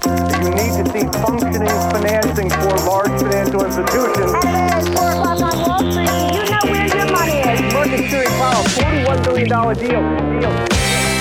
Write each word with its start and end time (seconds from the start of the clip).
You 0.00 0.50
need 0.50 0.72
to 0.72 0.84
see 0.90 1.04
functioning 1.20 1.68
financing 1.92 2.50
for 2.50 2.74
large 2.88 3.12
financial 3.20 3.64
institutions. 3.64 4.32
It's 4.42 4.88
4 4.88 5.10
o'clock 5.10 5.40
on 5.42 5.68
Wall 5.68 5.92
Street. 5.92 6.08
You 6.08 6.50
know 6.50 6.64
where 6.64 6.86
your 6.86 7.10
money 7.12 7.38
is. 7.40 7.72
Market 7.74 8.08
clearing 8.08 8.28
file, 8.40 8.64
$41 8.64 9.24
billion 9.24 9.48
deal. 9.48 10.40
deal. 10.40 11.11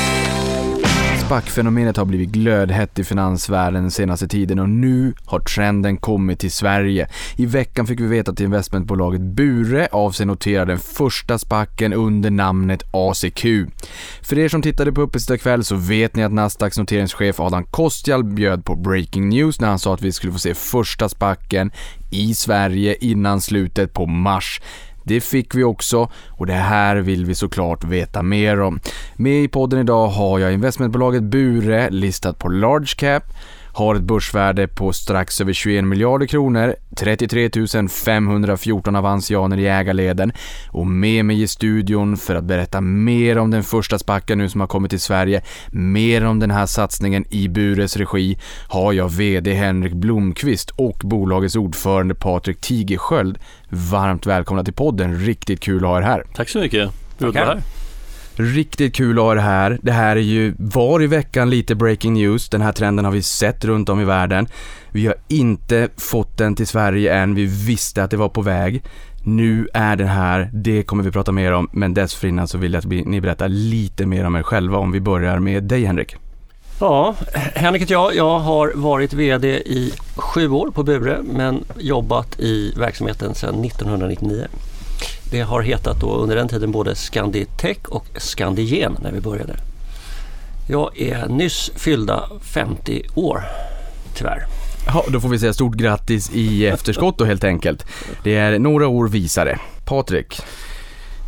SPAC-fenomenet 1.31 1.97
har 1.97 2.05
blivit 2.05 2.29
glödhett 2.29 2.99
i 2.99 3.03
finansvärlden 3.03 3.81
den 3.81 3.91
senaste 3.91 4.27
tiden 4.27 4.59
och 4.59 4.69
nu 4.69 5.13
har 5.25 5.39
trenden 5.39 5.97
kommit 5.97 6.39
till 6.39 6.51
Sverige. 6.51 7.07
I 7.35 7.45
veckan 7.45 7.87
fick 7.87 7.99
vi 7.99 8.07
veta 8.07 8.31
att 8.31 8.39
investmentbolaget 8.39 9.21
Bure 9.21 9.87
avser 9.91 10.25
notera 10.25 10.65
den 10.65 10.79
första 10.79 11.37
SPACen 11.37 11.93
under 11.93 12.29
namnet 12.29 12.83
ACQ. 12.91 13.45
För 14.21 14.39
er 14.39 14.49
som 14.49 14.61
tittade 14.61 14.91
på 14.91 15.01
Uppesittarkväll 15.01 15.63
så 15.63 15.75
vet 15.75 16.15
ni 16.15 16.23
att 16.23 16.33
Nasdaqs 16.33 16.77
noteringschef 16.77 17.39
Adam 17.39 17.63
Kostial 17.63 18.23
bjöd 18.23 18.65
på 18.65 18.75
breaking 18.75 19.29
news 19.29 19.59
när 19.59 19.67
han 19.67 19.79
sa 19.79 19.93
att 19.93 20.01
vi 20.01 20.11
skulle 20.11 20.33
få 20.33 20.39
se 20.39 20.53
första 20.53 21.09
SPACen 21.09 21.71
i 22.11 22.33
Sverige 22.33 22.95
innan 23.01 23.41
slutet 23.41 23.93
på 23.93 24.05
mars. 24.05 24.61
Det 25.03 25.21
fick 25.21 25.55
vi 25.55 25.63
också 25.63 26.11
och 26.29 26.45
det 26.45 26.53
här 26.53 26.95
vill 26.95 27.25
vi 27.25 27.35
såklart 27.35 27.83
veta 27.83 28.21
mer 28.21 28.61
om. 28.61 28.79
Med 29.15 29.43
i 29.43 29.47
podden 29.47 29.79
idag 29.79 30.07
har 30.07 30.39
jag 30.39 30.53
investmentbolaget 30.53 31.23
Bure 31.23 31.89
listat 31.89 32.39
på 32.39 32.49
large 32.49 32.93
cap, 32.97 33.23
har 33.73 33.95
ett 33.95 34.01
börsvärde 34.01 34.67
på 34.67 34.93
strax 34.93 35.41
över 35.41 35.53
21 35.53 35.83
miljarder 35.83 36.25
kronor, 36.25 36.75
33 36.97 37.49
514 37.89 38.95
avansianer 38.95 39.57
i 39.57 39.67
ägarleden 39.67 40.31
och 40.67 40.87
med 40.87 41.25
mig 41.25 41.41
i 41.41 41.47
studion 41.47 42.17
för 42.17 42.35
att 42.35 42.43
berätta 42.43 42.81
mer 42.81 43.37
om 43.37 43.51
den 43.51 43.63
första 43.63 43.99
spacken 43.99 44.37
nu 44.37 44.49
som 44.49 44.61
har 44.61 44.67
kommit 44.67 44.89
till 44.89 44.99
Sverige, 44.99 45.41
mer 45.71 46.25
om 46.25 46.39
den 46.39 46.51
här 46.51 46.65
satsningen 46.65 47.25
i 47.29 47.47
Bures 47.47 47.97
regi 47.97 48.37
har 48.67 48.93
jag 48.93 49.09
VD 49.09 49.53
Henrik 49.53 49.93
Blomqvist 49.93 50.69
och 50.69 51.01
bolagets 51.03 51.55
ordförande 51.55 52.15
Patrik 52.15 52.61
Tigersköld. 52.61 53.37
Varmt 53.69 54.25
välkomna 54.25 54.63
till 54.63 54.73
podden, 54.73 55.19
riktigt 55.19 55.59
kul 55.59 55.83
att 55.83 55.89
ha 55.89 55.97
er 55.97 56.01
här. 56.01 56.23
Tack 56.33 56.49
så 56.49 56.59
mycket. 56.59 56.91
Kul 57.19 57.29
att 57.29 57.35
vara 57.35 57.45
här. 57.45 57.80
Riktigt 58.41 58.95
kul 58.95 59.19
att 59.19 59.23
ha 59.23 59.35
det 59.35 59.41
här. 59.41 59.79
Det 59.81 59.91
här 59.91 60.15
är 60.15 60.21
ju 60.21 60.53
var 60.57 61.03
i 61.03 61.07
veckan 61.07 61.49
lite 61.49 61.75
breaking 61.75 62.13
news. 62.13 62.49
Den 62.49 62.61
här 62.61 62.71
trenden 62.71 63.05
har 63.05 63.11
vi 63.11 63.21
sett 63.21 63.65
runt 63.65 63.89
om 63.89 64.01
i 64.01 64.05
världen. 64.05 64.47
Vi 64.91 65.07
har 65.07 65.15
inte 65.27 65.89
fått 65.97 66.37
den 66.37 66.55
till 66.55 66.67
Sverige 66.67 67.13
än. 67.13 67.35
Vi 67.35 67.45
visste 67.45 68.03
att 68.03 68.11
det 68.11 68.17
var 68.17 68.29
på 68.29 68.41
väg. 68.41 68.83
Nu 69.23 69.67
är 69.73 69.95
den 69.95 70.07
här, 70.07 70.49
det 70.53 70.83
kommer 70.83 71.03
vi 71.03 71.11
prata 71.11 71.31
mer 71.31 71.51
om, 71.51 71.69
men 71.71 71.93
dessförinnan 71.93 72.47
så 72.47 72.57
vill 72.57 72.73
jag 72.73 72.79
att 72.79 73.07
ni 73.07 73.21
berättar 73.21 73.49
lite 73.49 74.05
mer 74.05 74.25
om 74.25 74.35
er 74.35 74.43
själva 74.43 74.77
om 74.77 74.91
vi 74.91 74.99
börjar 74.99 75.39
med 75.39 75.63
dig 75.63 75.85
Henrik. 75.85 76.15
Ja, 76.79 77.15
Henrik 77.55 77.81
heter 77.81 77.93
jag. 77.93 78.15
Jag 78.15 78.39
har 78.39 78.71
varit 78.75 79.13
VD 79.13 79.47
i 79.47 79.93
sju 80.15 80.49
år 80.49 80.71
på 80.71 80.83
Bure 80.83 81.17
men 81.23 81.63
jobbat 81.77 82.39
i 82.39 82.73
verksamheten 82.77 83.35
sedan 83.35 83.65
1999. 83.65 84.47
Det 85.31 85.41
har 85.41 85.61
hetat 85.61 85.99
då 85.99 86.15
under 86.15 86.35
den 86.35 86.47
tiden 86.47 86.71
både 86.71 86.95
Scanditech 86.95 87.77
och 87.87 88.05
Scandigen 88.17 88.97
när 89.01 89.11
vi 89.11 89.21
började. 89.21 89.53
Jag 90.69 91.01
är 91.01 91.27
nyss 91.27 91.71
fyllda 91.75 92.23
50 92.41 93.03
år, 93.15 93.43
tyvärr. 94.15 94.45
Ja, 94.87 95.05
då 95.09 95.19
får 95.19 95.29
vi 95.29 95.39
säga 95.39 95.53
stort 95.53 95.75
grattis 95.75 96.31
i 96.33 96.65
efterskott 96.65 97.17
då 97.17 97.25
helt 97.25 97.43
enkelt. 97.43 97.85
Det 98.23 98.35
är 98.35 98.59
några 98.59 98.87
år 98.87 99.07
visare. 99.07 99.59
Patrik? 99.85 100.41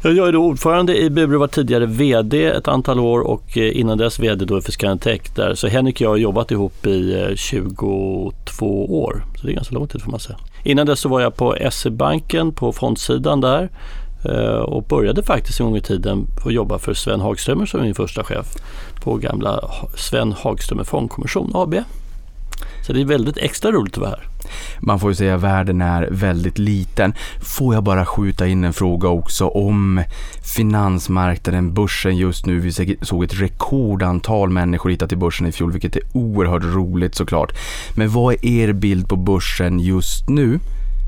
Jag 0.04 0.28
är 0.28 0.32
då 0.32 0.46
ordförande 0.46 0.98
i 0.98 1.10
Bure, 1.10 1.38
var 1.38 1.48
tidigare 1.48 1.86
VD 1.86 2.46
ett 2.46 2.68
antal 2.68 3.00
år 3.00 3.20
och 3.20 3.58
eh, 3.58 3.80
innan 3.80 3.98
dess 3.98 4.20
VD 4.20 4.46
då 4.46 4.62
för 4.62 4.72
Scanditech. 4.72 5.22
Där. 5.36 5.56
Så 5.56 5.68
Henrik 5.68 5.96
och 5.96 6.02
jag 6.02 6.10
har 6.10 6.18
jobbat 6.18 6.52
ihop 6.52 6.86
i 6.86 7.34
22 7.36 8.44
eh, 8.62 8.68
år, 8.94 9.24
så 9.38 9.46
det 9.46 9.52
är 9.52 9.56
ganska 9.56 9.76
lång 9.76 9.88
tid 9.88 10.02
får 10.02 10.12
man 10.12 10.20
säga. 10.20 10.38
Innan 10.64 10.86
dess 10.86 11.00
så 11.00 11.10
var 11.10 11.22
jag 11.22 11.36
på 11.36 11.58
SE-banken 11.72 12.52
på 12.52 12.72
fondsidan 12.72 13.42
där 13.42 13.70
eh, 14.26 14.60
och 14.60 14.84
började 14.84 15.24
faktiskt 15.24 15.60
en 15.60 15.66
gång 15.66 15.78
i 15.78 15.82
tiden 15.82 16.28
att 16.46 16.54
jobba 16.54 16.80
för 16.80 16.94
Sven 16.94 17.22
Hagströmer 17.22 17.66
som 17.66 17.82
min 17.82 17.96
första 17.96 18.24
chef 18.24 18.46
på 19.04 19.16
gamla 19.16 19.60
Sven 19.96 20.32
Hagströmer 20.32 20.84
Fondkommission 20.84 21.52
AB. 21.54 21.76
Så 22.86 22.94
det 22.94 23.02
är 23.02 23.06
väldigt 23.06 23.38
extra 23.38 23.72
roligt 23.72 23.94
att 23.94 24.02
vara 24.02 24.10
här. 24.10 24.28
Man 24.80 25.00
får 25.00 25.12
ju 25.12 25.16
säga 25.16 25.36
att 25.36 25.42
världen 25.42 25.82
är 25.82 26.08
väldigt 26.12 26.58
liten. 26.58 27.14
Får 27.42 27.74
jag 27.74 27.84
bara 27.84 28.06
skjuta 28.06 28.48
in 28.48 28.64
en 28.64 28.74
fråga 28.74 29.10
också 29.10 29.48
om 29.48 30.04
finansmarknaden, 30.56 31.74
börsen 31.74 32.18
just 32.18 32.46
nu. 32.46 32.60
Vi 32.60 32.98
såg 33.02 33.24
ett 33.24 33.42
rekordantal 33.42 34.50
människor 34.50 34.90
hitta 34.90 35.08
till 35.08 35.18
börsen 35.18 35.48
i 35.48 35.52
fjol, 35.52 35.72
vilket 35.72 35.96
är 35.96 36.04
oerhört 36.14 36.64
roligt 36.64 37.16
såklart. 37.16 37.52
Men 37.96 38.10
vad 38.10 38.34
är 38.34 38.46
er 38.46 38.74
bild 38.74 39.10
på 39.10 39.16
börsen 39.16 39.80
just 39.80 40.30
nu? 40.30 40.60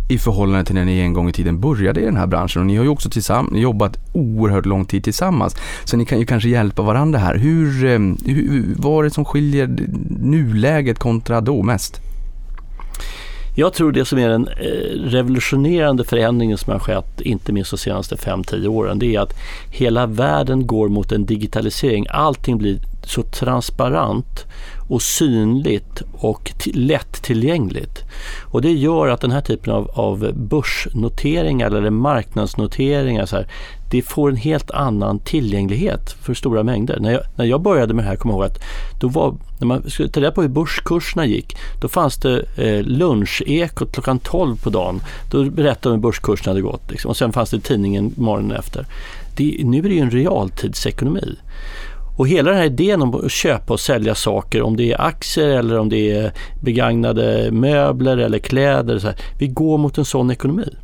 I 0.08 0.18
förhållande 0.18 0.66
till 0.66 0.76
när 0.76 0.86
ni 0.86 1.00
en 1.00 1.14
gång 1.14 1.30
i 1.30 1.34
tiden 1.34 1.60
började 1.60 2.02
i 2.02 2.06
den 2.06 2.18
här 2.18 2.28
branschen. 2.28 2.62
Och 2.62 2.66
ni 2.66 2.76
har 2.76 2.84
ju 2.84 2.90
också 2.90 3.10
tillsammans, 3.10 3.58
jobbat 3.58 3.98
oerhört 4.14 4.66
lång 4.66 4.86
tid 4.86 5.04
tillsammans. 5.04 5.56
Så 5.84 5.98
ni 5.98 6.06
kan 6.06 6.20
ju 6.20 6.26
kanske 6.26 6.50
hjälpa 6.50 6.82
varandra 6.82 7.20
här. 7.20 7.36
Hur, 7.36 7.86
eh, 7.86 8.00
hur, 8.26 8.74
vad 8.78 9.00
är 9.00 9.04
det 9.04 9.14
som 9.14 9.26
skiljer 9.26 9.70
nuläget 10.20 11.00
kontra 11.00 11.42
då 11.42 11.64
mest? 11.64 12.02
Jag 13.58 13.74
tror 13.74 13.92
det 13.92 14.06
som 14.06 14.20
är 14.20 14.30
den 14.30 14.48
eh, 14.48 15.10
revolutionerande 15.10 16.04
förändringen 16.04 16.58
som 16.58 16.74
har 16.74 16.80
skett, 16.80 17.22
inte 17.22 17.52
minst 17.52 17.72
de 17.72 17.78
senaste 17.78 18.16
5-10 18.16 18.68
åren, 18.68 19.00
det 19.00 19.16
är 19.16 19.20
att 19.20 19.34
hela 19.72 20.06
världen 20.06 20.68
går 20.68 20.90
mot 20.90 21.12
en 21.12 21.26
digitalisering. 21.26 22.06
Allting 22.10 22.58
blir 22.58 22.80
så 23.04 23.24
transparent 23.24 24.46
och 24.88 25.02
synligt 25.02 26.02
och 26.14 26.52
lättillgängligt. 26.74 28.04
Och 28.52 28.62
det 28.62 28.72
gör 28.72 29.08
att 29.08 29.22
den 29.22 29.32
här 29.32 29.42
typen 29.42 29.74
av, 29.74 29.92
av 29.94 30.32
börsnoteringar 30.34 31.72
eller 31.72 31.90
marknadsnoteringar 31.90 33.26
så 33.26 33.36
här, 33.36 33.48
det 33.92 34.02
får 34.02 34.30
en 34.30 34.36
helt 34.36 34.72
annan 34.72 35.20
tillgänglighet 35.20 36.16
för 36.22 36.34
stora 36.34 36.64
mängder. 36.64 37.00
När 37.00 37.12
jag, 37.12 37.22
när 37.36 37.46
jag 37.46 37.62
började 37.62 37.94
med 37.94 38.06
det 38.06 38.10
här, 38.10 38.16
kommer 38.16 38.34
jag 38.34 38.42
ihåg 38.42 38.52
att 38.52 38.62
då 39.00 39.08
var, 39.08 39.36
när 39.60 39.68
man 39.68 39.90
skulle 39.90 40.10
ta 40.10 40.20
reda 40.20 40.32
på 40.32 40.42
hur 40.42 40.50
börskurserna 40.50 41.26
gick, 41.26 41.58
då 41.82 41.88
fanns 41.88 42.18
det 42.18 42.44
eh, 42.58 42.84
lunchekot 42.84 43.92
klockan 43.92 44.20
12 44.20 44.58
på 44.64 44.70
dagen. 44.70 45.02
Då 45.32 45.44
berättade 45.44 45.90
de 45.90 45.92
hur 45.92 46.02
börskurserna 46.02 46.52
hade 46.52 46.62
gått 46.62 46.92
liksom. 46.92 47.10
och 47.10 47.18
sen 47.18 47.34
fanns 47.34 47.50
det 47.50 47.60
tidningen 47.60 48.14
morgonen 48.18 48.58
efter. 48.58 48.86
Det, 49.36 49.62
nu 49.64 49.78
är 49.78 49.84
det 49.84 49.96
ju 49.96 50.02
en 50.02 50.12
realtidsekonomi. 50.12 51.36
Och 52.18 52.28
hela 52.28 52.50
den 52.50 52.60
här 52.60 52.66
idén 52.66 53.02
om 53.02 53.26
att 53.26 53.32
köpa 53.32 53.74
och 53.74 53.80
sälja 53.80 54.16
saker, 54.16 54.62
om 54.62 54.78
det 54.78 54.92
är 54.92 55.02
aktier 55.02 55.48
eller 55.48 55.80
om 55.80 55.90
det 55.90 56.12
är 56.12 56.34
begagnade 56.62 57.52
möbler 57.52 58.18
eller 58.18 58.40
kläder. 58.40 59.00
Så 59.00 59.08
här, 59.08 59.16
vi 59.40 59.48
går 59.48 59.78
mot 59.78 59.98
en 59.98 60.06
sån 60.06 60.32
ekonomi. 60.32 60.76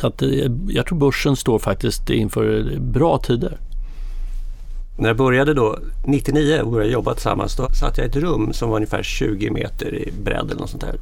Så 0.00 0.06
att, 0.06 0.22
eh, 0.22 0.28
jag 0.68 0.86
tror 0.86 0.98
börsen 0.98 1.36
står 1.36 1.58
faktiskt 1.58 2.10
inför 2.10 2.76
bra 2.78 3.18
tider. 3.18 3.58
När 4.98 5.08
jag 5.08 5.16
började 5.16 5.54
då 5.54 5.78
99 6.06 6.60
och 6.60 6.72
började 6.72 6.92
jobba 6.92 7.14
tillsammans 7.14 7.56
då 7.56 7.68
satt 7.68 7.98
jag 7.98 8.06
i 8.06 8.10
ett 8.10 8.16
rum 8.16 8.52
som 8.52 8.68
var 8.68 8.76
ungefär 8.76 9.02
20 9.02 9.50
meter 9.50 9.94
i 9.94 10.12
bredd 10.22 10.50
eller 10.50 10.60
något 10.60 10.70
sånt 10.70 10.82
där. 10.82 10.96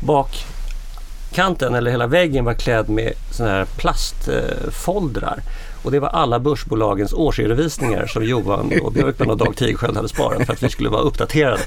Bakkanten 0.00 1.74
eller 1.74 1.90
hela 1.90 2.06
väggen 2.06 2.44
var 2.44 2.54
klädd 2.54 2.88
med 2.88 3.12
såna 3.30 3.48
här 3.50 3.64
plastfoldrar. 3.76 5.40
Och 5.82 5.90
det 5.90 6.00
var 6.00 6.08
alla 6.08 6.40
börsbolagens 6.40 7.12
årsredovisningar 7.12 8.06
som 8.06 8.24
Johan 8.24 8.72
och 8.82 8.92
Björkman 8.92 9.30
och 9.30 9.36
Dag 9.36 9.56
Tigersköld 9.56 9.96
hade 9.96 10.08
sparat 10.08 10.46
för 10.46 10.52
att 10.52 10.62
vi 10.62 10.68
skulle 10.68 10.88
vara 10.88 11.02
uppdaterade. 11.02 11.62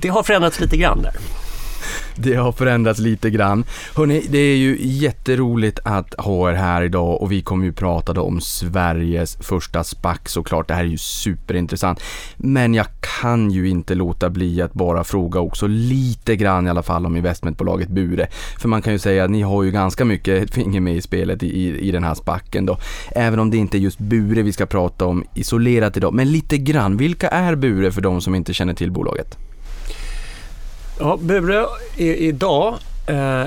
Det 0.00 0.08
har 0.08 0.22
förändrats 0.22 0.60
lite 0.60 0.76
grann 0.76 1.02
där. 1.02 1.14
Det 2.16 2.34
har 2.34 2.52
förändrats 2.52 3.00
lite 3.00 3.30
grann. 3.30 3.64
Hörrni, 3.94 4.26
det 4.28 4.38
är 4.38 4.56
ju 4.56 4.78
jätteroligt 4.80 5.78
att 5.84 6.14
ha 6.14 6.50
er 6.50 6.54
här 6.54 6.82
idag 6.82 7.22
och 7.22 7.32
vi 7.32 7.42
kommer 7.42 7.64
ju 7.64 7.72
prata 7.72 8.20
om 8.20 8.40
Sveriges 8.40 9.36
första 9.40 9.84
SPAC 9.84 10.18
såklart. 10.24 10.68
Det 10.68 10.74
här 10.74 10.84
är 10.84 10.88
ju 10.88 10.98
superintressant. 10.98 12.00
Men 12.36 12.74
jag 12.74 12.86
kan 13.20 13.50
ju 13.50 13.68
inte 13.68 13.94
låta 13.94 14.30
bli 14.30 14.62
att 14.62 14.72
bara 14.72 15.04
fråga 15.04 15.40
också 15.40 15.66
lite 15.66 16.36
grann 16.36 16.66
i 16.66 16.70
alla 16.70 16.82
fall 16.82 17.06
om 17.06 17.16
investmentbolaget 17.16 17.88
Bure. 17.88 18.26
För 18.58 18.68
man 18.68 18.82
kan 18.82 18.92
ju 18.92 18.98
säga 18.98 19.24
att 19.24 19.30
ni 19.30 19.42
har 19.42 19.62
ju 19.62 19.70
ganska 19.70 20.04
mycket 20.04 20.54
finger 20.54 20.80
med 20.80 20.96
i 20.96 21.00
spelet 21.00 21.42
i, 21.42 21.78
i 21.88 21.90
den 21.90 22.04
här 22.04 22.14
SPACen 22.14 22.66
då. 22.66 22.78
Även 23.10 23.38
om 23.38 23.50
det 23.50 23.56
inte 23.56 23.76
är 23.76 23.80
just 23.80 23.98
Bure 23.98 24.42
vi 24.42 24.52
ska 24.52 24.66
prata 24.66 25.06
om 25.06 25.24
isolerat 25.34 25.96
idag. 25.96 26.14
Men 26.14 26.32
lite 26.32 26.58
grann, 26.58 26.96
vilka 26.96 27.28
är 27.28 27.54
Bure 27.54 27.92
för 27.92 28.00
de 28.00 28.20
som 28.20 28.34
inte 28.34 28.54
känner 28.54 28.74
till 28.74 28.90
bolaget? 28.90 29.38
Ja, 30.98 31.18
Bure 31.20 31.66
är 31.96 32.14
idag 32.14 32.74
eh, 33.06 33.46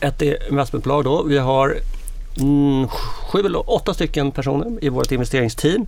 ett 0.00 0.22
investmentbolag. 0.50 1.04
Då. 1.04 1.22
Vi 1.22 1.38
har 1.38 1.76
mm, 2.40 2.88
sju 3.32 3.38
eller 3.38 3.70
åtta 3.70 3.94
stycken 3.94 4.30
personer 4.30 4.84
i 4.84 4.88
vårt 4.88 5.12
investeringsteam. 5.12 5.86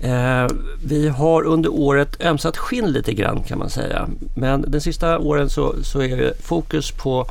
Eh, 0.00 0.46
vi 0.84 1.08
har 1.08 1.42
under 1.42 1.72
året 1.72 2.24
ömsat 2.24 2.56
skinn 2.56 2.92
lite 2.92 3.12
grann 3.12 3.42
kan 3.42 3.58
man 3.58 3.70
säga. 3.70 4.08
Men 4.36 4.64
de 4.70 4.80
sista 4.80 5.18
åren 5.18 5.50
så, 5.50 5.74
så 5.82 6.02
är 6.02 6.16
det 6.16 6.42
fokus 6.42 6.90
på 6.90 7.26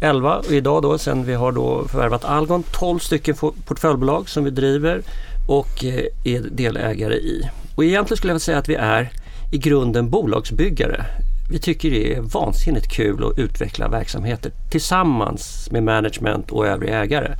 11 0.00 0.38
och 0.38 0.52
idag 0.52 0.82
då 0.82 0.98
sen 0.98 1.24
vi 1.24 1.34
har 1.34 1.52
då 1.52 1.88
förvärvat 1.88 2.24
Algon 2.24 2.62
12 2.72 2.98
stycken 2.98 3.34
portföljbolag 3.66 4.28
som 4.28 4.44
vi 4.44 4.50
driver 4.50 5.02
och 5.48 5.84
eh, 5.84 6.04
är 6.24 6.40
delägare 6.50 7.14
i. 7.14 7.50
Och 7.74 7.84
egentligen 7.84 8.18
skulle 8.18 8.32
jag 8.32 8.40
säga 8.40 8.58
att 8.58 8.68
vi 8.68 8.74
är 8.74 9.10
i 9.52 9.58
grunden 9.58 10.10
bolagsbyggare 10.10 11.06
vi 11.52 11.58
tycker 11.58 11.90
det 11.90 12.14
är 12.14 12.20
vansinnigt 12.20 12.88
kul 12.88 13.24
att 13.24 13.38
utveckla 13.38 13.88
verksamheter 13.88 14.52
tillsammans 14.70 15.68
med 15.70 15.82
management 15.82 16.50
och 16.50 16.66
övriga 16.66 17.02
ägare. 17.02 17.36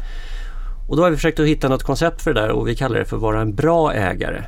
Och 0.89 0.97
då 0.97 1.03
har 1.03 1.11
vi 1.11 1.17
försökt 1.17 1.41
att 1.41 1.47
hitta 1.47 1.69
något 1.69 1.83
koncept 1.83 2.23
för 2.23 2.35
det 2.35 2.41
där 2.41 2.51
och 2.51 2.69
vi 2.69 2.77
kallar 2.77 2.99
det 2.99 3.05
för 3.05 3.17
att 3.17 3.23
vara 3.23 3.41
en 3.41 3.55
bra 3.55 3.93
ägare. 3.93 4.43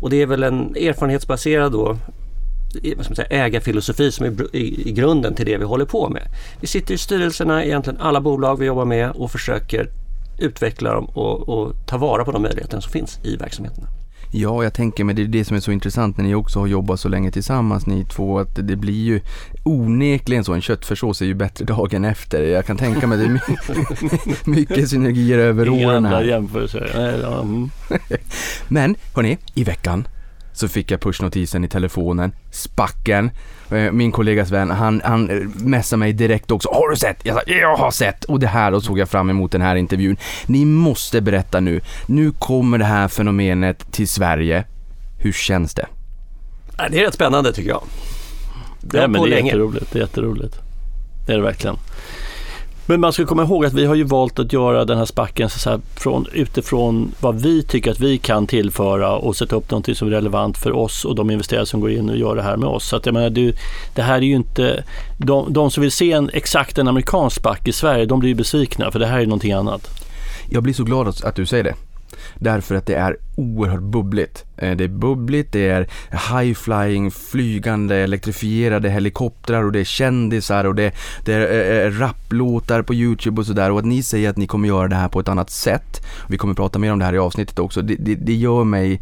Och 0.00 0.10
det 0.10 0.22
är 0.22 0.26
väl 0.26 0.42
en 0.42 0.76
erfarenhetsbaserad 0.76 1.72
då, 1.72 1.90
eh, 1.90 2.96
vad 2.96 3.04
ska 3.04 3.10
man 3.10 3.16
säga, 3.16 3.44
ägarfilosofi 3.44 4.12
som 4.12 4.26
är 4.26 4.56
i, 4.56 4.88
i 4.88 4.92
grunden 4.92 5.34
till 5.34 5.46
det 5.46 5.56
vi 5.56 5.64
håller 5.64 5.84
på 5.84 6.08
med. 6.08 6.22
Vi 6.60 6.66
sitter 6.66 6.94
i 6.94 6.98
styrelserna 6.98 7.64
i 7.64 7.66
egentligen 7.66 8.00
alla 8.00 8.20
bolag 8.20 8.58
vi 8.58 8.66
jobbar 8.66 8.84
med 8.84 9.10
och 9.10 9.30
försöker 9.30 9.90
utveckla 10.38 10.94
dem 10.94 11.04
och, 11.04 11.48
och 11.48 11.72
ta 11.86 11.98
vara 11.98 12.24
på 12.24 12.32
de 12.32 12.42
möjligheter 12.42 12.80
som 12.80 12.92
finns 12.92 13.18
i 13.22 13.36
verksamheterna. 13.36 13.88
Ja, 14.30 14.62
jag 14.62 14.74
tänker 14.74 15.04
mig 15.04 15.14
det 15.14 15.22
är 15.22 15.26
det 15.26 15.44
som 15.44 15.56
är 15.56 15.60
så 15.60 15.72
intressant 15.72 16.16
när 16.16 16.24
ni 16.24 16.34
också 16.34 16.58
har 16.58 16.66
jobbat 16.66 17.00
så 17.00 17.08
länge 17.08 17.30
tillsammans 17.30 17.86
ni 17.86 18.04
två 18.04 18.38
att 18.38 18.56
det 18.62 18.76
blir 18.76 19.04
ju 19.04 19.20
onekligen 19.64 20.44
så, 20.44 20.52
en 20.52 20.60
köttfärssås 20.60 21.22
är 21.22 21.26
ju 21.26 21.34
bättre 21.34 21.64
dagen 21.64 22.04
efter. 22.04 22.42
Jag 22.42 22.66
kan 22.66 22.76
tänka 22.76 23.06
mig 23.06 23.18
det 23.18 23.24
är 23.24 23.40
mycket 24.50 24.88
synergier 24.88 25.38
över 25.38 25.66
Inga 25.66 25.88
åren 25.88 25.96
andra 25.96 26.18
här. 26.18 26.24
jämförelser. 26.24 26.92
Nej, 26.96 27.20
ja, 27.22 27.40
mm. 27.40 27.70
Men 28.68 28.96
hörni, 29.14 29.38
i 29.54 29.64
veckan 29.64 30.08
så 30.58 30.68
fick 30.68 30.90
jag 30.90 31.00
pushnotisen 31.00 31.64
i 31.64 31.68
telefonen, 31.68 32.32
spacken. 32.50 33.30
Eh, 33.70 33.92
Min 33.92 34.12
kollegas 34.12 34.50
vän, 34.50 34.70
han, 34.70 35.02
han 35.04 35.30
eh, 35.30 35.36
messade 35.54 35.98
mig 36.00 36.12
direkt 36.12 36.50
också. 36.50 36.68
Har 36.72 36.88
du 36.90 36.96
sett? 36.96 37.16
Jag 37.22 37.34
sa, 37.36 37.42
jag 37.46 37.76
har 37.76 37.90
sett! 37.90 38.24
Och 38.24 38.40
det 38.40 38.46
här, 38.46 38.72
och 38.74 38.82
såg 38.82 38.98
jag 38.98 39.08
fram 39.08 39.30
emot 39.30 39.52
den 39.52 39.62
här 39.62 39.76
intervjun. 39.76 40.16
Ni 40.46 40.64
måste 40.64 41.20
berätta 41.20 41.60
nu. 41.60 41.80
Nu 42.06 42.32
kommer 42.32 42.78
det 42.78 42.84
här 42.84 43.08
fenomenet 43.08 43.92
till 43.92 44.08
Sverige. 44.08 44.64
Hur 45.18 45.32
känns 45.32 45.74
det? 45.74 45.86
Ja, 46.78 46.88
Det 46.90 47.00
är 47.00 47.04
rätt 47.04 47.14
spännande 47.14 47.52
tycker 47.52 47.70
jag. 47.70 47.82
Det 48.80 49.00
har 49.00 49.08
men 49.08 49.22
det 49.22 49.28
är 49.28 49.30
länge. 49.30 49.46
jätteroligt. 49.50 49.92
Det 49.92 49.98
är 49.98 50.00
jätteroligt. 50.02 50.56
Det 51.26 51.32
är 51.32 51.36
det 51.36 51.42
verkligen. 51.42 51.76
Men 52.88 53.00
man 53.00 53.12
ska 53.12 53.26
komma 53.26 53.42
ihåg 53.42 53.64
att 53.64 53.72
vi 53.72 53.84
har 53.84 53.94
ju 53.94 54.04
valt 54.04 54.38
att 54.38 54.52
göra 54.52 54.84
den 54.84 54.98
här 54.98 55.04
spacken 55.04 55.50
så 55.50 55.70
här, 55.70 55.80
från, 55.96 56.26
utifrån 56.32 57.12
vad 57.20 57.40
vi 57.40 57.62
tycker 57.62 57.90
att 57.90 58.00
vi 58.00 58.18
kan 58.18 58.46
tillföra 58.46 59.16
och 59.16 59.36
sätta 59.36 59.56
upp 59.56 59.70
någonting 59.70 59.94
som 59.94 60.08
är 60.08 60.12
relevant 60.12 60.58
för 60.58 60.72
oss 60.72 61.04
och 61.04 61.14
de 61.14 61.30
investerare 61.30 61.66
som 61.66 61.80
går 61.80 61.90
in 61.90 62.10
och 62.10 62.16
gör 62.16 62.36
det 62.36 62.42
här 62.42 62.56
med 62.56 62.68
oss. 62.68 62.88
Så 62.88 62.96
att 62.96 63.06
jag 63.06 63.12
menar, 63.12 63.30
det, 63.30 63.56
det 63.94 64.02
här 64.02 64.16
är 64.16 64.22
ju 64.22 64.34
inte... 64.34 64.84
De, 65.18 65.52
de 65.52 65.70
som 65.70 65.80
vill 65.80 65.92
se 65.92 66.12
en 66.12 66.30
exakt 66.32 66.78
en 66.78 66.88
amerikansk 66.88 67.36
spack 67.36 67.68
i 67.68 67.72
Sverige, 67.72 68.06
de 68.06 68.20
blir 68.20 68.28
ju 68.28 68.34
besvikna 68.34 68.90
för 68.90 68.98
det 68.98 69.06
här 69.06 69.20
är 69.20 69.26
någonting 69.26 69.52
annat. 69.52 69.90
Jag 70.50 70.62
blir 70.62 70.74
så 70.74 70.84
glad 70.84 71.08
att, 71.08 71.24
att 71.24 71.34
du 71.34 71.46
säger 71.46 71.64
det. 71.64 71.74
Därför 72.38 72.74
att 72.74 72.86
det 72.86 72.94
är 72.94 73.16
oerhört 73.36 73.82
bubbligt. 73.82 74.44
Eh, 74.56 74.76
det 74.76 74.84
är 74.84 74.88
bubbligt, 74.88 75.52
det 75.52 75.68
är 75.68 75.88
high-flying, 76.10 77.10
flygande, 77.10 77.96
elektrifierade 77.96 78.90
helikoptrar 78.90 79.64
och 79.64 79.72
det 79.72 79.80
är 79.80 79.84
kändisar 79.84 80.64
och 80.64 80.74
det, 80.74 80.94
det 81.24 81.32
är 81.32 81.40
eh, 81.40 81.86
eh, 81.86 81.90
rapplåtar 81.90 82.82
på 82.82 82.94
YouTube 82.94 83.40
och 83.40 83.46
sådär. 83.46 83.70
Och 83.70 83.78
att 83.78 83.84
ni 83.84 84.02
säger 84.02 84.30
att 84.30 84.36
ni 84.36 84.46
kommer 84.46 84.68
göra 84.68 84.88
det 84.88 84.96
här 84.96 85.08
på 85.08 85.20
ett 85.20 85.28
annat 85.28 85.50
sätt. 85.50 86.06
Vi 86.28 86.38
kommer 86.38 86.54
prata 86.54 86.78
mer 86.78 86.92
om 86.92 86.98
det 86.98 87.04
här 87.04 87.14
i 87.14 87.18
avsnittet 87.18 87.58
också. 87.58 87.82
Det, 87.82 87.96
det, 87.98 88.14
det 88.14 88.34
gör 88.34 88.64
mig 88.64 89.00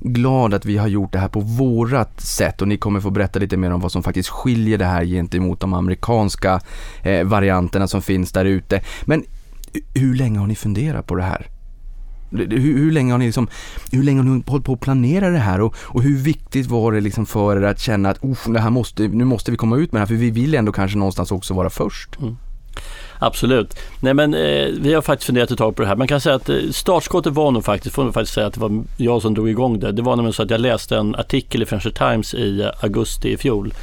glad 0.00 0.54
att 0.54 0.64
vi 0.64 0.76
har 0.76 0.88
gjort 0.88 1.12
det 1.12 1.18
här 1.18 1.28
på 1.28 1.40
vårat 1.40 2.20
sätt 2.20 2.62
och 2.62 2.68
ni 2.68 2.76
kommer 2.76 3.00
få 3.00 3.10
berätta 3.10 3.38
lite 3.38 3.56
mer 3.56 3.72
om 3.72 3.80
vad 3.80 3.92
som 3.92 4.02
faktiskt 4.02 4.28
skiljer 4.28 4.78
det 4.78 4.84
här 4.84 5.04
gentemot 5.04 5.60
de 5.60 5.74
amerikanska 5.74 6.60
eh, 7.02 7.24
varianterna 7.24 7.88
som 7.88 8.02
finns 8.02 8.32
där 8.32 8.44
ute. 8.44 8.80
Men 9.04 9.24
hur 9.94 10.14
länge 10.14 10.38
har 10.38 10.46
ni 10.46 10.54
funderat 10.54 11.06
på 11.06 11.14
det 11.14 11.22
här? 11.22 11.46
Hur, 12.30 12.58
hur 12.58 12.92
länge 12.92 13.12
har 13.12 13.18
ni 13.18 13.26
liksom, 13.26 13.48
hur 13.90 14.02
länge 14.02 14.18
har 14.18 14.24
ni 14.24 14.42
hållit 14.46 14.64
på 14.64 14.72
att 14.72 14.80
planera 14.80 15.30
det 15.30 15.38
här 15.38 15.60
och, 15.60 15.74
och 15.78 16.02
hur 16.02 16.16
viktigt 16.16 16.66
var 16.66 16.92
det 16.92 17.00
liksom 17.00 17.26
för 17.26 17.56
er 17.56 17.62
att 17.62 17.80
känna 17.80 18.10
att 18.10 18.20
det 18.46 18.60
här 18.60 18.70
måste, 18.70 19.08
nu 19.08 19.24
måste 19.24 19.50
vi 19.50 19.56
komma 19.56 19.76
ut 19.76 19.92
med 19.92 19.98
det 19.98 20.00
här 20.00 20.06
för 20.06 20.14
vi 20.14 20.30
vill 20.30 20.54
ändå 20.54 20.72
kanske 20.72 20.98
någonstans 20.98 21.32
också 21.32 21.54
vara 21.54 21.70
först. 21.70 22.18
Mm. 22.20 22.36
Absolut. 23.18 23.78
Nej 24.00 24.14
men 24.14 24.34
eh, 24.34 24.68
vi 24.80 24.94
har 24.94 25.02
faktiskt 25.02 25.26
funderat 25.26 25.50
ett 25.50 25.58
tag 25.58 25.76
på 25.76 25.82
det 25.82 25.88
här. 25.88 25.96
Man 25.96 26.08
kan 26.08 26.20
säga 26.20 26.34
att 26.34 26.48
eh, 26.48 26.56
startskottet 26.70 27.32
var 27.32 27.50
nog 27.50 27.64
faktiskt, 27.64 27.94
får 27.94 28.04
man 28.04 28.12
faktiskt 28.12 28.34
säga 28.34 28.46
att 28.46 28.54
det 28.54 28.60
var 28.60 28.84
jag 28.96 29.22
som 29.22 29.34
drog 29.34 29.48
igång 29.48 29.80
det. 29.80 29.92
Det 29.92 30.02
var 30.02 30.16
nämligen 30.16 30.32
så 30.32 30.42
att 30.42 30.50
jag 30.50 30.60
läste 30.60 30.96
en 30.96 31.14
artikel 31.14 31.62
i 31.62 31.66
Financial 31.66 31.94
Times 31.94 32.34
i 32.34 32.70
augusti 32.80 33.32
i 33.32 33.36
fjol 33.36 33.74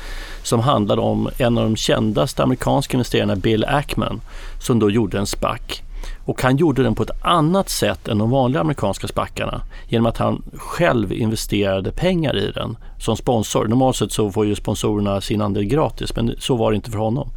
som 0.43 0.59
handlade 0.59 1.01
om 1.01 1.29
en 1.37 1.57
av 1.57 1.63
de 1.63 1.75
kändaste 1.75 2.43
amerikanska 2.43 2.97
investerarna, 2.97 3.35
Bill 3.35 3.65
Ackman, 3.65 4.21
som 4.59 4.79
då 4.79 4.89
gjorde 4.89 5.19
en 5.19 5.27
SPAC. 5.27 5.83
Och 6.25 6.41
han 6.41 6.57
gjorde 6.57 6.83
den 6.83 6.95
på 6.95 7.03
ett 7.03 7.21
annat 7.21 7.69
sätt 7.69 8.07
än 8.07 8.17
de 8.17 8.29
vanliga 8.29 8.61
amerikanska 8.61 9.07
spackarna 9.07 9.61
genom 9.87 10.05
att 10.05 10.17
han 10.17 10.43
själv 10.53 11.13
investerade 11.13 11.91
pengar 11.91 12.37
i 12.37 12.51
den 12.51 12.77
som 12.99 13.17
sponsor. 13.17 13.67
Normalt 13.67 13.95
sett 13.95 14.11
så 14.11 14.31
får 14.31 14.45
ju 14.45 14.55
sponsorerna 14.55 15.21
sin 15.21 15.41
andel 15.41 15.63
gratis 15.63 16.15
men 16.15 16.35
så 16.39 16.55
var 16.55 16.71
det 16.71 16.75
inte 16.75 16.91
för 16.91 16.97
honom. 16.97 17.29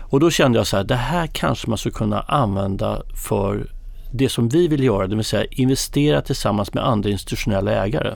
Och 0.00 0.20
då 0.20 0.30
kände 0.30 0.58
jag 0.58 0.66
så 0.66 0.76
här, 0.76 0.84
det 0.84 0.94
här 0.94 1.26
kanske 1.26 1.68
man 1.68 1.78
skulle 1.78 1.92
kunna 1.92 2.20
använda 2.20 3.02
för 3.26 3.66
det 4.12 4.28
som 4.28 4.48
vi 4.48 4.68
vill 4.68 4.84
göra, 4.84 5.06
det 5.06 5.16
vill 5.16 5.24
säga 5.24 5.44
investera 5.50 6.22
tillsammans 6.22 6.74
med 6.74 6.86
andra 6.86 7.10
institutionella 7.10 7.72
ägare. 7.72 8.14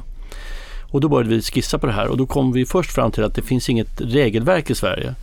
Och 0.90 1.00
då 1.00 1.08
började 1.08 1.34
vi 1.34 1.42
skissa 1.42 1.78
på 1.78 1.86
det 1.86 1.92
här 1.92 2.08
och 2.08 2.16
då 2.16 2.26
kom 2.26 2.52
vi 2.52 2.66
först 2.66 2.92
fram 2.92 3.10
till 3.10 3.24
att 3.24 3.34
det 3.34 3.42
finns 3.42 3.68
inget 3.68 4.00
regelverk 4.00 4.70
i 4.70 4.74
Sverige. 4.74 5.14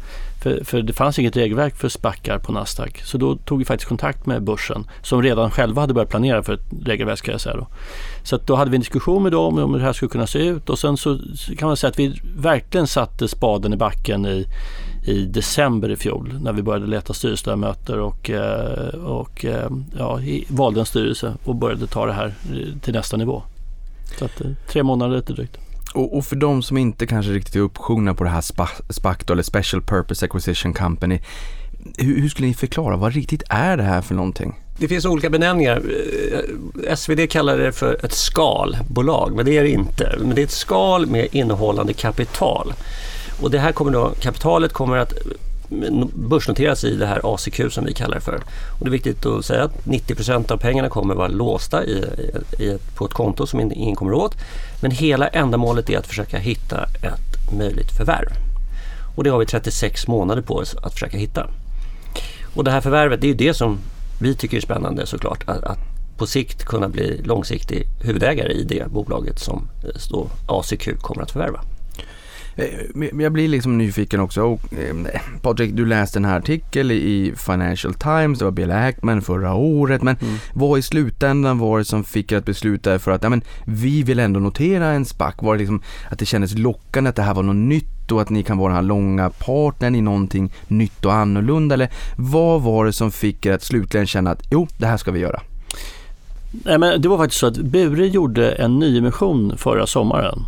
För, 0.42 0.64
för 0.64 0.82
det 0.82 0.94
fanns 0.94 1.20
inget 1.20 1.38
regelverk 1.38 1.76
för 1.76 1.90
spackar 1.90 2.40
på 2.40 2.52
Nasdaq. 2.52 3.02
Så 3.04 3.18
då 3.18 3.36
tog 3.36 3.60
vi 3.60 3.66
faktiskt 3.66 3.90
kontakt 3.90 4.26
med 4.26 4.44
börsen 4.44 4.88
som 5.02 5.24
redan 5.24 5.52
själva 5.52 5.82
hade 5.82 5.94
börjat 5.94 6.10
planera 6.10 6.44
för 6.44 6.54
ett 6.54 6.66
regelverk 6.86 7.18
ska 7.18 7.32
jag 7.32 7.42
säga 7.42 7.56
då. 7.56 7.68
Så 8.24 8.36
att 8.36 8.48
då 8.48 8.56
hade 8.56 8.72
vi 8.72 8.76
en 8.76 8.82
diskussion 8.82 9.24
med 9.24 9.32
dem 9.32 9.58
om 9.58 9.74
hur 9.74 9.80
det 9.80 9.86
här 9.86 9.94
skulle 9.94 10.10
kunna 10.10 10.28
se 10.28 10.40
ut 10.40 10.70
och 10.70 10.80
sen 10.80 10.98
så 10.98 11.20
kan 11.58 11.68
man 11.68 11.78
säga 11.78 11.90
att 11.90 12.00
vi 12.00 12.22
verkligen 12.38 12.88
satte 12.88 13.28
spaden 13.28 13.74
i 13.74 13.78
backen 13.78 14.26
i, 14.26 14.46
i 15.06 15.26
december 15.26 15.92
i 15.92 15.96
fjol 15.96 16.40
när 16.42 16.54
vi 16.54 16.62
började 16.62 16.88
leta 16.88 17.14
styrelseledamöter 17.14 18.00
och, 18.00 18.30
eh, 18.30 18.96
och 18.96 19.46
eh, 19.46 19.70
ja, 19.98 20.20
valde 20.48 20.80
en 20.80 20.86
styrelse 20.86 21.34
och 21.44 21.56
började 21.56 21.88
ta 21.88 22.06
det 22.06 22.14
här 22.14 22.34
till 22.82 22.94
nästa 22.94 23.18
nivå. 23.18 23.44
Så 24.20 24.26
att, 24.26 24.42
eh, 24.42 24.48
tre 24.68 24.84
månader 24.84 25.16
lite 25.16 25.34
drygt. 25.34 25.71
Och, 25.94 26.18
och 26.18 26.26
för 26.26 26.36
de 26.36 26.64
som 26.64 26.78
inte 26.78 27.08
kanske 27.08 27.32
riktigt 27.32 27.56
är 27.56 27.60
uppsjungna 27.60 28.14
på 28.14 28.24
det 28.24 28.30
här 28.30 28.42
SPA- 28.42 28.82
SPAC 28.90 29.18
då, 29.26 29.34
eller 29.34 29.44
Special 29.44 29.82
Purpose 29.82 30.26
Acquisition 30.26 30.74
Company. 30.74 31.20
Hur, 31.98 32.22
hur 32.22 32.30
skulle 32.30 32.48
ni 32.48 32.54
förklara, 32.54 32.98
vad 32.98 33.14
riktigt 33.14 33.44
är 33.50 33.78
det 33.78 33.84
här 33.84 34.02
för 34.02 34.16
någonting? 34.16 34.60
Det 34.78 34.88
finns 34.88 35.06
olika 35.06 35.30
benämningar. 35.30 35.82
Eh, 36.88 36.96
SvD 36.96 37.30
kallar 37.30 37.58
det 37.58 37.72
för 37.72 38.06
ett 38.06 38.14
skalbolag, 38.14 39.36
men 39.36 39.46
det 39.46 39.58
är 39.58 39.64
det 39.64 39.70
inte. 39.70 40.16
Men 40.20 40.36
det 40.36 40.42
är 40.42 40.44
ett 40.46 40.52
skal 40.52 41.06
med 41.06 41.28
innehållande 41.32 41.94
kapital. 41.94 42.74
Och 43.42 43.52
det 43.52 43.60
här 43.60 43.72
kommer 43.72 43.92
då, 43.92 44.12
kapitalet 44.20 44.74
kommer 44.74 44.98
att 44.98 45.14
börsnoteras 46.14 46.84
i 46.84 46.96
det 46.96 47.06
här 47.06 47.34
ACQ 47.34 47.62
som 47.70 47.86
vi 47.86 47.94
kallar 47.94 48.16
det 48.16 48.22
för. 48.22 48.36
Och 48.80 48.86
det 48.86 48.90
är 48.90 48.92
viktigt 48.92 49.26
att 49.26 49.46
säga 49.46 49.64
att 49.64 49.86
90% 49.86 50.52
av 50.52 50.58
pengarna 50.58 50.90
kommer 50.90 51.16
vara 51.16 51.28
låsta 51.28 51.86
i, 51.86 52.06
i, 52.58 52.64
i 52.64 52.70
ett, 52.70 52.96
på 52.96 53.06
ett 53.06 53.14
konto 53.14 53.48
som 53.48 53.60
ingen 53.60 53.96
kommer 53.96 54.14
åt. 54.14 54.36
Men 54.82 54.92
hela 54.92 55.28
ändamålet 55.28 55.90
är 55.90 55.98
att 55.98 56.08
försöka 56.08 56.38
hitta 56.38 56.84
ett 56.84 57.54
möjligt 57.58 57.92
förvärv. 57.98 58.30
Och 59.16 59.24
det 59.24 59.30
har 59.30 59.40
vi 59.40 59.46
36 59.46 60.08
månader 60.08 60.42
på 60.42 60.56
oss 60.56 60.76
att 60.76 60.94
försöka 60.94 61.18
hitta. 61.18 61.48
Och 62.54 62.64
det 62.64 62.72
här 62.72 62.82
förvärvet, 62.82 63.22
det 63.22 63.28
är 63.28 63.30
ju 63.30 63.36
det 63.36 63.54
som 63.54 63.80
vi 64.22 64.36
tycker 64.36 64.58
är 64.58 64.62
spännande 64.62 65.06
såklart. 65.06 65.44
Att, 65.48 65.64
att 65.64 65.80
på 66.18 66.28
sikt 66.28 66.66
kunna 66.66 66.90
bli 66.90 67.22
långsiktig 67.24 67.88
huvudägare 68.02 68.54
i 68.54 68.64
det 68.64 68.92
bolaget 68.92 69.40
som 69.40 69.70
eh, 69.84 70.28
ACQ 70.46 71.02
kommer 71.02 71.24
att 71.24 71.32
förvärva. 71.32 71.62
Eh, 72.62 73.22
jag 73.22 73.32
blir 73.32 73.48
liksom 73.48 73.78
nyfiken 73.78 74.20
också. 74.20 74.42
Och, 74.42 74.74
eh, 74.74 75.22
Patrik, 75.42 75.76
du 75.76 75.86
läste 75.86 76.20
den 76.20 76.26
här 76.26 76.38
artikeln 76.38 76.92
i 76.92 77.34
Financial 77.38 77.94
Times, 77.94 78.40
det 78.40 78.46
var 78.46 78.52
Bill 78.52 78.72
Ackman 78.72 79.22
förra 79.22 79.54
året, 79.54 80.02
men 80.02 80.16
vad 80.54 80.80
i 80.80 80.82
slutändan 80.82 81.60
var 81.60 81.78
det 81.78 81.86
som 81.86 82.04
fick 82.04 82.32
er 82.32 82.38
att 82.38 82.46
besluta 82.46 83.00
för 83.00 83.12
att 83.12 83.24
ja, 83.24 83.30
men, 83.30 83.42
vi 83.66 84.04
vill 84.04 84.20
ändå 84.20 84.40
notera 84.40 84.88
en 84.88 85.06
SPAC? 85.06 85.36
Var 85.40 85.54
det 85.54 85.60
liksom 85.60 85.82
att 86.10 86.20
det 86.20 86.26
kändes 86.26 86.58
lockande 86.58 87.10
att 87.10 87.16
det 87.16 87.22
här 87.22 87.34
var 87.34 87.44
något 87.44 87.56
nytt 87.56 88.12
och 88.12 88.22
att 88.22 88.30
ni 88.30 88.44
kan 88.44 88.58
vara 88.58 88.68
den 88.68 88.76
här 88.76 88.84
långa 88.84 89.30
partnern 89.30 89.96
i 89.96 90.02
någonting 90.02 90.54
nytt 90.68 91.06
och 91.06 91.14
annorlunda? 91.14 91.74
Eller 91.74 91.90
vad 92.18 92.62
var 92.62 92.86
det 92.86 92.94
som 92.94 93.12
fick 93.12 93.46
er 93.46 93.54
att 93.54 93.64
slutligen 93.64 94.08
känna 94.08 94.32
att 94.32 94.44
jo, 94.52 94.68
det 94.78 94.86
här 94.86 94.98
ska 94.98 95.12
vi 95.12 95.20
göra? 95.20 95.42
Nej, 96.52 96.78
men 96.78 97.02
det 97.02 97.10
var 97.10 97.18
faktiskt 97.18 97.40
så 97.40 97.48
att 97.48 97.58
Bure 97.58 98.08
gjorde 98.08 98.52
en 98.52 98.80
nyemission 98.80 99.58
förra 99.58 99.88
sommaren. 99.88 100.46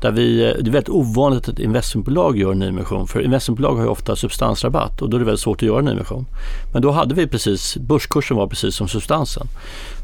Där 0.00 0.10
vi, 0.10 0.36
det 0.36 0.70
är 0.70 0.72
väldigt 0.72 0.88
ovanligt 0.88 1.42
att 1.42 1.48
ett 1.48 1.58
investmentbolag 1.58 2.38
gör 2.38 2.52
en 2.52 2.58
nyemission 2.58 3.06
för 3.06 3.20
investmentbolag 3.20 3.74
har 3.74 3.82
ju 3.82 3.88
ofta 3.88 4.16
substansrabatt 4.16 5.02
och 5.02 5.10
då 5.10 5.16
är 5.16 5.18
det 5.18 5.24
väldigt 5.24 5.40
svårt 5.40 5.56
att 5.58 5.62
göra 5.62 5.78
en 5.78 5.84
nyemission. 5.84 6.26
Men 6.72 6.82
då 6.82 6.90
hade 6.90 7.14
vi 7.14 7.26
precis, 7.26 7.76
börskursen 7.76 8.36
var 8.36 8.46
precis 8.46 8.74
som 8.74 8.88
substansen. 8.88 9.46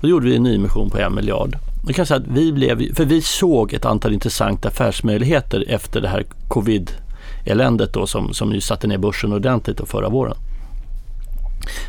Då 0.01 0.09
gjorde 0.09 0.27
vi 0.27 0.37
en 0.37 0.43
nyemission 0.43 0.91
på 0.91 0.99
en 0.99 1.15
miljard. 1.15 1.57
Jag 1.87 1.97
kan 1.97 2.07
säga 2.07 2.21
att 2.21 2.27
vi 2.27 2.53
blev, 2.53 2.95
för 2.95 3.05
vi 3.05 3.23
såg 3.23 3.73
ett 3.73 3.85
antal 3.85 4.13
intressanta 4.13 4.69
affärsmöjligheter 4.69 5.65
efter 5.69 6.01
det 6.01 6.09
här 6.09 6.27
covid-eländet 6.49 7.93
då 7.93 8.07
som, 8.07 8.35
som 8.35 8.53
ju 8.53 8.61
satte 8.61 8.87
ner 8.87 8.99
börsen 8.99 9.33
ordentligt 9.33 9.77
då 9.77 9.87
förra 9.87 10.09
våren. 10.09 10.37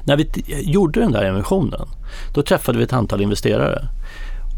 När 0.03 0.17
vi 0.17 0.25
t- 0.25 0.41
gjorde 0.47 0.99
den 0.99 1.11
där 1.11 1.23
emissionen, 1.23 1.87
då 2.33 2.41
träffade 2.41 2.77
vi 2.77 2.83
ett 2.83 2.93
antal 2.93 3.21
investerare. 3.21 3.87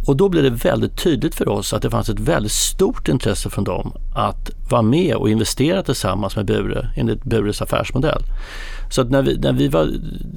Och 0.09 0.17
då 0.17 0.29
blev 0.29 0.43
det 0.43 0.49
väldigt 0.49 0.97
tydligt 0.97 1.35
för 1.35 1.49
oss 1.49 1.73
att 1.73 1.81
det 1.81 1.89
fanns 1.89 2.09
ett 2.09 2.19
väldigt 2.19 2.51
stort 2.51 3.07
intresse 3.07 3.49
från 3.49 3.63
dem 3.63 3.93
att 4.15 4.49
vara 4.69 4.81
med 4.81 5.15
och 5.15 5.29
investera 5.29 5.83
tillsammans 5.83 6.35
med 6.35 6.45
Bure 6.45 6.89
enligt 6.95 7.23
Bures 7.23 7.61
affärsmodell. 7.61 8.21
Så 8.89 9.01
att 9.01 9.09
när 9.09 9.21
vi, 9.21 9.37
när 9.37 9.53
vi 9.53 9.67
var, 9.67 9.89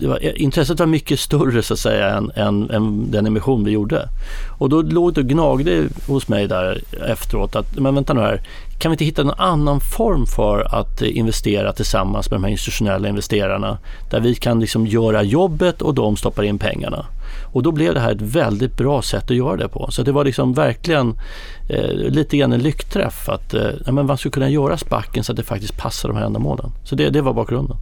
var, 0.07 0.19
eh, 0.23 0.33
intresset 0.43 0.79
var 0.79 0.87
mycket 0.87 1.21
större 1.21 1.63
så 1.63 1.75
att 1.75 1.81
säga 1.81 2.11
än, 2.11 2.31
än, 2.35 2.71
än, 2.71 3.11
den 3.11 3.27
emission 3.27 3.65
vi 3.65 3.71
gjorde. 3.71 4.09
Och 4.59 4.69
då 4.69 4.83
låg 4.83 5.15
det 5.15 5.21
och 5.21 5.27
gnagde 5.27 5.85
hos 6.07 6.29
mig 6.29 6.49
där 6.49 6.81
efteråt 7.07 7.57
att, 7.57 7.79
men 7.79 7.95
vänta 7.95 8.15
nu 8.15 8.21
här, 8.21 8.41
kan 8.79 8.91
vi 8.91 8.95
inte 8.95 9.05
hitta 9.05 9.23
någon 9.23 9.39
annan 9.39 9.81
form 9.81 10.27
för 10.27 10.81
att 10.81 11.03
eh, 11.03 11.17
investera 11.17 11.73
tillsammans 11.73 12.31
med 12.31 12.41
de 12.41 12.45
här 12.45 12.51
institutionella 12.51 13.09
investerarna 13.09 13.79
där 14.11 14.21
vi 14.21 14.35
kan 14.35 14.61
liksom 14.61 14.87
göra 14.87 15.23
jobbet 15.23 15.83
och 15.83 15.95
de 15.95 16.17
stoppar 16.17 16.43
in 16.43 16.59
pengarna. 16.59 17.07
Och 17.53 17.63
då 17.63 17.73
blev 17.73 17.95
det 17.95 18.01
här 18.01 18.13
ett 18.13 18.23
väldigt 18.23 18.77
bra 18.77 19.03
sätt 19.03 19.31
att 19.31 19.37
göra 19.37 19.57
det 19.57 19.69
på. 19.69 19.91
Så 19.91 20.03
det 20.03 20.13
var 20.13 20.25
liksom 20.25 20.53
verkligen 20.53 21.15
eh, 21.73 21.95
lite 21.95 22.37
grann 22.37 22.53
en 22.53 22.63
lyckträff 22.63 23.29
att 23.29 23.55
eh, 23.55 23.71
ja, 23.87 23.93
men 23.93 24.07
man 24.07 24.19
skulle 24.19 24.33
kunna 24.33 24.49
göra 24.49 24.79
spacken 24.79 25.25
så 25.25 25.33
att 25.33 25.37
det 25.37 25.43
faktiskt 25.43 25.77
passar 25.77 26.09
de 26.09 26.19
här 26.19 26.25
ändamålen. 26.25 26.71
Så 26.85 26.95
det, 26.95 27.11
det 27.11 27.21
var 27.21 27.35
bakgrunden. 27.35 27.77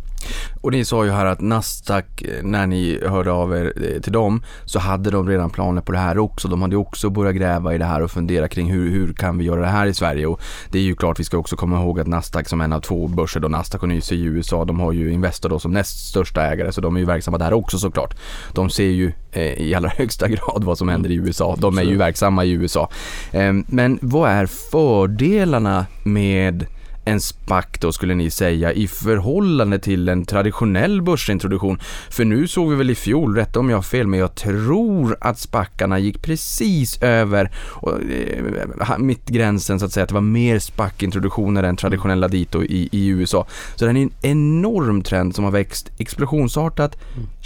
Och 0.61 0.73
ni 0.73 0.85
sa 0.85 1.05
ju 1.05 1.11
här 1.11 1.27
att 1.27 1.41
Nasdaq, 1.41 2.23
när 2.43 2.67
ni 2.67 3.01
hörde 3.07 3.33
av 3.33 3.57
er 3.57 3.73
eh, 3.77 4.01
till 4.01 4.13
dem, 4.13 4.43
så 4.65 4.79
hade 4.79 5.11
de 5.11 5.29
redan 5.29 5.51
planer 5.51 5.83
på 5.83 5.93
det 5.93 5.99
här 5.99 6.19
också. 6.19 6.49
De 6.49 6.63
hade 6.63 6.77
också 6.77 7.11
börjat 7.11 7.35
gräva 7.35 7.75
i 7.75 7.79
det 7.79 7.85
här 7.85 8.03
och 8.03 8.11
fundera 8.11 8.49
kring 8.49 8.71
hur, 8.71 8.91
hur 8.91 9.13
kan 9.13 9.39
vi 9.39 9.45
göra 9.45 9.61
det 9.61 9.67
här 9.67 9.87
i 9.87 9.95
Sverige? 9.95 10.27
Och 10.27 10.41
det 10.71 10.79
är 10.79 10.83
ju 10.83 10.97
klart, 10.97 11.21
vi 11.21 11.25
ska 11.25 11.39
också 11.39 11.57
komma 11.57 11.81
ihåg 11.81 12.01
att 12.01 12.07
Nasdaq 12.07 12.49
som 12.49 12.61
en 12.61 12.73
av 12.73 12.81
två 12.81 13.09
börser, 13.09 13.41
då 13.41 13.49
Nasdaq 13.49 13.83
och 13.83 13.89
Nyse 13.89 14.15
i 14.15 14.23
USA, 14.23 14.65
de 14.65 14.81
har 14.81 14.93
ju 14.93 15.13
Investor 15.13 15.49
då 15.49 15.59
som 15.59 15.73
näst 15.73 16.09
största 16.09 16.43
ägare, 16.43 16.73
så 16.73 16.81
de 16.81 16.97
är 16.97 17.01
ju 17.01 17.07
verksamma 17.07 17.39
där 17.39 17.53
också 17.53 17.79
såklart. 17.79 18.15
De 18.53 18.71
ser 18.71 18.85
ju 18.85 19.13
eh, 19.33 19.43
i 19.43 19.75
allra 19.75 19.89
högsta 19.97 20.29
grad 20.29 20.65
vad 20.65 20.79
som 20.79 20.89
händer 20.89 21.11
i 21.11 21.15
USA. 21.15 21.57
De 21.59 21.79
är 21.79 21.83
ju 21.83 21.97
verksamma 21.97 22.45
i 22.45 22.51
USA. 22.51 22.91
Eh, 23.33 23.53
men 23.81 23.99
vad 24.03 24.31
är 24.31 24.47
fördelarna 24.47 25.87
med 26.05 26.67
en 27.05 27.21
SPAC 27.21 27.65
då 27.81 27.93
skulle 27.93 28.15
ni 28.15 28.31
säga 28.31 28.73
i 28.73 28.89
förhållande 28.89 29.79
till 29.79 30.09
en 30.09 30.25
traditionell 30.25 31.03
börsintroduktion? 31.03 31.81
För 32.11 32.25
nu 32.25 32.49
såg 32.49 32.71
vi 32.71 32.77
väl 32.77 32.91
i 32.91 32.95
fjol, 32.95 33.37
rätta 33.37 33.61
om 33.61 33.71
jag 33.71 33.77
har 33.77 33.83
fel, 33.83 34.07
men 34.07 34.21
jag 34.21 34.35
tror 34.35 35.17
att 35.21 35.39
SPACarna 35.39 35.99
gick 35.99 36.23
precis 36.23 37.03
över 37.03 37.51
eh, 37.83 38.99
mittgränsen 38.99 39.81
så 39.81 39.87
att 39.87 39.93
säga, 39.93 40.03
att 40.03 40.09
det 40.09 40.15
var 40.15 40.21
mer 40.21 40.59
SPAC-introduktioner 40.59 41.63
än 41.63 41.77
traditionella 41.77 42.29
dito 42.29 42.65
i, 42.65 42.89
i 42.93 43.07
USA. 43.07 43.47
Så 43.77 43.85
det 43.85 43.91
är 43.91 43.95
en 43.95 44.13
enorm 44.23 45.03
trend 45.03 45.35
som 45.35 45.45
har 45.45 45.53
växt 45.53 45.91
explosionsartat 45.99 46.97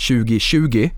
2020 0.08 0.90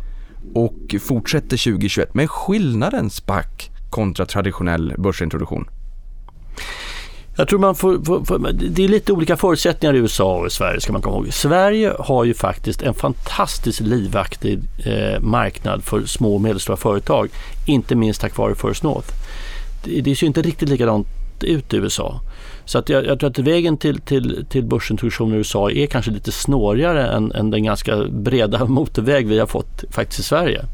och 0.55 0.95
fortsätter 1.01 1.65
2021. 1.65 2.15
Men 2.15 2.29
skillnaden 2.29 3.11
SPAC 3.11 3.71
kontra 3.97 4.27
traditionell 4.27 4.95
börsintroduktion? 4.99 5.69
Jag 7.37 7.49
tror 7.49 7.59
man 7.59 7.75
får, 7.75 8.05
får, 8.05 8.25
får, 8.25 8.53
det 8.53 8.85
är 8.85 8.89
lite 8.89 9.13
olika 9.13 9.37
förutsättningar 9.37 9.95
i 9.95 9.99
USA 9.99 10.37
och 10.37 10.47
i 10.47 10.51
Sverige 10.51 10.81
ska 10.81 10.93
man 10.93 11.03
komma 11.03 11.17
ihåg. 11.17 11.33
Sverige 11.33 11.93
har 11.99 12.25
ju 12.25 12.35
faktiskt 12.35 12.83
en 12.83 12.95
fantastiskt 12.95 13.81
livaktig 13.81 14.61
eh, 14.85 15.21
marknad 15.21 15.85
för 15.85 16.03
små 16.07 16.35
och 16.35 16.41
medelstora 16.41 16.77
företag. 16.77 17.29
Inte 17.67 17.95
minst 17.95 18.21
tack 18.21 18.37
vare 18.37 18.55
First 18.55 18.83
North. 18.83 19.09
Det, 19.85 20.01
det 20.01 20.17
ser 20.17 20.27
inte 20.27 20.43
riktigt 20.43 20.69
likadant 20.69 21.07
ut 21.41 21.75
i 21.75 21.77
USA. 21.77 22.21
Så 22.65 22.79
att 22.79 22.89
jag, 22.89 23.07
jag, 23.07 23.21
tror 23.21 23.31
att 23.31 23.39
vägen 23.39 23.77
till, 23.77 24.01
till, 24.01 24.47
till 24.49 24.65
börsintroduktion 24.65 25.33
i 25.35 25.37
USA 25.37 25.71
är 25.71 25.87
kanske 25.87 26.11
lite 26.11 26.33
snårigare 26.33 27.07
än, 27.07 27.33
än 27.33 27.51
den 27.51 27.65
ganska 27.65 27.97
breda 28.05 28.65
motorväg 28.79 29.27
vi 29.27 29.39
har 29.39 29.47
fått 29.47 29.85
faktiskt 29.91 30.21
i 30.21 30.23
Sverige. 30.23 30.65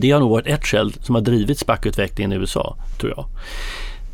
Det 0.00 0.10
har 0.10 0.20
nog 0.20 0.30
varit 0.30 0.46
ett 0.46 0.66
skäl 0.66 0.92
som 1.02 1.14
har 1.14 1.22
drivit 1.22 1.58
SPAC-utvecklingen 1.58 2.32
i 2.32 2.36
USA, 2.36 2.76
tror 3.00 3.12
jag. 3.16 3.26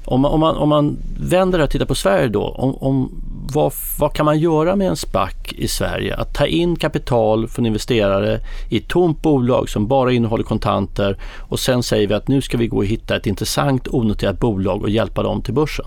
Om 0.04 0.20
man, 0.20 0.32
om, 0.32 0.40
man, 0.40 0.56
om 0.56 0.68
man 0.68 0.96
vänder 1.20 1.58
och 1.58 1.70
tittar 1.70 1.86
på 1.86 1.94
Sverige 1.94 2.28
då, 2.28 2.42
om, 2.42 2.74
om 2.74 3.10
vad, 3.52 3.72
vad, 3.98 4.12
kan 4.12 4.24
man 4.24 4.38
göra 4.38 4.76
med 4.76 4.88
en 4.88 4.96
SPAC 4.96 5.32
i 5.48 5.68
Sverige? 5.68 6.16
Att 6.16 6.34
ta 6.34 6.46
in 6.46 6.76
kapital 6.76 7.48
från 7.48 7.66
investerare 7.66 8.40
i 8.68 8.76
ett 8.76 8.88
tomt 8.88 9.22
bolag 9.22 9.68
som 9.68 9.86
bara 9.86 10.12
innehåller 10.12 10.44
kontanter 10.44 11.18
och 11.40 11.60
sen 11.60 11.82
säger 11.82 12.06
vi 12.06 12.14
att 12.14 12.28
nu 12.28 12.42
ska 12.42 12.56
vi 12.56 12.66
gå 12.66 12.76
och 12.76 12.86
hitta 12.86 13.16
ett 13.16 13.26
intressant 13.26 13.88
onoterat 13.88 14.40
bolag 14.40 14.82
och 14.82 14.90
hjälpa 14.90 15.22
dem 15.22 15.42
till 15.42 15.54
börsen. 15.54 15.86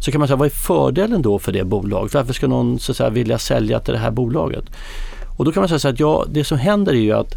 Så 0.00 0.12
kan 0.12 0.18
man 0.18 0.28
säga, 0.28 0.36
vad 0.36 0.46
är 0.46 0.50
fördelen 0.50 1.22
då 1.22 1.38
för 1.38 1.52
det 1.52 1.64
bolaget? 1.64 2.14
Varför 2.14 2.32
ska 2.32 2.46
någon 2.46 2.78
så 2.78 2.92
att 2.92 2.96
säga, 2.96 3.10
vilja 3.10 3.38
sälja 3.38 3.80
till 3.80 3.94
det 3.94 4.00
här 4.00 4.10
bolaget? 4.10 4.64
Och 5.38 5.44
då 5.44 5.52
kan 5.52 5.60
man 5.60 5.80
säga 5.80 5.92
att 5.92 6.00
ja, 6.00 6.24
det 6.30 6.44
som 6.44 6.58
händer 6.58 6.92
är 6.92 6.96
ju 6.96 7.12
att 7.12 7.34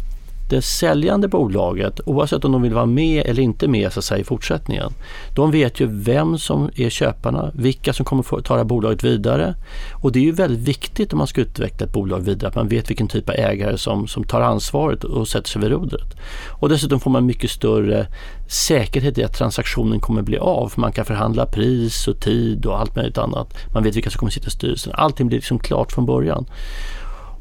det 0.48 0.62
säljande 0.62 1.28
bolaget, 1.28 2.00
oavsett 2.04 2.44
om 2.44 2.52
de 2.52 2.62
vill 2.62 2.74
vara 2.74 2.86
med 2.86 3.26
eller 3.26 3.42
inte 3.42 3.68
med 3.68 3.92
så 3.92 3.98
att 3.98 4.04
säga, 4.04 4.20
i 4.20 4.24
fortsättningen, 4.24 4.92
de 5.34 5.50
vet 5.50 5.80
ju 5.80 5.86
vem 5.86 6.38
som 6.38 6.70
är 6.76 6.90
köparna, 6.90 7.50
vilka 7.54 7.92
som 7.92 8.04
kommer 8.04 8.38
att 8.38 8.44
ta 8.44 8.64
bolaget 8.64 9.04
vidare. 9.04 9.54
Och 10.02 10.12
det 10.12 10.18
är 10.18 10.22
ju 10.22 10.32
väldigt 10.32 10.68
viktigt 10.68 11.12
om 11.12 11.18
man 11.18 11.26
ska 11.26 11.40
utveckla 11.40 11.86
ett 11.86 11.92
bolag 11.92 12.20
vidare, 12.20 12.48
att 12.48 12.54
man 12.54 12.68
vet 12.68 12.90
vilken 12.90 13.08
typ 13.08 13.28
av 13.28 13.34
ägare 13.34 13.78
som, 13.78 14.06
som 14.06 14.24
tar 14.24 14.40
ansvaret 14.40 15.04
och 15.04 15.28
sätter 15.28 15.48
sig 15.48 15.62
vid 15.62 15.70
rodret. 15.70 16.16
Och 16.50 16.68
dessutom 16.68 17.00
får 17.00 17.10
man 17.10 17.26
mycket 17.26 17.50
större 17.50 18.06
säkerhet 18.48 19.18
i 19.18 19.24
att 19.24 19.34
transaktionen 19.34 20.00
kommer 20.00 20.22
bli 20.22 20.38
av. 20.38 20.68
För 20.68 20.80
man 20.80 20.92
kan 20.92 21.04
förhandla 21.04 21.46
pris 21.46 22.08
och 22.08 22.20
tid 22.20 22.66
och 22.66 22.80
allt 22.80 22.96
möjligt 22.96 23.18
annat. 23.18 23.54
Man 23.74 23.82
vet 23.82 23.96
vilka 23.96 24.10
som 24.10 24.18
kommer 24.18 24.30
att 24.30 24.34
sitta 24.34 24.46
i 24.46 24.50
styrelsen. 24.50 24.92
Allting 24.96 25.26
blir 25.26 25.38
liksom 25.38 25.58
klart 25.58 25.92
från 25.92 26.06
början. 26.06 26.46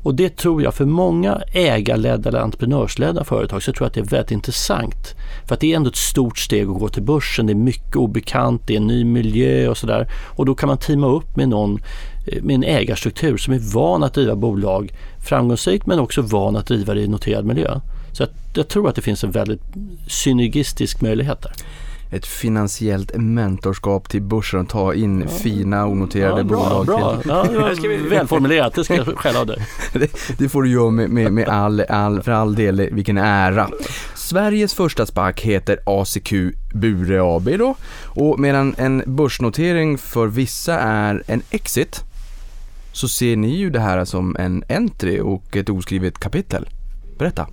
Och 0.05 0.15
det 0.15 0.37
tror 0.37 0.63
jag 0.63 0.73
för 0.73 0.85
många 0.85 1.41
ägarledda 1.51 2.29
eller 2.29 2.39
entreprenörsledda 2.39 3.23
företag 3.23 3.63
så 3.63 3.73
tror 3.73 3.85
jag 3.85 3.87
att 3.87 3.93
det 3.93 3.99
är 3.99 4.17
väldigt 4.17 4.31
intressant. 4.31 5.15
För 5.45 5.53
att 5.53 5.59
det 5.59 5.71
är 5.71 5.75
ändå 5.75 5.89
ett 5.89 5.95
stort 5.95 6.37
steg 6.37 6.67
att 6.67 6.79
gå 6.79 6.89
till 6.89 7.03
börsen. 7.03 7.45
Det 7.45 7.53
är 7.53 7.55
mycket 7.55 7.95
obekant, 7.95 8.61
det 8.67 8.73
är 8.73 8.77
en 8.77 8.87
ny 8.87 9.05
miljö 9.05 9.69
och 9.69 9.77
sådär. 9.77 10.07
Och 10.35 10.45
då 10.45 10.55
kan 10.55 10.67
man 10.67 10.77
teama 10.77 11.07
upp 11.07 11.35
med 11.35 11.49
någon 11.49 11.81
eh, 12.27 12.43
med 12.43 12.55
en 12.55 12.63
ägarstruktur 12.63 13.37
som 13.37 13.53
är 13.53 13.73
van 13.73 14.03
att 14.03 14.13
driva 14.13 14.35
bolag 14.35 14.91
framgångsrikt 15.27 15.85
men 15.85 15.99
också 15.99 16.21
van 16.21 16.55
att 16.55 16.67
driva 16.67 16.93
det 16.93 17.01
i 17.01 17.07
noterad 17.07 17.45
miljö. 17.45 17.79
Så 18.11 18.23
jag, 18.23 18.29
jag 18.53 18.67
tror 18.67 18.89
att 18.89 18.95
det 18.95 19.01
finns 19.01 19.23
en 19.23 19.31
väldigt 19.31 19.61
synergistisk 20.07 21.01
möjlighet 21.01 21.41
där 21.41 21.51
ett 22.09 22.25
finansiellt 22.25 23.15
mentorskap 23.15 24.09
till 24.09 24.21
börsen 24.21 24.59
och 24.59 24.69
ta 24.69 24.93
in 24.93 25.21
ja. 25.21 25.27
fina 25.27 25.85
onoterade 25.85 26.37
ja, 26.37 26.43
bra, 26.43 26.57
bolag. 26.57 26.85
Bra. 26.85 27.21
Ja, 27.25 27.43
det 27.51 27.57
var 27.57 28.09
välformulerat, 28.09 28.73
det 28.73 28.83
ska 28.83 28.95
jag 28.95 29.05
skälla 29.17 29.39
av 29.39 29.47
dig. 29.47 29.67
det, 29.93 30.37
det 30.37 30.49
får 30.49 30.63
du 30.63 30.71
göra 30.71 30.89
med, 30.89 31.09
med, 31.09 31.33
med 31.33 31.49
all, 31.49 31.81
all, 31.81 32.21
för 32.21 32.31
all 32.31 32.55
del, 32.55 32.89
vilken 32.91 33.17
ära. 33.17 33.69
Sveriges 34.15 34.73
första 34.73 35.05
SPAC 35.05 35.35
heter 35.39 35.79
ACQ 35.85 36.33
Bure 36.73 37.21
AB 37.21 37.57
då 37.57 37.75
och 38.03 38.39
medan 38.39 38.75
en 38.77 39.03
börsnotering 39.05 39.97
för 39.97 40.27
vissa 40.27 40.79
är 40.79 41.23
en 41.27 41.41
exit 41.49 42.03
så 42.91 43.07
ser 43.07 43.35
ni 43.35 43.55
ju 43.55 43.69
det 43.69 43.79
här 43.79 44.05
som 44.05 44.35
en 44.39 44.63
entry 44.69 45.19
och 45.19 45.55
ett 45.55 45.69
oskrivet 45.69 46.19
kapitel. 46.19 46.69
Berätta 47.17 47.47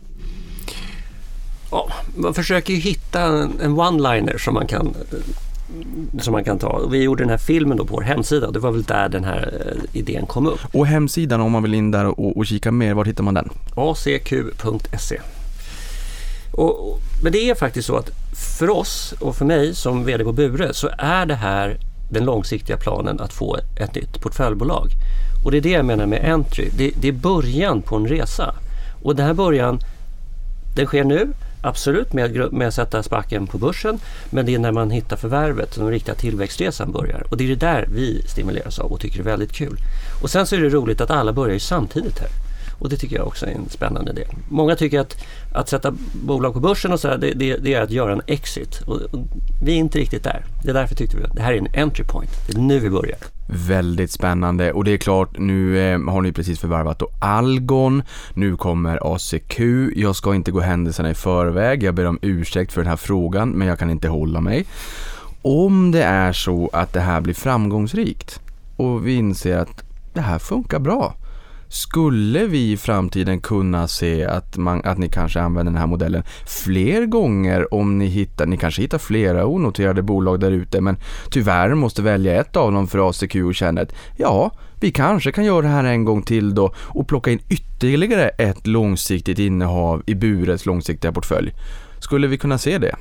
ja, 1.73 1.89
man 2.17 2.35
försöker 2.35 2.73
ju 2.73 2.81
hitta 2.81 3.23
en, 3.23 3.77
one-liner 3.77 4.39
som 4.39 4.55
man 4.55 4.67
kan 4.67 4.95
som 6.21 6.33
man 6.33 6.45
kan 6.45 6.59
ta. 6.59 6.87
Vi 6.91 7.03
gjorde 7.03 7.23
den 7.23 7.31
här 7.31 7.39
filmen 7.39 7.77
då 7.77 7.85
på 7.85 7.95
vår 7.95 8.03
hemsida. 8.03 8.51
Det 8.51 8.59
var 8.59 8.71
väl 8.71 8.83
där 8.83 9.09
den 9.09 9.25
här 9.25 9.61
eh, 9.67 9.99
idén 10.01 10.27
kom 10.27 10.47
upp. 10.47 10.61
Och 10.73 10.87
hemsidan 10.87 11.41
om 11.41 11.53
man 11.53 11.63
vill 11.63 11.75
in 11.75 11.91
där 11.91 12.07
och, 12.07 12.37
och 12.37 12.47
kika 12.47 12.71
mer, 12.71 12.95
var 12.95 13.05
hittar 13.05 13.25
man 13.25 13.35
den? 13.35 13.51
acq.se 13.77 15.21
och, 16.53 17.01
Men 17.23 17.33
det 17.33 17.51
är 17.51 17.55
faktiskt 17.55 17.87
så 17.87 17.97
att 17.97 18.11
för 18.59 18.71
oss 18.71 19.15
och 19.21 19.37
för 19.37 19.45
mig 19.45 19.75
som 19.75 20.05
VD 20.05 20.25
på 20.25 20.33
Bure 20.33 20.75
så 20.75 20.91
är 20.99 21.27
det 21.27 21.35
här 21.35 21.79
den 22.11 22.25
långsiktiga 22.25 22.77
planen 22.77 23.21
att 23.21 23.33
få 23.33 23.59
ett 23.81 23.95
nytt 23.95 24.21
portföljbolag. 24.21 24.89
Och 25.45 25.51
det 25.51 25.57
är 25.57 25.63
det 25.63 25.71
jag 25.71 25.85
menar 25.85 26.07
med 26.07 26.33
entry. 26.33 26.69
Det, 26.77 26.91
det 27.01 27.09
är 27.09 27.13
början 27.13 27.83
på 27.83 27.97
en 27.97 28.09
resa. 28.09 28.55
Och 29.03 29.17
den 29.17 29.27
här 29.27 29.35
början, 29.35 29.79
den 30.77 30.87
sker 30.87 31.05
nu 31.05 31.33
Absolut 31.63 32.13
med, 32.13 32.53
med 32.53 32.69
att 32.69 32.75
sätta 32.75 33.03
spacken 33.03 33.47
på 33.47 33.59
börsen 33.59 33.99
men 34.31 34.47
det 34.47 34.55
är 34.55 34.59
när 34.59 34.73
man 34.73 34.91
hittar 34.91 35.17
förvärvet 35.17 35.75
som 35.75 35.83
den 35.83 35.93
riktiga 35.93 36.15
tillväxtresan 36.15 36.93
börjar. 36.93 37.25
Och 37.31 37.37
det 37.37 37.45
är 37.45 37.49
det 37.49 37.55
där 37.55 37.89
vi 37.95 38.23
stimuleras 38.27 38.79
av 38.79 38.93
och 38.93 39.01
tycker 39.01 39.19
är 39.21 39.25
väldigt 39.25 39.53
kul. 39.53 39.77
Och 40.23 40.31
sen 40.31 40.47
så 40.47 40.57
är 40.57 40.61
det 40.61 40.69
roligt 40.69 41.01
att 41.01 41.11
alla 41.11 41.33
börjar 41.33 41.55
ju 41.55 41.61
samtidigt 41.61 42.19
här. 42.19 42.31
Och 42.79 42.89
det 42.89 42.97
tycker 42.97 43.17
jag 43.17 43.27
också 43.27 43.47
är 43.47 43.51
en 43.51 43.69
spännande 43.69 44.13
del. 44.13 44.29
Många 44.49 44.77
tycker 44.77 45.01
att 45.01 45.17
att 45.55 45.69
sätta 45.69 45.95
bolag 46.13 46.55
på 46.55 46.61
börsen 46.61 46.93
och 46.93 47.01
så 47.01 47.09
här, 47.09 47.19
det, 47.19 47.33
det, 47.33 47.57
det, 47.57 47.75
är 47.75 47.83
att 47.83 47.91
göra 47.91 48.13
en 48.13 48.23
exit. 48.27 48.83
Och, 48.87 49.01
och, 49.01 49.27
vi 49.63 49.73
är 49.73 49.77
inte 49.77 49.99
riktigt 49.99 50.25
där. 50.25 50.45
Det 50.63 50.71
är 50.71 50.75
därför 50.75 50.95
tyckte 50.95 51.17
vi 51.17 51.25
att 51.25 51.37
det 51.37 51.43
här 51.43 51.53
är 51.53 51.59
en 51.59 51.83
entry 51.83 52.05
point. 52.05 52.31
Det 52.47 52.57
är 52.57 52.61
nu 52.61 52.79
vi 52.79 52.91
börjar. 52.91 53.19
Väldigt 53.49 54.11
spännande 54.11 54.73
och 54.73 54.85
det 54.85 54.91
är 54.91 54.97
klart 54.97 55.39
nu 55.39 55.79
eh, 55.79 56.01
har 56.01 56.21
ni 56.21 56.33
precis 56.33 56.61
förvärvat 56.61 56.99
då 56.99 57.09
Algon, 57.21 58.03
nu 58.35 58.57
kommer 58.57 59.15
ACQ, 59.15 59.61
jag 59.97 60.17
ska 60.17 60.35
inte 60.35 60.51
gå 60.51 60.61
händelserna 60.61 61.11
i 61.11 61.15
förväg, 61.15 61.83
jag 61.83 61.95
ber 61.95 62.07
om 62.07 62.19
ursäkt 62.23 62.73
för 62.73 62.81
den 62.81 62.91
här 62.91 62.97
frågan 62.97 63.51
men 63.51 63.69
jag 63.69 63.79
kan 63.79 63.91
inte 63.91 64.09
hålla 64.09 64.41
mig. 64.41 64.67
Om 65.43 65.91
det 65.91 66.03
är 66.03 66.33
så 66.33 66.71
att 66.73 66.93
det 66.93 67.01
här 67.01 67.21
blir 67.21 67.35
framgångsrikt 67.35 68.41
och 68.77 69.07
vi 69.07 69.15
inser 69.15 69.59
att 69.59 69.85
det 70.15 70.21
här 70.21 70.39
funkar 70.39 70.79
bra 70.79 71.15
skulle 71.73 72.47
vi 72.47 72.73
i 72.73 72.77
framtiden 72.77 73.41
kunna 73.41 73.89
se 73.89 74.25
att, 74.25 74.57
man, 74.57 74.85
att 74.85 74.99
ni 74.99 75.09
kanske 75.09 75.41
använder 75.41 75.73
den 75.73 75.81
här 75.81 75.87
modellen 75.87 76.23
fler 76.47 77.07
gånger 77.07 77.75
om 77.75 77.99
ni 77.99 78.07
hittar, 78.07 78.47
ni 78.47 78.57
kanske 78.57 78.83
hittar 78.83 78.99
flera 78.99 79.47
onoterade 79.47 80.03
bolag 80.03 80.41
där 80.41 80.51
ute 80.51 80.81
men 80.81 80.97
tyvärr 81.31 81.75
måste 81.75 82.03
välja 82.03 82.41
ett 82.41 82.57
av 82.57 82.73
dem 82.73 82.87
för 82.89 83.09
ACQ 83.09 83.37
och 83.37 83.55
känner 83.55 83.83
att 83.83 83.95
ja, 84.17 84.51
vi 84.81 84.91
kanske 84.91 85.33
kan 85.33 85.45
göra 85.45 85.63
det 85.63 85.69
här 85.69 85.85
en 85.85 86.05
gång 86.05 86.23
till 86.23 86.55
då 86.55 86.75
och 86.77 87.09
plocka 87.09 87.31
in 87.31 87.41
ytterligare 87.49 88.29
ett 88.29 88.67
långsiktigt 88.67 89.39
innehav 89.39 90.03
i 90.07 90.15
Burets 90.15 90.67
långsiktiga 90.67 91.13
portfölj. 91.13 91.53
Skulle 91.99 92.27
vi 92.27 92.39
kunna 92.39 92.59
se 92.59 92.79
det? 92.79 92.97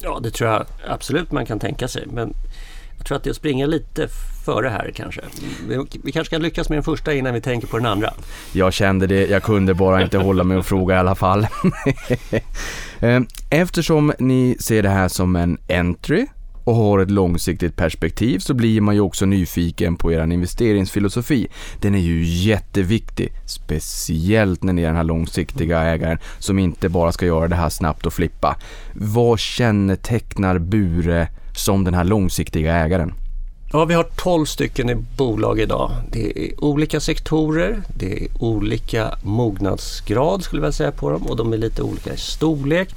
Ja, 0.00 0.20
det 0.22 0.30
tror 0.30 0.50
jag 0.50 0.64
absolut 0.88 1.32
man 1.32 1.46
kan 1.46 1.58
tänka 1.58 1.88
sig. 1.88 2.06
Men 2.06 2.34
jag 3.04 3.08
tror 3.08 3.16
att 3.16 3.24
det 3.24 3.28
är 3.28 3.30
att 3.30 3.36
springa 3.36 3.66
lite 3.66 4.08
före 4.44 4.68
här 4.68 4.92
kanske. 4.94 5.20
Vi, 5.68 5.86
vi 6.04 6.12
kanske 6.12 6.34
kan 6.34 6.42
lyckas 6.42 6.68
med 6.68 6.76
den 6.76 6.82
första 6.82 7.14
innan 7.14 7.34
vi 7.34 7.40
tänker 7.40 7.66
på 7.66 7.76
den 7.76 7.86
andra. 7.86 8.14
Jag 8.52 8.72
kände 8.72 9.06
det, 9.06 9.26
jag 9.26 9.42
kunde 9.42 9.74
bara 9.74 10.02
inte 10.02 10.18
hålla 10.18 10.44
mig 10.44 10.56
och 10.56 10.66
fråga 10.66 10.94
i 10.94 10.98
alla 10.98 11.14
fall. 11.14 11.46
Eh, 13.00 13.20
Eftersom 13.50 14.12
ni 14.18 14.56
ser 14.60 14.82
det 14.82 14.88
här 14.88 15.08
som 15.08 15.36
en 15.36 15.58
entry 15.68 16.26
och 16.64 16.74
har 16.74 16.98
ett 16.98 17.10
långsiktigt 17.10 17.76
perspektiv 17.76 18.38
så 18.38 18.54
blir 18.54 18.80
man 18.80 18.94
ju 18.94 19.00
också 19.00 19.26
nyfiken 19.26 19.96
på 19.96 20.12
er 20.12 20.20
investeringsfilosofi. 20.32 21.46
Den 21.80 21.94
är 21.94 21.98
ju 21.98 22.24
jätteviktig, 22.24 23.32
speciellt 23.46 24.62
när 24.62 24.72
ni 24.72 24.82
är 24.82 24.86
den 24.86 24.96
här 24.96 25.04
långsiktiga 25.04 25.80
ägaren 25.82 26.18
som 26.38 26.58
inte 26.58 26.88
bara 26.88 27.12
ska 27.12 27.26
göra 27.26 27.48
det 27.48 27.56
här 27.56 27.68
snabbt 27.68 28.06
och 28.06 28.12
flippa. 28.12 28.56
Vad 28.92 29.38
kännetecknar 29.38 30.58
Bure 30.58 31.28
som 31.54 31.84
den 31.84 31.94
här 31.94 32.04
långsiktiga 32.04 32.74
ägaren? 32.74 33.14
Ja, 33.72 33.84
vi 33.84 33.94
har 33.94 34.06
12 34.16 34.44
stycken 34.44 34.90
i 34.90 34.94
bolag 34.94 35.60
idag. 35.60 35.92
Det 36.10 36.44
är 36.44 36.64
olika 36.64 37.00
sektorer, 37.00 37.82
det 37.98 38.24
är 38.24 38.28
olika 38.38 39.14
mognadsgrad 39.22 40.44
skulle 40.44 40.62
jag 40.62 40.74
säga 40.74 40.92
på 40.92 41.10
dem 41.10 41.22
och 41.22 41.36
de 41.36 41.52
är 41.52 41.56
lite 41.56 41.82
olika 41.82 42.14
i 42.14 42.16
storlek. 42.16 42.94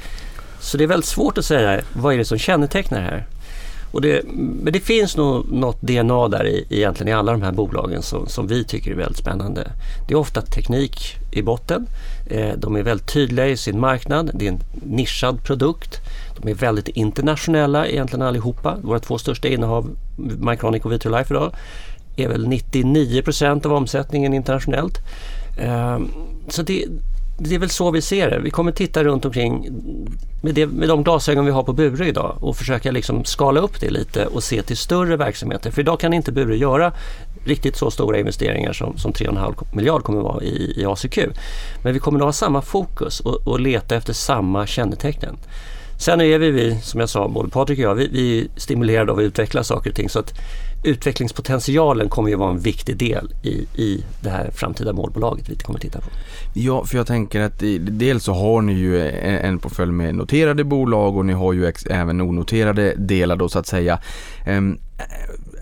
Så 0.59 0.77
det 0.77 0.83
är 0.83 0.87
väldigt 0.87 1.09
svårt 1.09 1.37
att 1.37 1.45
säga 1.45 1.81
vad 1.93 2.13
är 2.13 2.17
det 2.17 2.25
som 2.25 2.37
kännetecknar 2.37 2.99
det 2.99 3.05
här. 3.05 3.27
Och 3.91 4.01
det, 4.01 4.21
men 4.33 4.73
det 4.73 4.79
finns 4.79 5.17
nog 5.17 5.51
något 5.51 5.81
DNA 5.81 6.27
där 6.27 6.47
i, 6.47 6.65
egentligen 6.69 7.07
i 7.07 7.13
alla 7.13 7.31
de 7.31 7.41
här 7.41 7.51
bolagen 7.51 8.01
som, 8.01 8.27
som 8.27 8.47
vi 8.47 8.63
tycker 8.63 8.91
är 8.91 8.95
väldigt 8.95 9.17
spännande. 9.17 9.71
Det 10.07 10.13
är 10.13 10.17
ofta 10.17 10.41
teknik 10.41 11.15
i 11.31 11.41
botten. 11.41 11.87
Eh, 12.29 12.53
de 12.57 12.75
är 12.75 12.83
väldigt 12.83 13.13
tydliga 13.13 13.47
i 13.47 13.57
sin 13.57 13.79
marknad. 13.79 14.31
Det 14.33 14.47
är 14.47 14.51
en 14.51 14.59
nischad 14.73 15.43
produkt. 15.43 15.99
De 16.41 16.49
är 16.49 16.55
väldigt 16.55 16.87
internationella 16.87 17.87
egentligen 17.87 18.21
allihopa. 18.21 18.77
Våra 18.81 18.99
två 18.99 19.17
största 19.17 19.47
innehav, 19.47 19.89
Mycronic 20.17 20.85
och 20.85 20.91
Vitrolife 20.91 21.33
idag, 21.33 21.51
är 22.15 22.27
väl 22.27 22.47
99% 22.47 23.65
av 23.65 23.73
omsättningen 23.73 24.33
internationellt. 24.33 24.97
Eh, 25.57 25.99
så 26.49 26.61
det, 26.61 26.85
det 27.37 27.55
är 27.55 27.59
väl 27.59 27.69
så 27.69 27.91
vi 27.91 28.01
ser 28.01 28.29
det. 28.29 28.39
Vi 28.39 28.49
kommer 28.49 28.71
titta 28.71 29.03
runt 29.03 29.25
omkring 29.25 29.69
med, 30.41 30.55
det, 30.55 30.65
med 30.65 30.89
de 30.89 31.03
glasögon 31.03 31.45
vi 31.45 31.51
har 31.51 31.63
på 31.63 31.73
Bure 31.73 32.07
idag 32.07 32.37
och 32.39 32.57
försöka 32.57 32.91
liksom 32.91 33.25
skala 33.25 33.59
upp 33.59 33.79
det 33.79 33.89
lite 33.89 34.25
och 34.25 34.43
se 34.43 34.61
till 34.61 34.77
större 34.77 35.15
verksamheter. 35.17 35.71
För 35.71 35.81
idag 35.81 35.99
kan 35.99 36.13
inte 36.13 36.31
Bure 36.31 36.57
göra 36.57 36.93
riktigt 37.45 37.75
så 37.75 37.91
stora 37.91 38.19
investeringar 38.19 38.73
som, 38.73 38.97
som 38.97 39.13
3,5 39.13 39.75
miljard 39.75 40.03
kommer 40.03 40.19
att 40.19 40.25
vara 40.25 40.43
i, 40.43 40.81
i 40.81 40.85
ACQ. 40.85 41.17
Men 41.83 41.93
vi 41.93 41.99
kommer 41.99 42.19
att 42.19 42.25
ha 42.25 42.33
samma 42.33 42.61
fokus 42.61 43.19
och, 43.19 43.47
och 43.47 43.59
leta 43.59 43.95
efter 43.95 44.13
samma 44.13 44.67
kännetecken. 44.67 45.37
Sen 45.97 46.21
är 46.21 46.39
vi, 46.39 46.51
vi, 46.51 46.75
som 46.81 46.99
jag 46.99 47.09
sa, 47.09 47.27
både 47.27 47.49
Patrik 47.49 47.79
och 47.79 47.85
jag, 47.85 47.95
vi, 47.95 48.07
vi 48.07 48.39
är 48.41 48.47
stimulerade 48.55 49.11
av 49.11 49.17
att 49.17 49.23
utveckla 49.23 49.63
saker 49.63 49.89
och 49.89 49.95
ting. 49.95 50.09
Så 50.09 50.19
att 50.19 50.33
utvecklingspotentialen 50.83 52.09
kommer 52.09 52.29
ju 52.29 52.35
vara 52.35 52.51
en 52.51 52.59
viktig 52.59 52.97
del 52.97 53.33
i, 53.43 53.81
i 53.81 54.03
det 54.21 54.29
här 54.29 54.51
framtida 54.51 54.93
målbolaget 54.93 55.49
vi 55.49 55.55
kommer 55.55 55.79
att 55.79 55.81
titta 55.81 56.01
på. 56.01 56.09
Ja, 56.53 56.85
för 56.85 56.97
jag 56.97 57.07
tänker 57.07 57.41
att 57.41 57.63
dels 57.79 58.23
så 58.23 58.33
har 58.33 58.61
ni 58.61 58.73
ju 58.73 59.09
en 59.21 59.59
portfölj 59.59 59.91
med 59.91 60.15
noterade 60.15 60.63
bolag 60.63 61.17
och 61.17 61.25
ni 61.25 61.33
har 61.33 61.53
ju 61.53 61.73
även 61.89 62.21
onoterade 62.21 62.93
delar 62.97 63.35
då 63.35 63.49
så 63.49 63.59
att 63.59 63.67
säga. 63.67 63.99
Ehm, 64.45 64.77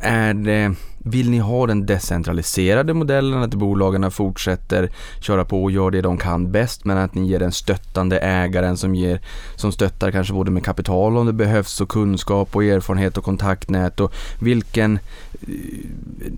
är 0.01 0.33
det 0.33 0.75
vill 1.07 1.29
ni 1.29 1.37
ha 1.37 1.67
den 1.67 1.85
decentraliserade 1.85 2.93
modellen, 2.93 3.43
att 3.43 3.53
bolagen 3.53 4.11
fortsätter 4.11 4.89
köra 5.19 5.45
på 5.45 5.63
och 5.63 5.71
gör 5.71 5.91
det 5.91 6.01
de 6.01 6.17
kan 6.17 6.51
bäst, 6.51 6.85
men 6.85 6.97
att 6.97 7.15
ni 7.15 7.27
ger 7.27 7.39
den 7.39 7.51
stöttande 7.51 8.19
ägaren 8.19 8.77
som, 8.77 8.95
ger, 8.95 9.21
som 9.55 9.71
stöttar 9.71 10.11
kanske 10.11 10.33
både 10.33 10.51
med 10.51 10.65
kapital 10.65 11.17
om 11.17 11.25
det 11.25 11.33
behövs 11.33 11.81
och 11.81 11.89
kunskap 11.89 12.55
och 12.55 12.63
erfarenhet 12.63 13.17
och 13.17 13.23
kontaktnät 13.23 13.99
och 13.99 14.13
vilken, 14.39 14.99
eh, 15.41 15.49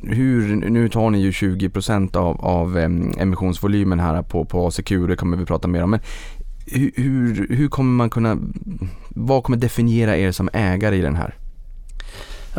hur, 0.03 0.56
nu 0.56 0.89
tar 0.89 1.10
ni 1.10 1.19
ju 1.19 1.32
20% 1.32 2.17
av, 2.17 2.45
av 2.45 2.77
eh, 2.77 2.89
emissionsvolymen 3.17 3.99
här 3.99 4.21
på, 4.21 4.45
på 4.45 4.67
ACQ, 4.67 4.89
det 5.08 5.15
kommer 5.15 5.38
vi 5.38 5.45
prata 5.45 5.67
mer 5.67 5.84
om, 5.84 5.89
men 5.89 5.99
hur, 6.95 7.47
hur 7.49 7.67
kommer 7.67 7.91
man 7.91 8.10
kunna, 8.10 8.38
vad 9.10 9.43
kommer 9.43 9.58
definiera 9.58 10.17
er 10.17 10.32
som 10.32 10.49
ägare 10.53 10.95
i 10.95 11.01
den 11.01 11.15
här? 11.15 11.36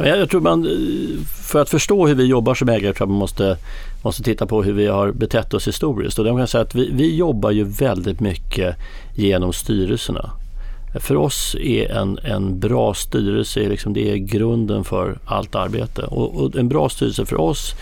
Jag 0.05 0.31
tror 0.31 0.41
man, 0.41 0.67
eh, 0.67 1.25
för 1.25 1.63
att 1.63 1.69
förstå 1.69 2.07
hur 2.07 2.15
vi 2.15 2.25
jobbar 2.25 2.55
som 2.55 2.69
ägare 2.69 2.93
tror 2.93 3.07
jag 3.07 3.09
man 3.09 3.19
måste, 3.19 3.57
måste 4.03 4.23
titta 4.23 4.47
på 4.47 4.63
hur 4.63 4.73
vi 4.73 4.87
har 4.87 5.13
betett 5.13 5.55
oss 5.55 5.69
historiskt. 5.69 6.19
Och 6.19 6.27
kan 6.27 6.49
säga 6.49 6.63
att 6.63 6.75
vi, 6.75 6.91
vi 6.93 7.17
jobbar 7.17 7.51
ju 7.51 7.65
väldigt 7.65 8.21
mycket 8.21 8.77
genom 9.17 9.53
styrelserna. 9.53 10.31
För 10.95 11.17
oss 11.17 11.57
är 11.61 11.91
en, 11.91 12.19
en 12.19 12.59
bra 12.61 12.95
styrelse 12.95 13.69
liksom, 13.69 13.93
det 13.93 14.11
är 14.11 14.17
grunden 14.17 14.85
för 14.85 15.19
allt 15.25 15.55
arbete. 15.55 16.03
Och, 16.03 16.41
och 16.41 16.57
en 16.57 16.69
bra 16.69 16.89
styrelse 16.89 17.27
för 17.27 17.41
oss 17.41 17.75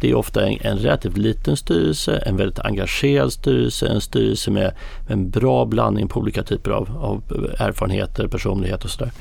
det 0.00 0.10
är 0.10 0.14
ofta 0.14 0.46
en, 0.46 0.58
en 0.60 0.78
relativt 0.78 1.16
liten 1.16 1.56
styrelse, 1.56 2.16
en 2.16 2.36
väldigt 2.36 2.58
engagerad 2.58 3.32
styrelse, 3.32 3.86
en 3.86 4.00
styrelse 4.00 4.50
med, 4.50 4.72
med 5.08 5.12
en 5.12 5.30
bra 5.30 5.64
blandning 5.64 6.08
på 6.08 6.20
olika 6.20 6.42
typer 6.42 6.70
av, 6.70 6.88
av 7.00 7.22
erfarenheter, 7.58 8.28
personlighet 8.28 8.84
och 8.84 8.90
sådär. 8.90 9.12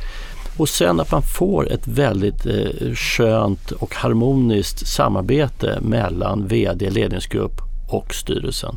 Och 0.57 0.69
sen 0.69 0.99
att 0.99 1.11
man 1.11 1.21
får 1.21 1.71
ett 1.71 1.87
väldigt 1.87 2.45
eh, 2.45 2.93
skönt 2.95 3.71
och 3.71 3.95
harmoniskt 3.95 4.87
samarbete 4.87 5.79
mellan 5.81 6.47
VD, 6.47 6.89
ledningsgrupp 6.89 7.61
och 7.89 8.13
styrelsen. 8.13 8.75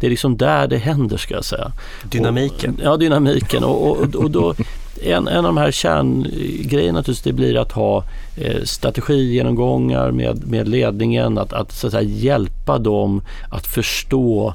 Det 0.00 0.06
är 0.06 0.10
liksom 0.10 0.36
där 0.36 0.68
det 0.68 0.76
händer 0.76 1.16
ska 1.16 1.34
jag 1.34 1.44
säga. 1.44 1.72
Dynamiken. 2.04 2.74
Och, 2.74 2.84
ja, 2.84 2.96
dynamiken. 2.96 3.64
Och, 3.64 3.90
och, 3.90 4.14
och 4.14 4.30
då, 4.30 4.54
en, 5.02 5.28
en 5.28 5.36
av 5.36 5.42
de 5.42 5.56
här 5.56 5.70
kärngrejerna 5.70 6.98
naturligtvis 6.98 7.22
det 7.22 7.32
blir 7.32 7.56
att 7.56 7.72
ha 7.72 8.04
eh, 8.36 8.62
strategigenomgångar 8.64 10.10
med, 10.10 10.46
med 10.46 10.68
ledningen, 10.68 11.38
att, 11.38 11.52
att, 11.52 11.72
så 11.72 11.86
att 11.86 11.92
säga, 11.92 12.08
hjälpa 12.08 12.78
dem 12.78 13.22
att 13.50 13.66
förstå 13.66 14.54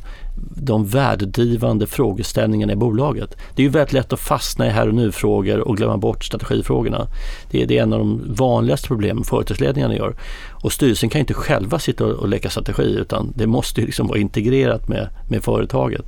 de 0.56 0.86
värdedrivande 0.86 1.88
frågeställningarna 1.88 2.74
i 2.74 2.76
bolaget. 2.76 3.38
Det 3.56 3.62
är 3.62 3.64
ju 3.64 3.70
väldigt 3.70 3.94
lätt 3.94 4.14
att 4.14 4.20
fastna 4.20 4.68
i 4.68 4.70
här 4.70 4.88
och 4.88 4.94
nu-frågor 4.94 5.60
och 5.60 5.78
glömma 5.78 5.98
bort 5.98 6.24
strategifrågorna. 6.24 7.08
Det 7.52 7.64
är, 7.64 7.66
det 7.66 7.78
är 7.78 7.84
en 7.84 7.94
av 7.94 8.00
de 8.00 8.22
vanligaste 8.36 8.88
problemen 8.88 9.24
företagsledningarna 9.24 9.96
gör. 9.96 10.16
Och 10.52 10.72
styrelsen 10.72 11.10
kan 11.10 11.20
inte 11.20 11.34
själva 11.34 11.80
sitta 11.80 12.06
och 12.06 12.28
leka 12.28 12.50
strategi 12.50 12.96
utan 13.00 13.34
det 13.36 13.48
måste 13.48 13.82
liksom 13.82 14.08
vara 14.08 14.20
integrerat 14.20 14.88
med, 14.88 15.10
med 15.30 15.44
företaget. 15.44 16.06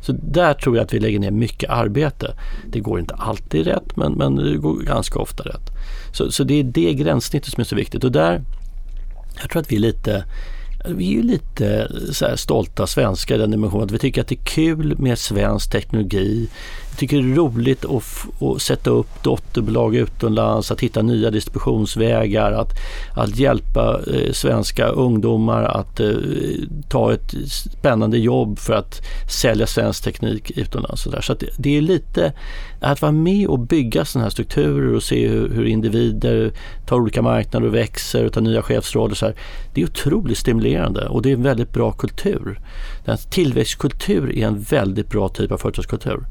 Så 0.00 0.12
där 0.12 0.54
tror 0.54 0.76
jag 0.76 0.84
att 0.84 0.94
vi 0.94 1.00
lägger 1.00 1.18
ner 1.18 1.30
mycket 1.30 1.70
arbete. 1.70 2.34
Det 2.70 2.80
går 2.80 3.00
inte 3.00 3.14
alltid 3.14 3.66
rätt 3.66 3.96
men, 3.96 4.12
men 4.12 4.36
det 4.36 4.56
går 4.56 4.80
ganska 4.80 5.18
ofta 5.18 5.42
rätt. 5.42 5.70
Så, 6.12 6.32
så 6.32 6.44
det 6.44 6.60
är 6.60 6.64
det 6.64 6.94
gränssnittet 6.94 7.52
som 7.52 7.60
är 7.60 7.64
så 7.64 7.76
viktigt 7.76 8.04
och 8.04 8.12
där, 8.12 8.42
jag 9.40 9.50
tror 9.50 9.62
att 9.62 9.72
vi 9.72 9.76
är 9.76 9.80
lite 9.80 10.24
vi 10.88 11.08
är 11.08 11.12
ju 11.12 11.22
lite 11.22 11.68
eh, 11.68 12.12
så 12.12 12.36
stolta 12.36 12.86
svenskar 12.86 13.34
i 13.34 13.38
den 13.38 13.50
dimensionen 13.50 13.84
att 13.84 13.92
vi 13.92 13.98
tycker 13.98 14.20
att 14.20 14.28
det 14.28 14.34
är 14.34 14.44
kul 14.44 14.98
med 14.98 15.18
svensk 15.18 15.70
teknologi 15.70 16.48
tycker 16.96 17.16
det 17.16 17.32
är 17.32 17.34
roligt 17.34 17.84
att, 17.84 18.42
att 18.42 18.62
sätta 18.62 18.90
upp 18.90 19.22
dotterbolag 19.22 19.96
utomlands, 19.96 20.70
att 20.70 20.80
hitta 20.80 21.02
nya 21.02 21.30
distributionsvägar, 21.30 22.52
att, 22.52 22.72
att 23.14 23.36
hjälpa 23.36 24.00
eh, 24.14 24.32
svenska 24.32 24.88
ungdomar 24.88 25.62
att 25.62 26.00
eh, 26.00 26.14
ta 26.88 27.12
ett 27.12 27.34
spännande 27.48 28.18
jobb 28.18 28.58
för 28.58 28.72
att 28.74 29.00
sälja 29.30 29.66
svensk 29.66 30.04
teknik 30.04 30.50
utomlands. 30.50 31.02
Så, 31.02 31.10
där. 31.10 31.20
så 31.20 31.34
det, 31.34 31.46
det, 31.58 31.76
är 31.76 31.80
lite 31.80 32.32
att 32.80 33.02
vara 33.02 33.12
med 33.12 33.48
och 33.48 33.58
bygga 33.58 34.04
sådana 34.04 34.24
här 34.24 34.30
strukturer 34.30 34.94
och 34.94 35.02
se 35.02 35.28
hur, 35.28 35.48
hur, 35.48 35.64
individer 35.64 36.52
tar 36.86 36.96
olika 36.96 37.22
marknader 37.22 37.66
och 37.66 37.74
växer 37.74 38.26
och 38.26 38.32
tar 38.32 38.40
nya 38.40 38.62
chefsroller. 38.62 39.14
Så 39.14 39.26
här. 39.26 39.34
Det 39.74 39.80
är 39.80 39.84
otroligt 39.84 40.38
stimulerande 40.38 41.08
och 41.08 41.22
det 41.22 41.30
är 41.30 41.34
en 41.34 41.42
väldigt 41.42 41.72
bra 41.72 41.92
kultur. 41.92 42.60
Den 43.04 43.18
tillväxtkultur 43.30 44.36
är 44.36 44.46
en 44.46 44.60
väldigt 44.60 45.10
bra 45.10 45.28
typ 45.28 45.52
av 45.52 45.58
företagskultur 45.58 46.24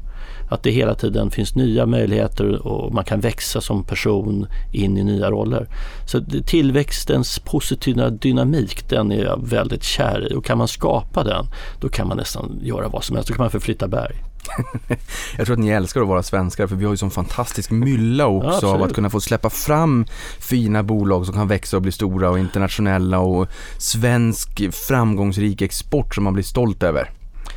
att 0.48 0.62
det 0.62 0.70
hela 0.70 0.94
tiden 0.94 1.30
finns 1.30 1.54
nya 1.54 1.86
möjligheter 1.86 2.66
och 2.66 2.94
man 2.94 3.04
kan 3.04 3.20
växa 3.20 3.60
som 3.60 3.84
person 3.84 4.46
in 4.72 4.98
i 4.98 5.04
nya 5.04 5.30
roller. 5.30 5.68
Så 6.06 6.20
tillväxtens 6.46 7.38
positiva 7.38 8.10
dynamik 8.10 8.88
den 8.88 9.12
är 9.12 9.24
jag 9.24 9.48
väldigt 9.48 9.82
kär 9.82 10.32
i 10.32 10.34
och 10.34 10.44
kan 10.44 10.58
man 10.58 10.68
skapa 10.68 11.24
den 11.24 11.46
då 11.80 11.88
kan 11.88 12.08
man 12.08 12.16
nästan 12.16 12.58
göra 12.62 12.88
vad 12.88 13.04
som 13.04 13.16
helst. 13.16 13.28
Då 13.28 13.34
kan 13.34 13.44
man 13.44 13.50
förflytta 13.50 13.88
berg. 13.88 14.16
Jag 15.36 15.46
tror 15.46 15.56
att 15.56 15.60
ni 15.60 15.68
älskar 15.68 16.00
att 16.00 16.08
vara 16.08 16.22
svenskar 16.22 16.66
för 16.66 16.76
vi 16.76 16.84
har 16.84 16.92
ju 16.92 16.96
sån 16.96 17.10
fantastisk 17.10 17.70
mylla 17.70 18.26
också 18.26 18.66
Ja, 18.66 18.74
av 18.74 18.82
att 18.82 18.94
kunna 18.94 19.10
få 19.10 19.20
släppa 19.20 19.50
fram 19.50 20.06
fina 20.40 20.82
bolag 20.82 21.26
som 21.26 21.34
kan 21.34 21.48
växa 21.48 21.76
och 21.76 21.82
bli 21.82 21.92
stora 21.92 22.30
och 22.30 22.38
internationella 22.38 23.18
och 23.18 23.48
svensk 23.78 24.74
framgångsrik 24.88 25.62
export 25.62 26.14
som 26.14 26.24
man 26.24 26.32
blir 26.32 26.44
stolt 26.44 26.82
över. 26.82 27.10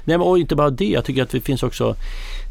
Nej, 0.05 0.17
men 0.17 0.27
och 0.27 0.39
inte 0.39 0.55
bara 0.55 0.69
det. 0.69 0.85
Jag 0.85 1.05
tycker 1.05 1.23
att 1.23 1.29
det 1.29 1.41
finns 1.41 1.63
också 1.63 1.95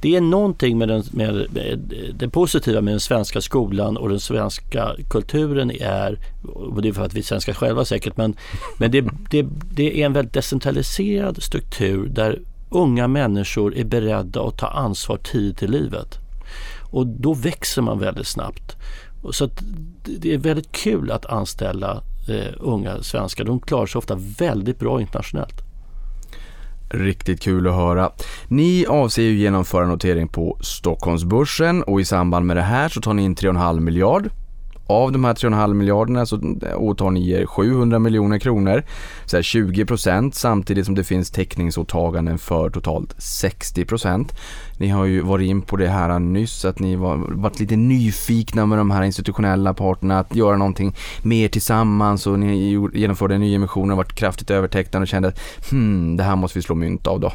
det 0.01 0.17
är 0.17 0.21
någonting 0.21 0.79
med, 0.79 0.89
den, 0.89 1.03
med, 1.11 1.47
med 1.51 1.95
det 2.15 2.29
positiva 2.29 2.81
med 2.81 2.93
den 2.93 3.01
svenska 3.01 3.41
skolan 3.41 3.97
och 3.97 4.09
den 4.09 4.21
svenska 4.21 4.97
kulturen 5.11 5.71
är, 5.71 6.19
och 6.55 6.83
det 6.83 6.89
är 6.89 6.93
för 6.93 7.05
att 7.05 7.15
vi 7.15 7.19
är 7.19 7.25
svenskar 7.25 7.53
själva 7.53 7.85
säkert, 7.85 8.17
men, 8.17 8.37
men 8.79 8.91
det, 8.91 9.01
det, 9.31 9.47
det 9.73 10.03
är 10.03 10.07
en 10.07 10.13
väldigt 10.13 10.35
decentraliserad 10.35 11.43
struktur 11.43 12.07
där 12.07 12.39
unga 12.71 13.09
människor 13.09 13.77
är 13.77 13.85
beredda 13.85 14.43
att 14.43 14.59
ta 14.59 14.67
ansvar 14.67 15.17
tidigt 15.17 15.63
i 15.63 15.67
livet. 15.67 16.19
Och 16.91 17.07
då 17.07 17.35
växer 17.35 17.83
man 17.83 17.99
väldigt 17.99 18.27
snabbt. 18.27 18.77
Så 19.31 19.45
att 19.45 19.63
det 20.05 20.35
är 20.35 20.39
väldigt 20.39 20.73
kul 20.73 21.11
att 21.11 21.27
anställa 21.27 22.03
eh, 22.29 22.55
unga 22.59 23.03
svenskar. 23.03 23.45
De 23.45 23.61
klarar 23.61 23.87
sig 23.87 23.99
ofta 23.99 24.19
väldigt 24.39 24.79
bra 24.79 25.01
internationellt. 25.01 25.68
Riktigt 26.91 27.43
kul 27.43 27.69
att 27.69 27.75
höra. 27.75 28.11
Ni 28.49 28.87
avser 28.87 29.23
ju 29.23 29.39
genomföra 29.39 29.87
notering 29.87 30.29
på 30.29 30.59
Stockholmsbörsen 30.61 31.83
och 31.83 32.01
i 32.01 32.05
samband 32.05 32.47
med 32.47 32.57
det 32.57 32.63
här 32.63 32.89
så 32.89 33.01
tar 33.01 33.15
ni 33.15 33.23
in 33.23 33.37
3,5 33.37 33.81
miljard. 33.81 34.31
Av 34.91 35.13
de 35.13 35.25
här 35.25 35.35
3,5 35.35 35.75
miljarderna 35.75 36.27
så 36.27 36.41
åtar 36.77 37.11
ni 37.11 37.31
er 37.31 37.47
700 37.47 37.99
miljoner 37.99 38.39
kronor, 38.39 38.83
så 39.27 39.37
här 39.37 39.43
20 39.43 39.87
procent, 39.87 40.35
samtidigt 40.35 40.87
som 40.87 40.95
det 40.95 41.05
finns 41.05 41.31
täckningsåtaganden 41.31 42.39
för 42.39 42.71
totalt 42.71 43.15
60 43.19 43.85
procent. 43.85 44.33
Ni 44.79 44.89
har 44.89 45.05
ju 45.05 45.21
varit 45.21 45.49
in 45.49 45.63
på 45.63 45.77
det 45.77 45.89
här 45.89 46.19
nyss, 46.19 46.65
att 46.65 46.79
ni 46.79 46.97
var, 46.97 47.17
varit 47.17 47.61
lite 47.61 47.77
nyfikna 47.77 48.67
med 48.67 48.79
de 48.79 48.91
här 48.91 49.03
institutionella 49.03 49.75
parterna 49.75 50.19
att 50.19 50.35
göra 50.35 50.57
någonting 50.57 50.95
mer 51.23 51.49
tillsammans 51.49 52.27
och 52.27 52.39
ni 52.39 52.89
genomförde 52.95 53.35
en 53.35 53.41
ny 53.41 53.55
emission 53.55 53.91
och 53.91 53.97
varit 53.97 54.15
kraftigt 54.15 54.51
övertecknade 54.51 55.03
och 55.03 55.09
kände 55.09 55.29
att 55.29 55.41
hmm, 55.71 56.17
det 56.17 56.23
här 56.23 56.37
måste 56.37 56.59
vi 56.59 56.63
slå 56.63 56.75
mynt 56.75 57.07
av 57.07 57.21
då. 57.21 57.33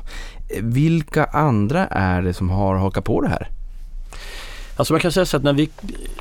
Vilka 0.62 1.26
andra 1.26 1.88
är 1.88 2.22
det 2.22 2.34
som 2.34 2.50
har 2.50 2.76
hakat 2.76 3.06
på 3.06 3.22
det 3.22 3.30
här? 3.30 3.50
Alltså 4.76 4.94
man 4.94 5.00
kan 5.00 5.12
säga 5.12 5.26
så 5.26 5.38
att 5.38 5.44
när 5.44 5.54
vi 5.54 5.70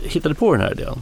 hittade 0.02 0.34
på 0.34 0.52
den 0.52 0.60
här 0.60 0.72
idén 0.72 0.98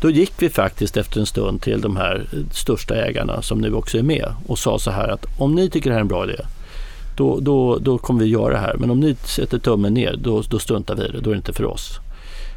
då 0.00 0.10
gick 0.10 0.32
vi 0.38 0.50
faktiskt 0.50 0.96
efter 0.96 1.20
en 1.20 1.26
stund 1.26 1.62
till 1.62 1.80
de 1.80 1.96
här 1.96 2.26
största 2.52 2.94
ägarna 2.94 3.42
som 3.42 3.58
nu 3.58 3.74
också 3.74 3.98
är 3.98 4.02
med 4.02 4.34
och 4.46 4.58
sa 4.58 4.78
så 4.78 4.90
här 4.90 5.08
att 5.08 5.26
om 5.38 5.54
ni 5.54 5.70
tycker 5.70 5.90
det 5.90 5.94
här 5.94 6.00
är 6.00 6.02
en 6.02 6.08
bra 6.08 6.24
idé 6.24 6.44
då, 7.18 7.40
då, 7.40 7.78
då 7.78 7.98
kommer 7.98 8.20
vi 8.20 8.26
göra 8.30 8.52
det 8.52 8.58
här. 8.58 8.76
Men 8.78 8.90
om 8.90 9.00
ni 9.00 9.14
sätter 9.14 9.58
tummen 9.58 9.94
ner 9.94 10.16
då, 10.16 10.42
då 10.50 10.58
struntar 10.58 10.96
vi 10.96 11.04
i 11.04 11.08
det, 11.08 11.20
då 11.20 11.30
är 11.30 11.34
det 11.34 11.38
inte 11.38 11.52
för 11.52 11.64
oss. 11.64 11.98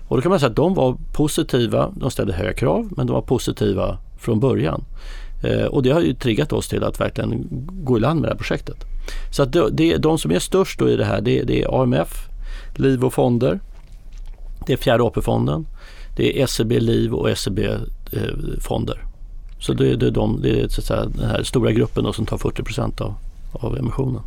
Och 0.07 0.17
då 0.17 0.21
kan 0.21 0.29
man 0.29 0.39
säga 0.39 0.49
att 0.49 0.55
de 0.55 0.73
var 0.73 0.97
positiva, 1.13 1.91
de 1.95 2.11
ställde 2.11 2.33
höga 2.33 2.53
krav 2.53 2.89
men 2.97 3.07
de 3.07 3.13
var 3.13 3.21
positiva 3.21 3.97
från 4.19 4.39
början. 4.39 4.83
Eh, 5.43 5.65
och 5.65 5.83
det 5.83 5.89
har 5.91 6.01
ju 6.01 6.13
triggat 6.13 6.53
oss 6.53 6.67
till 6.67 6.83
att 6.83 6.99
verkligen 6.99 7.47
gå 7.83 7.97
i 7.97 7.99
land 7.99 8.21
med 8.21 8.29
det 8.29 8.33
här 8.33 8.37
projektet. 8.37 8.77
Så 9.31 9.43
att 9.43 9.53
det, 9.53 9.69
det, 9.71 9.97
de 9.97 10.17
som 10.17 10.31
är 10.31 10.39
störst 10.39 10.79
då 10.79 10.89
i 10.89 10.95
det 10.95 11.05
här 11.05 11.21
det, 11.21 11.43
det 11.43 11.63
är 11.63 11.81
AMF, 11.81 12.27
Liv 12.75 13.05
och 13.05 13.13
Fonder, 13.13 13.59
det 14.65 14.73
är 14.73 14.77
Fjärde 14.77 15.03
AP-fonden, 15.03 15.65
det 16.15 16.41
är 16.41 16.47
SEB 16.47 16.71
Liv 16.71 17.13
och 17.13 17.37
SEB 17.37 17.59
eh, 17.59 17.79
Fonder. 18.59 19.05
Så 19.59 19.73
det, 19.73 19.95
det 19.95 20.07
är, 20.07 20.11
de, 20.11 20.41
det 20.41 20.61
är 20.61 20.67
så 20.67 20.81
att 20.81 20.85
säga, 20.85 21.05
den 21.05 21.29
här 21.29 21.43
stora 21.43 21.71
gruppen 21.71 22.03
då 22.03 22.13
som 22.13 22.25
tar 22.25 22.37
40 22.37 22.63
procent 22.63 23.01
av, 23.01 23.13
av 23.53 23.77
emissionen. 23.77 24.21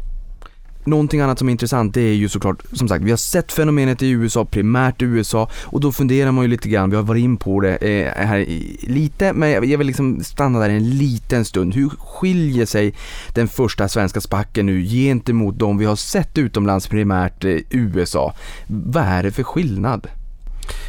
Någonting 0.86 1.20
annat 1.20 1.38
som 1.38 1.48
är 1.48 1.52
intressant 1.52 1.94
det 1.94 2.00
är 2.00 2.14
ju 2.14 2.28
såklart, 2.28 2.62
som 2.72 2.88
sagt, 2.88 3.04
vi 3.04 3.10
har 3.10 3.16
sett 3.16 3.52
fenomenet 3.52 4.02
i 4.02 4.10
USA, 4.10 4.44
primärt 4.44 5.02
i 5.02 5.04
USA 5.04 5.48
och 5.62 5.80
då 5.80 5.92
funderar 5.92 6.32
man 6.32 6.44
ju 6.44 6.50
lite 6.50 6.68
grann, 6.68 6.90
vi 6.90 6.96
har 6.96 7.02
varit 7.02 7.24
in 7.24 7.36
på 7.36 7.60
det 7.60 7.76
eh, 7.76 8.26
här 8.26 8.46
lite, 8.88 9.32
men 9.32 9.50
jag 9.50 9.64
jag 9.64 9.78
vill 9.78 9.86
liksom 9.86 10.24
stanna 10.24 10.58
där 10.58 10.70
en 10.70 10.90
liten 10.90 11.44
stund. 11.44 11.74
Hur 11.74 11.88
skiljer 11.88 12.66
sig 12.66 12.94
den 13.34 13.48
första 13.48 13.88
svenska 13.88 14.20
spacken 14.20 14.66
nu 14.66 14.82
gentemot 14.82 15.58
de 15.58 15.78
vi 15.78 15.84
har 15.84 15.96
sett 15.96 16.38
utomlands, 16.38 16.86
primärt 16.86 17.44
eh, 17.44 17.56
USA? 17.70 18.34
Vad 18.66 19.04
är 19.04 19.22
det 19.22 19.30
för 19.30 19.42
skillnad? 19.42 20.08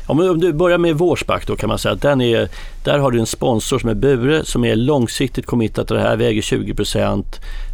Om 0.07 0.39
du 0.39 0.53
börjar 0.53 0.77
med 0.77 0.95
vår 0.95 1.15
SPAC 1.15 1.45
då 1.45 1.55
kan 1.55 1.69
man 1.69 1.79
säga 1.79 1.93
att 1.93 2.01
den 2.01 2.21
är, 2.21 2.49
där 2.83 2.99
har 2.99 3.11
du 3.11 3.19
en 3.19 3.25
sponsor 3.25 3.79
som 3.79 3.89
är 3.89 3.93
Bure 3.93 4.45
som 4.45 4.65
är 4.65 4.75
långsiktigt 4.75 5.45
committat 5.45 5.87
till 5.87 5.95
det 5.95 6.01
här. 6.01 6.17
väger 6.17 6.41
20. 6.41 6.75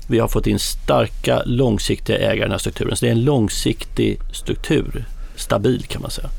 Vi 0.07 0.19
har 0.19 0.27
fått 0.27 0.47
in 0.47 0.59
starka 0.59 1.41
långsiktiga 1.45 2.17
ägare 2.17 2.37
i 2.37 2.39
den 2.39 2.51
här 2.51 2.57
strukturen. 2.57 2.95
Så 2.95 3.05
det 3.05 3.09
är 3.09 3.15
en 3.15 3.23
långsiktig 3.23 4.19
struktur. 4.33 5.05
Stabil 5.35 5.85
kan 5.87 6.01
man 6.01 6.11
säga. 6.11 6.29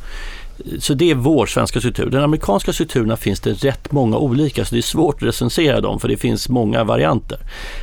Så 0.79 0.95
det 0.95 1.11
är 1.11 1.15
vår 1.15 1.47
svenska 1.47 1.79
struktur. 1.79 2.11
Den 2.11 2.23
amerikanska 2.23 2.73
strukturerna 2.73 3.17
finns 3.17 3.41
det 3.41 3.53
rätt 3.53 3.93
många 3.93 4.17
olika 4.17 4.65
så 4.65 4.75
det 4.75 4.81
är 4.81 4.83
svårt 4.83 5.17
att 5.17 5.29
recensera 5.29 5.81
dem 5.81 6.01
för 6.01 6.09
det 6.09 6.17
finns 6.17 6.49
många 6.49 6.85
varianter. 6.85 7.39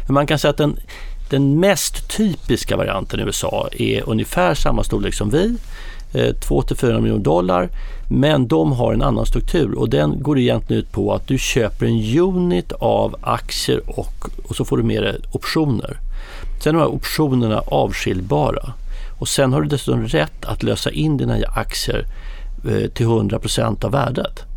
Men 0.06 0.14
man 0.14 0.28
kan 0.28 0.40
säga 0.40 0.50
att 0.50 0.58
den, 0.58 0.80
den 1.30 1.60
mest 1.60 2.10
typiska 2.18 2.78
varianten 2.78 3.20
i 3.20 3.24
USA 3.24 3.70
är 3.72 4.10
ungefär 4.10 4.54
samma 4.54 4.84
storlek 4.84 5.14
som 5.14 5.30
vi. 5.30 5.58
Eh, 6.14 6.34
2-4 6.34 7.02
miljoner 7.02 7.24
dollar. 7.24 7.70
Men 8.08 8.48
de 8.48 8.72
har 8.72 8.94
en 8.94 9.02
annan 9.02 9.26
struktur 9.26 9.74
och 9.78 9.90
den 9.90 10.24
går 10.24 10.40
egentligen 10.40 10.84
ut 10.84 10.92
på 10.92 11.14
att 11.14 11.28
du 11.28 11.38
köper 11.38 11.86
en 11.86 12.20
unit 12.20 12.72
av 12.72 13.16
aktier 13.22 13.82
och, 13.86 14.30
och 14.50 14.56
så 14.56 14.66
får 14.66 14.78
du 14.78 14.84
med 14.84 15.04
dig 15.04 15.20
optioner. 15.32 15.98
Sen 16.64 16.76
är 16.76 16.80
de 16.80 16.86
här 16.86 16.96
optionerna 16.96 17.60
avskiljbara 17.60 18.74
och 19.20 19.28
sen 19.28 19.54
har 19.54 19.62
du 19.62 19.68
dessutom 19.68 20.08
rätt 20.08 20.46
att 20.46 20.64
lösa 20.64 20.92
in 20.92 21.18
dina 21.18 21.38
aktier 21.56 22.06
eh, 22.70 22.90
till 22.90 23.06
100% 23.06 23.86
av 23.86 23.92
värdet. 23.92 24.49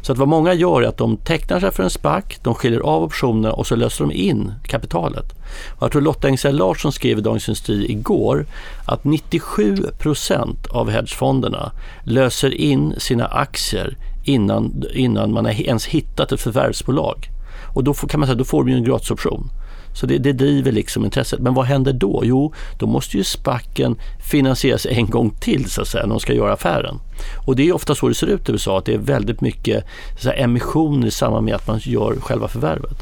Så 0.00 0.12
att 0.12 0.18
vad 0.18 0.28
många 0.28 0.54
gör 0.54 0.82
är 0.82 0.88
att 0.88 0.96
de 0.96 1.16
tecknar 1.16 1.60
sig 1.60 1.72
för 1.72 1.82
en 1.82 1.90
SPAC, 1.90 2.24
de 2.42 2.54
skiljer 2.54 2.80
av 2.80 3.02
optionerna 3.02 3.52
och 3.52 3.66
så 3.66 3.76
löser 3.76 4.04
de 4.04 4.12
in 4.12 4.52
kapitalet. 4.62 5.32
Och 5.76 5.82
jag 5.82 5.92
tror 5.92 6.02
Lotta 6.02 6.28
Engsell 6.28 6.56
Larsson 6.56 6.92
skrev 6.92 7.18
i 7.18 7.20
Dagens 7.20 7.48
Industri 7.48 7.90
igår 7.92 8.46
att 8.84 9.02
97% 9.02 10.70
av 10.70 10.90
hedgefonderna 10.90 11.72
löser 12.04 12.54
in 12.54 12.94
sina 12.98 13.26
aktier 13.26 13.96
innan, 14.24 14.84
innan 14.94 15.32
man 15.32 15.44
har 15.44 15.52
ens 15.52 15.86
hittat 15.86 16.32
ett 16.32 16.40
förvärvsbolag. 16.40 17.28
Och 17.74 17.84
då 17.84 17.94
får, 17.94 18.08
kan 18.08 18.20
man 18.20 18.26
säga, 18.26 18.38
då 18.38 18.44
får 18.44 18.64
de 18.64 18.70
ju 18.70 18.76
en 18.76 18.84
gratisoption. 18.84 19.50
Så 19.94 20.06
det, 20.06 20.18
det 20.18 20.32
driver 20.32 20.72
liksom 20.72 21.04
intresset. 21.04 21.40
Men 21.40 21.54
vad 21.54 21.66
händer 21.66 21.92
då? 21.92 22.22
Jo, 22.24 22.52
då 22.78 22.86
måste 22.86 23.16
ju 23.16 23.24
spacken 23.24 23.96
finansieras 24.30 24.86
en 24.86 25.10
gång 25.10 25.30
till 25.30 25.70
så 25.70 25.82
att 25.82 25.88
säga, 25.88 26.06
när 26.06 26.14
de 26.14 26.20
ska 26.20 26.32
göra 26.32 26.52
affären. 26.52 26.98
Och 27.46 27.56
det 27.56 27.68
är 27.68 27.74
ofta 27.74 27.94
så 27.94 28.08
det 28.08 28.14
ser 28.14 28.26
ut 28.26 28.48
i 28.48 28.52
USA, 28.52 28.78
att 28.78 28.84
det 28.84 28.94
är 28.94 28.98
väldigt 28.98 29.40
mycket 29.40 29.84
så 30.20 30.28
här, 30.28 30.36
emissioner 30.36 31.06
i 31.06 31.10
samband 31.10 31.44
med 31.44 31.54
att 31.54 31.66
man 31.66 31.80
gör 31.82 32.16
själva 32.20 32.48
förvärvet. 32.48 32.96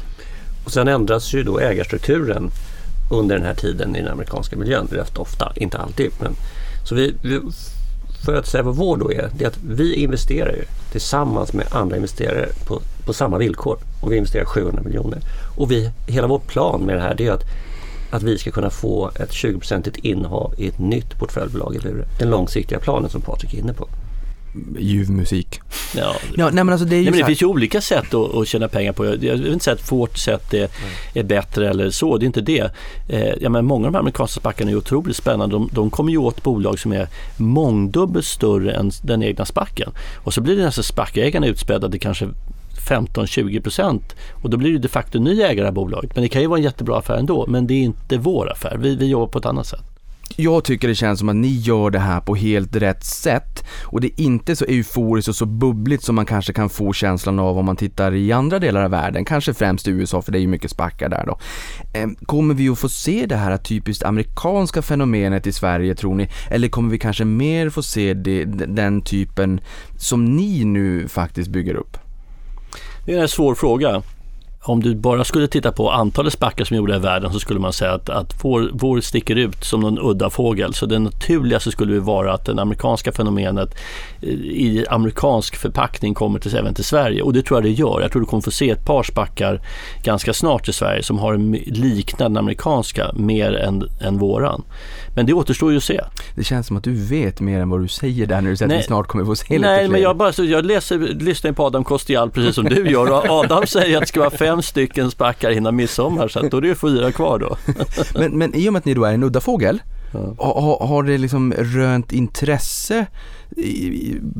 Och 0.65 0.71
sen 0.71 0.87
ändras 0.87 1.33
ju 1.33 1.43
då 1.43 1.59
ägarstrukturen 1.59 2.49
under 3.11 3.35
den 3.35 3.45
här 3.45 3.53
tiden 3.53 3.95
i 3.95 4.01
den 4.01 4.11
amerikanska 4.11 4.55
miljön 4.55 4.87
rätt 4.91 5.17
ofta, 5.17 5.53
inte 5.55 5.77
alltid. 5.77 6.11
Men, 6.19 6.35
så 6.85 6.95
vi, 6.95 7.13
vi, 7.23 7.39
för 8.25 8.35
att 8.35 8.47
säga 8.47 8.63
vad 8.63 8.75
vår 8.75 8.97
då 8.97 9.11
är, 9.11 9.29
det 9.37 9.43
är 9.43 9.47
att 9.47 9.59
vi 9.63 9.95
investerar 9.95 10.53
ju 10.53 10.63
tillsammans 10.91 11.53
med 11.53 11.67
andra 11.71 11.95
investerare 11.95 12.49
på, 12.65 12.81
på 13.11 13.15
samma 13.15 13.37
villkor. 13.37 13.77
Och 14.01 14.11
vi 14.11 14.17
investerar 14.17 14.45
700 14.45 14.81
miljoner. 14.83 15.19
Och 15.57 15.71
vi, 15.71 15.91
hela 16.07 16.27
vår 16.27 16.39
plan 16.39 16.81
med 16.81 16.95
det 16.95 17.01
här 17.01 17.15
det 17.15 17.27
är 17.27 17.31
att, 17.31 17.43
att 18.11 18.23
vi 18.23 18.37
ska 18.37 18.51
kunna 18.51 18.69
få 18.69 19.11
ett 19.15 19.31
20-procentigt 19.31 19.99
innehav 20.01 20.53
i 20.57 20.67
ett 20.67 20.79
nytt 20.79 21.19
portföljbolag 21.19 21.75
i 21.75 21.79
Lure. 21.79 22.05
Den 22.19 22.29
långsiktiga 22.29 22.79
planen 22.79 23.09
som 23.09 23.21
Patrik 23.21 23.53
är 23.53 23.57
inne 23.57 23.73
på. 23.73 23.87
Ljuv 24.79 25.09
musik. 25.09 25.59
Ja, 25.95 26.15
Ja, 26.37 26.49
nej 26.49 26.63
men 26.63 26.69
alltså 26.69 26.85
det 26.85 26.95
är 26.95 26.97
ju 26.97 27.03
Nej, 27.03 27.11
men 27.11 27.19
det 27.19 27.25
finns 27.25 27.41
ju 27.41 27.45
olika 27.45 27.81
sätt 27.81 28.13
att, 28.13 28.35
att 28.35 28.47
tjäna 28.47 28.67
pengar 28.67 28.93
på. 28.93 29.05
Jag 29.05 29.15
vill 29.15 29.53
inte 29.53 29.65
säga 29.65 29.73
att 29.73 29.91
vårt 29.91 30.17
sätt 30.17 30.53
är, 30.53 30.69
är 31.13 31.23
bättre 31.23 31.69
eller 31.69 31.89
så, 31.89 32.17
det 32.17 32.23
är 32.23 32.27
inte 32.27 32.41
det. 32.41 32.71
Eh, 33.09 33.33
ja, 33.41 33.49
men 33.49 33.65
många 33.65 33.87
av 33.87 33.93
de 33.93 33.99
amerikanska 33.99 34.39
spackarna 34.39 34.71
är 34.71 34.75
otroligt 34.75 35.15
spännande. 35.15 35.55
De, 35.55 35.69
de 35.73 35.89
kommer 35.89 36.11
ju 36.11 36.17
åt 36.17 36.43
bolag 36.43 36.79
som 36.79 36.91
är 36.93 37.07
mångdubbelt 37.37 38.25
större 38.25 38.71
än 38.71 38.91
den 39.03 39.23
egna 39.23 39.45
spacken. 39.45 39.91
Och 40.23 40.33
så 40.33 40.41
blir 40.41 40.57
det 40.57 40.63
nästan 40.63 40.83
spackägarna 40.83 41.47
utspädda 41.47 41.89
till 41.89 41.99
kanske 41.99 42.27
15-20 42.87 43.61
procent 43.61 44.15
och 44.31 44.49
då 44.49 44.57
blir 44.57 44.73
det 44.73 44.79
de 44.79 44.87
facto 44.87 45.19
ny 45.19 45.41
ägare 45.41 45.67
av 45.67 45.73
bolaget. 45.73 46.15
Men 46.15 46.23
det 46.23 46.29
kan 46.29 46.41
ju 46.41 46.47
vara 46.47 46.57
en 46.57 46.63
jättebra 46.63 46.97
affär 46.97 47.17
ändå, 47.17 47.45
men 47.47 47.67
det 47.67 47.73
är 47.73 47.83
inte 47.83 48.17
vår 48.17 48.51
affär. 48.51 48.77
Vi, 48.77 48.95
vi 48.95 49.07
jobbar 49.07 49.27
på 49.27 49.39
ett 49.39 49.45
annat 49.45 49.67
sätt. 49.67 49.91
Jag 50.35 50.63
tycker 50.63 50.87
det 50.87 50.95
känns 50.95 51.19
som 51.19 51.29
att 51.29 51.35
ni 51.35 51.47
gör 51.47 51.89
det 51.89 51.99
här 51.99 52.21
på 52.21 52.35
helt 52.35 52.75
rätt 52.75 53.03
sätt 53.03 53.65
och 53.83 54.01
det 54.01 54.07
är 54.07 54.23
inte 54.23 54.55
så 54.55 54.65
euforiskt 54.65 55.29
och 55.29 55.35
så 55.35 55.45
bubbligt 55.45 56.03
som 56.03 56.15
man 56.15 56.25
kanske 56.25 56.53
kan 56.53 56.69
få 56.69 56.93
känslan 56.93 57.39
av 57.39 57.57
om 57.57 57.65
man 57.65 57.75
tittar 57.75 58.13
i 58.13 58.31
andra 58.31 58.59
delar 58.59 58.83
av 58.83 58.91
världen, 58.91 59.25
kanske 59.25 59.53
främst 59.53 59.87
i 59.87 59.91
USA 59.91 60.21
för 60.21 60.31
det 60.31 60.37
är 60.37 60.41
ju 60.41 60.47
mycket 60.47 60.71
spackar 60.71 61.09
där 61.09 61.23
då. 61.25 61.39
Ehm, 61.93 62.15
kommer 62.15 62.53
vi 62.53 62.69
att 62.69 62.79
få 62.79 62.89
se 62.89 63.25
det 63.25 63.35
här 63.35 63.57
typiskt 63.57 64.03
amerikanska 64.03 64.81
fenomenet 64.81 65.47
i 65.47 65.53
Sverige 65.53 65.95
tror 65.95 66.15
ni? 66.15 66.29
Eller 66.49 66.67
kommer 66.67 66.89
vi 66.89 66.99
kanske 66.99 67.25
mer 67.25 67.69
få 67.69 67.83
se 67.83 68.13
det, 68.13 68.45
den 68.45 69.01
typen 69.01 69.61
som 69.97 70.25
ni 70.25 70.63
nu 70.63 71.07
faktiskt 71.07 71.49
bygger 71.49 71.75
upp? 71.75 71.97
Det 73.11 73.17
är 73.17 73.21
en 73.21 73.27
svår 73.27 73.55
fråga 73.55 74.03
om 74.63 74.83
du 74.83 74.95
bara 74.95 75.23
skulle 75.23 75.47
titta 75.47 75.71
på 75.71 75.91
antalet 75.91 76.33
spackar 76.33 76.65
som 76.65 76.75
är 76.75 76.77
gjorda 76.77 76.95
i 76.95 76.99
världen 76.99 77.33
så 77.33 77.39
skulle 77.39 77.59
man 77.59 77.73
säga 77.73 77.93
att, 77.93 78.09
att 78.09 78.35
vår, 78.43 78.69
vår 78.73 79.01
sticker 79.01 79.35
ut 79.35 79.63
som 79.63 79.79
någon 79.79 79.99
udda 79.99 80.29
fågel. 80.29 80.73
Så 80.73 80.85
det 80.85 80.99
naturligaste 80.99 81.71
skulle 81.71 81.99
vara 81.99 82.33
att 82.33 82.45
det 82.45 82.61
amerikanska 82.61 83.11
fenomenet 83.11 83.75
eh, 84.21 84.29
i 84.29 84.85
amerikansk 84.89 85.55
förpackning 85.55 86.13
kommer 86.13 86.39
till, 86.39 86.55
även 86.55 86.73
till 86.73 86.83
Sverige. 86.83 87.21
Och 87.21 87.33
det 87.33 87.41
tror 87.41 87.57
jag 87.57 87.63
det 87.63 87.69
gör. 87.69 88.01
Jag 88.01 88.11
tror 88.11 88.19
du 88.19 88.25
kommer 88.25 88.41
få 88.41 88.51
se 88.51 88.69
ett 88.69 88.85
par 88.85 89.03
spackar 89.03 89.61
ganska 90.03 90.33
snart 90.33 90.69
i 90.69 90.73
Sverige 90.73 91.03
som 91.03 91.19
har 91.19 91.33
en 91.33 91.51
liknande 91.51 92.39
amerikanska 92.39 93.11
mer 93.13 93.53
än, 93.53 93.83
än 94.01 94.17
våran. 94.17 94.63
Men 95.15 95.25
det 95.25 95.33
återstår 95.33 95.71
ju 95.71 95.77
att 95.77 95.83
se. 95.83 96.01
Det 96.35 96.43
känns 96.43 96.67
som 96.67 96.77
att 96.77 96.83
du 96.83 96.93
vet 96.93 97.39
mer 97.39 97.59
än 97.59 97.69
vad 97.69 97.81
du 97.81 97.87
säger 97.87 98.25
där 98.25 98.41
när 98.41 98.49
du 98.49 98.57
säger 98.57 98.67
Nej. 98.67 98.77
att 98.77 98.83
vi 98.83 98.87
snart 98.87 99.07
kommer 99.07 99.25
få 99.25 99.35
se 99.35 99.53
lite 99.53 99.61
Nej, 99.61 99.79
fler. 99.79 99.91
men 99.91 100.01
jag, 100.01 100.17
bara, 100.17 100.43
jag 100.43 100.65
läser, 100.65 100.97
lyssnar 100.97 101.51
på 101.51 101.65
Adam 101.65 101.83
Kostial 101.83 102.31
precis 102.31 102.55
som 102.55 102.65
du 102.65 102.91
gör 102.91 103.11
och 103.11 103.29
Adam 103.29 103.67
säger 103.67 103.97
att 103.97 104.01
det 104.01 104.07
ska 104.07 104.19
vara 104.19 104.29
fem 104.29 104.50
stycken 104.61 105.11
spackar 105.11 105.49
innan 105.51 105.75
midsommar 105.75 106.27
så 106.27 106.39
att 106.39 106.51
då 106.51 106.57
är 106.57 106.61
det 106.61 106.67
ju 106.67 106.75
fyra 106.75 107.11
kvar 107.11 107.39
då. 107.39 107.57
Men, 108.19 108.37
men 108.37 108.55
i 108.55 108.69
och 108.69 108.73
med 108.73 108.79
att 108.79 108.85
ni 108.85 108.93
då 108.93 109.03
är 109.05 109.13
en 109.13 109.23
udda 109.23 109.39
fågel, 109.41 109.81
Ja. 110.13 110.19
ha, 110.37 110.61
ha- 110.61 110.87
har 110.87 111.03
det 111.03 111.17
liksom 111.17 111.53
rönt 111.57 112.11
intresse? 112.11 113.05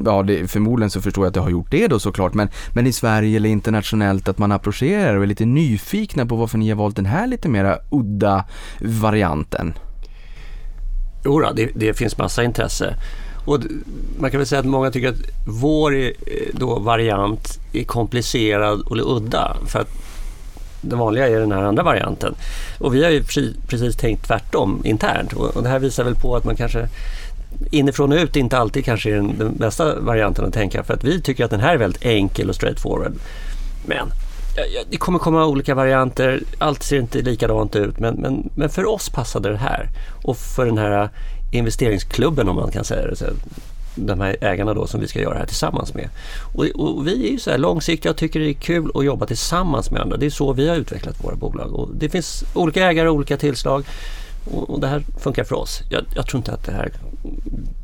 Ja, 0.06 0.24
det, 0.24 0.52
förmodligen 0.52 0.90
så 0.90 1.02
förstår 1.02 1.24
jag 1.26 1.28
att 1.28 1.34
det 1.34 1.40
har 1.40 1.50
gjort 1.50 1.72
det 1.72 1.88
då 1.88 2.00
såklart, 2.00 2.34
men, 2.34 2.50
men 2.74 2.88
i 2.88 2.92
Sverige 2.94 3.36
eller 3.38 3.50
internationellt 3.50 4.28
att 4.28 4.38
man 4.38 4.52
approcherar 4.52 5.16
och 5.16 5.24
är 5.24 5.28
lite 5.28 5.46
nyfikna 5.46 6.26
på 6.26 6.36
varför 6.36 6.58
ni 6.58 6.70
har 6.70 6.76
valt 6.78 6.96
den 6.96 7.06
här 7.06 7.28
lite 7.28 7.50
mera 7.50 7.78
udda 7.92 8.46
varianten. 8.82 9.74
Jo 11.26 11.40
det, 11.56 11.70
det 11.76 11.94
finns 11.98 12.18
massa 12.18 12.44
intresse. 12.44 12.96
Och 13.46 13.60
man 14.20 14.32
kan 14.32 14.38
väl 14.38 14.48
säga 14.48 14.60
att 14.60 14.66
många 14.66 14.92
tycker 14.92 15.10
att 15.10 15.22
vår 15.48 15.96
eh, 15.96 16.12
då, 16.54 16.80
variant 16.80 17.60
är 17.74 17.84
komplicerad 17.84 18.82
och 18.82 19.16
udda. 19.18 19.58
För 19.68 19.80
att 19.80 19.90
den 20.82 21.00
vanliga 21.00 21.28
är 21.28 21.40
den 21.40 21.52
här 21.52 21.64
andra 21.64 21.84
varianten. 21.84 22.36
Och 22.80 22.96
vi 22.96 23.04
har 23.04 23.12
ju 23.12 23.24
precis, 23.68 23.96
tänkt 23.96 24.28
tvärtom 24.28 24.82
internt. 24.84 25.34
Och, 25.34 25.64
det 25.64 25.70
här 25.70 25.80
visar 25.80 26.04
väl 26.04 26.16
på 26.16 26.36
att 26.36 26.44
man 26.44 26.56
kanske 26.56 26.88
inifrån 27.72 28.12
och 28.12 28.18
ut 28.18 28.36
inte 28.36 28.58
alltid 28.58 28.86
kanske 28.86 29.10
är 29.10 29.16
den, 29.16 29.38
den 29.38 29.58
bästa 29.58 30.00
varianten 30.00 30.46
att 30.46 30.54
tänka. 30.54 30.84
För 30.84 30.94
att 30.94 31.04
vi 31.04 31.22
tycker 31.22 31.46
att 31.46 31.52
den 31.52 31.60
här 31.60 31.74
är 31.74 31.78
väldigt 31.78 32.06
enkel 32.06 32.50
och 32.50 32.56
straightforward. 32.56 33.14
Men 33.86 34.08
det 34.90 34.98
kommer 34.98 35.20
komma 35.20 35.46
olika 35.46 35.76
varianter. 35.76 36.42
Allt 36.58 36.84
ser 36.84 36.98
inte 36.98 37.22
likadant 37.22 37.76
ut. 37.76 38.00
Men, 38.00 38.16
men, 38.16 38.50
men 38.56 38.70
för 38.70 38.86
oss 38.86 39.10
passade 39.10 39.52
det 39.52 39.58
här. 39.58 39.90
Och 40.24 40.38
för 40.38 40.66
den 40.66 40.78
här 40.78 41.10
investeringsklubben 41.52 42.50
om 42.50 42.56
man 42.56 42.72
kan 42.72 42.84
säga 42.84 43.08
det. 43.08 43.16
Så 43.16 43.26
de 43.96 44.20
här 44.22 44.36
ägarna 44.42 44.74
då 44.74 44.88
som 44.88 45.00
vi 45.00 45.08
ska 45.08 45.22
göra 45.22 45.34
det 45.34 45.40
här 45.40 45.46
tillsammans 45.46 45.94
med. 45.94 46.10
Och, 46.54 46.66
och 46.66 47.08
vi 47.08 47.28
är 47.28 47.32
ju 47.32 47.40
så 47.40 47.52
här 47.52 47.58
långsiktiga 47.58 48.12
och 48.12 48.18
tycker 48.18 48.40
det 48.40 48.50
är 48.50 48.54
kul 48.54 48.92
att 48.96 49.06
jobba 49.06 49.26
tillsammans 49.26 49.92
med 49.92 50.02
andra. 50.02 50.18
Det 50.18 50.26
är 50.26 50.30
så 50.30 50.54
vi 50.54 50.70
har 50.70 50.76
utvecklat 50.76 51.24
våra 51.24 51.36
bolag. 51.36 51.74
Och 51.74 51.90
det 51.96 52.10
finns 52.10 52.44
olika 52.54 52.90
ägare 52.90 53.10
och 53.10 53.16
olika 53.16 53.38
tillslag. 53.38 53.86
Och, 54.52 54.70
och 54.70 54.80
det 54.80 54.88
här 54.88 55.04
funkar 55.20 55.44
för 55.44 55.56
oss. 55.56 55.82
Jag, 55.90 56.04
jag 56.16 56.28
tror 56.28 56.40
inte 56.40 56.52
att 56.52 56.66
det 56.66 56.72
här... 56.72 56.92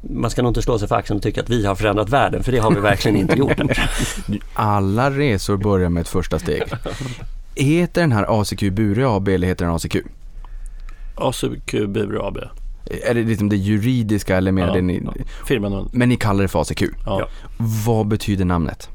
Man 0.01 0.31
ska 0.31 0.41
nog 0.41 0.49
inte 0.49 0.61
slå 0.61 0.79
sig 0.79 0.87
för 0.87 0.95
axeln 0.95 1.17
och 1.17 1.23
tycka 1.23 1.41
att 1.41 1.49
vi 1.49 1.65
har 1.65 1.75
förändrat 1.75 2.09
världen, 2.09 2.43
för 2.43 2.51
det 2.51 2.57
har 2.57 2.71
vi 2.71 2.79
verkligen 2.79 3.17
inte 3.17 3.35
gjort. 3.35 3.61
Alla 4.53 5.11
resor 5.11 5.57
börjar 5.57 5.89
med 5.89 6.01
ett 6.01 6.07
första 6.07 6.39
steg. 6.39 6.63
Heter 7.55 8.01
den 8.01 8.11
här 8.11 8.41
ACQ 8.41 8.61
Bure 8.71 9.07
AB 9.07 9.27
eller 9.27 9.47
heter 9.47 9.65
den 9.65 9.75
ACQ? 9.75 9.95
ACQ 11.15 11.73
Bure 11.87 12.27
AB. 12.27 12.37
Är 13.03 13.13
det 13.13 13.23
liksom 13.23 13.49
det 13.49 13.55
juridiska 13.55 14.37
eller 14.37 14.51
mer 14.51 14.67
Ja, 14.67 14.73
det 14.73 14.81
ni... 14.81 15.01
ja. 15.05 15.13
Firman. 15.45 15.89
Men 15.93 16.09
ni 16.09 16.17
kallar 16.17 16.41
det 16.41 16.47
för 16.47 16.61
ACQ. 16.61 16.83
Ja. 17.05 17.27
Vad 17.85 18.07
betyder 18.07 18.45
namnet? 18.45 18.89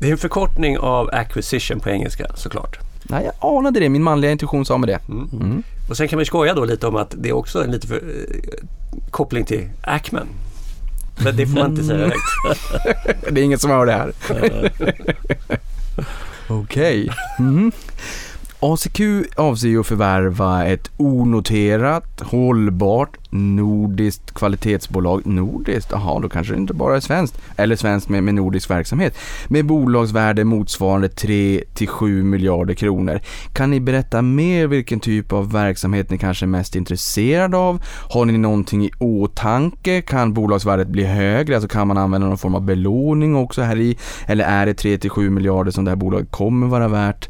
Det 0.00 0.08
är 0.08 0.12
en 0.12 0.18
förkortning 0.18 0.78
av 0.78 1.10
acquisition 1.12 1.80
på 1.80 1.90
engelska 1.90 2.26
såklart. 2.34 2.78
Nej, 3.02 3.24
jag 3.24 3.56
anade 3.58 3.80
det. 3.80 3.88
Min 3.88 4.02
manliga 4.02 4.30
intuition 4.30 4.64
sa 4.64 4.78
mig 4.78 4.86
det. 4.86 5.00
Mm. 5.12 5.62
Och 5.90 5.96
sen 5.96 6.08
kan 6.08 6.16
man 6.16 6.26
skoja 6.26 6.54
då 6.54 6.64
lite 6.64 6.86
om 6.86 6.96
att 6.96 7.14
det 7.18 7.28
är 7.28 7.32
också 7.32 7.64
en 7.64 7.70
lite 7.70 7.86
för, 7.86 7.96
eh, 7.96 8.64
koppling 9.10 9.44
till 9.44 9.68
Ackman. 9.82 10.26
Men 11.24 11.36
det 11.36 11.46
får 11.46 11.54
man 11.54 11.70
inte 11.70 11.84
säga 11.84 11.98
direkt. 11.98 13.30
Det 13.34 13.40
är 13.40 13.44
ingen 13.44 13.58
som 13.58 13.70
hör 13.70 13.86
det 13.86 13.92
här. 13.92 14.12
Okej. 16.48 17.10
Mm. 17.38 17.72
ACQ 18.60 19.00
avser 19.36 19.68
ju 19.68 19.80
att 19.80 19.86
förvärva 19.86 20.64
ett 20.64 20.90
onoterat, 20.96 22.20
hållbart, 22.20 23.16
nordiskt 23.30 24.34
kvalitetsbolag. 24.34 25.26
Nordiskt? 25.26 25.90
Jaha, 25.92 26.20
då 26.20 26.28
kanske 26.28 26.52
det 26.52 26.58
inte 26.58 26.74
bara 26.74 26.96
är 26.96 27.00
svenskt. 27.00 27.38
Eller 27.56 27.76
svenskt 27.76 28.08
med, 28.08 28.24
med 28.24 28.34
nordisk 28.34 28.70
verksamhet. 28.70 29.18
Med 29.48 29.66
bolagsvärde 29.66 30.44
motsvarande 30.44 31.08
3-7 31.08 32.22
miljarder 32.22 32.74
kronor. 32.74 33.20
Kan 33.52 33.70
ni 33.70 33.80
berätta 33.80 34.22
mer 34.22 34.66
vilken 34.66 35.00
typ 35.00 35.32
av 35.32 35.52
verksamhet 35.52 36.10
ni 36.10 36.18
kanske 36.18 36.44
är 36.44 36.48
mest 36.48 36.76
intresserade 36.76 37.56
av? 37.56 37.82
Har 38.10 38.24
ni 38.24 38.38
någonting 38.38 38.84
i 38.84 38.90
åtanke? 38.98 40.02
Kan 40.02 40.34
bolagsvärdet 40.34 40.88
bli 40.88 41.04
högre? 41.04 41.54
Alltså 41.54 41.68
kan 41.68 41.88
man 41.88 41.98
använda 41.98 42.26
någon 42.26 42.38
form 42.38 42.54
av 42.54 42.62
belåning 42.62 43.36
också 43.36 43.62
här 43.62 43.76
i? 43.76 43.98
Eller 44.26 44.44
är 44.44 44.66
det 44.66 44.82
3-7 44.82 45.30
miljarder 45.30 45.70
som 45.70 45.84
det 45.84 45.90
här 45.90 45.96
bolaget 45.96 46.30
kommer 46.30 46.66
vara 46.66 46.88
värt? 46.88 47.28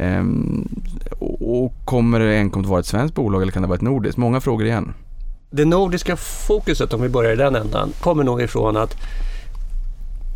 Ehm, 0.00 0.68
och 1.40 1.74
kommer 1.84 2.20
det 2.20 2.38
enkom 2.38 2.62
att 2.62 2.68
vara 2.68 2.80
ett 2.80 2.86
svenskt 2.86 3.14
bolag 3.14 3.42
eller 3.42 3.52
kan 3.52 3.62
det 3.62 3.68
vara 3.68 3.76
ett 3.76 3.82
nordiskt? 3.82 4.18
Många 4.18 4.40
frågor 4.40 4.66
igen. 4.66 4.94
Det 5.50 5.64
nordiska 5.64 6.16
fokuset, 6.16 6.92
om 6.92 7.02
vi 7.02 7.08
börjar 7.08 7.32
i 7.32 7.36
den 7.36 7.56
ändan, 7.56 7.92
kommer 8.00 8.24
nog 8.24 8.42
ifrån 8.42 8.76
att 8.76 8.96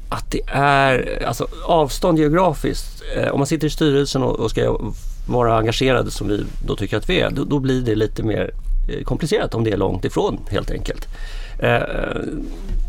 att 0.08 0.30
det 0.30 0.40
är 0.46 1.22
alltså, 1.26 1.46
avstånd 1.64 2.18
geografiskt. 2.18 3.02
Eh, 3.16 3.28
om 3.28 3.40
man 3.40 3.46
sitter 3.46 3.66
i 3.66 3.70
styrelsen 3.70 4.22
och, 4.22 4.40
och 4.40 4.50
ska 4.50 4.78
vara 5.28 5.58
engagerad 5.58 6.12
som 6.12 6.28
vi 6.28 6.44
då 6.66 6.76
tycker 6.76 6.96
att 6.96 7.10
vi 7.10 7.20
är, 7.20 7.30
då, 7.30 7.44
då 7.44 7.58
blir 7.58 7.82
det 7.82 7.94
lite 7.94 8.22
mer 8.22 8.50
eh, 8.88 9.04
komplicerat 9.04 9.54
om 9.54 9.64
det 9.64 9.70
är 9.70 9.76
långt 9.76 10.04
ifrån 10.04 10.38
helt 10.50 10.70
enkelt. 10.70 11.08
Eh, 11.58 11.80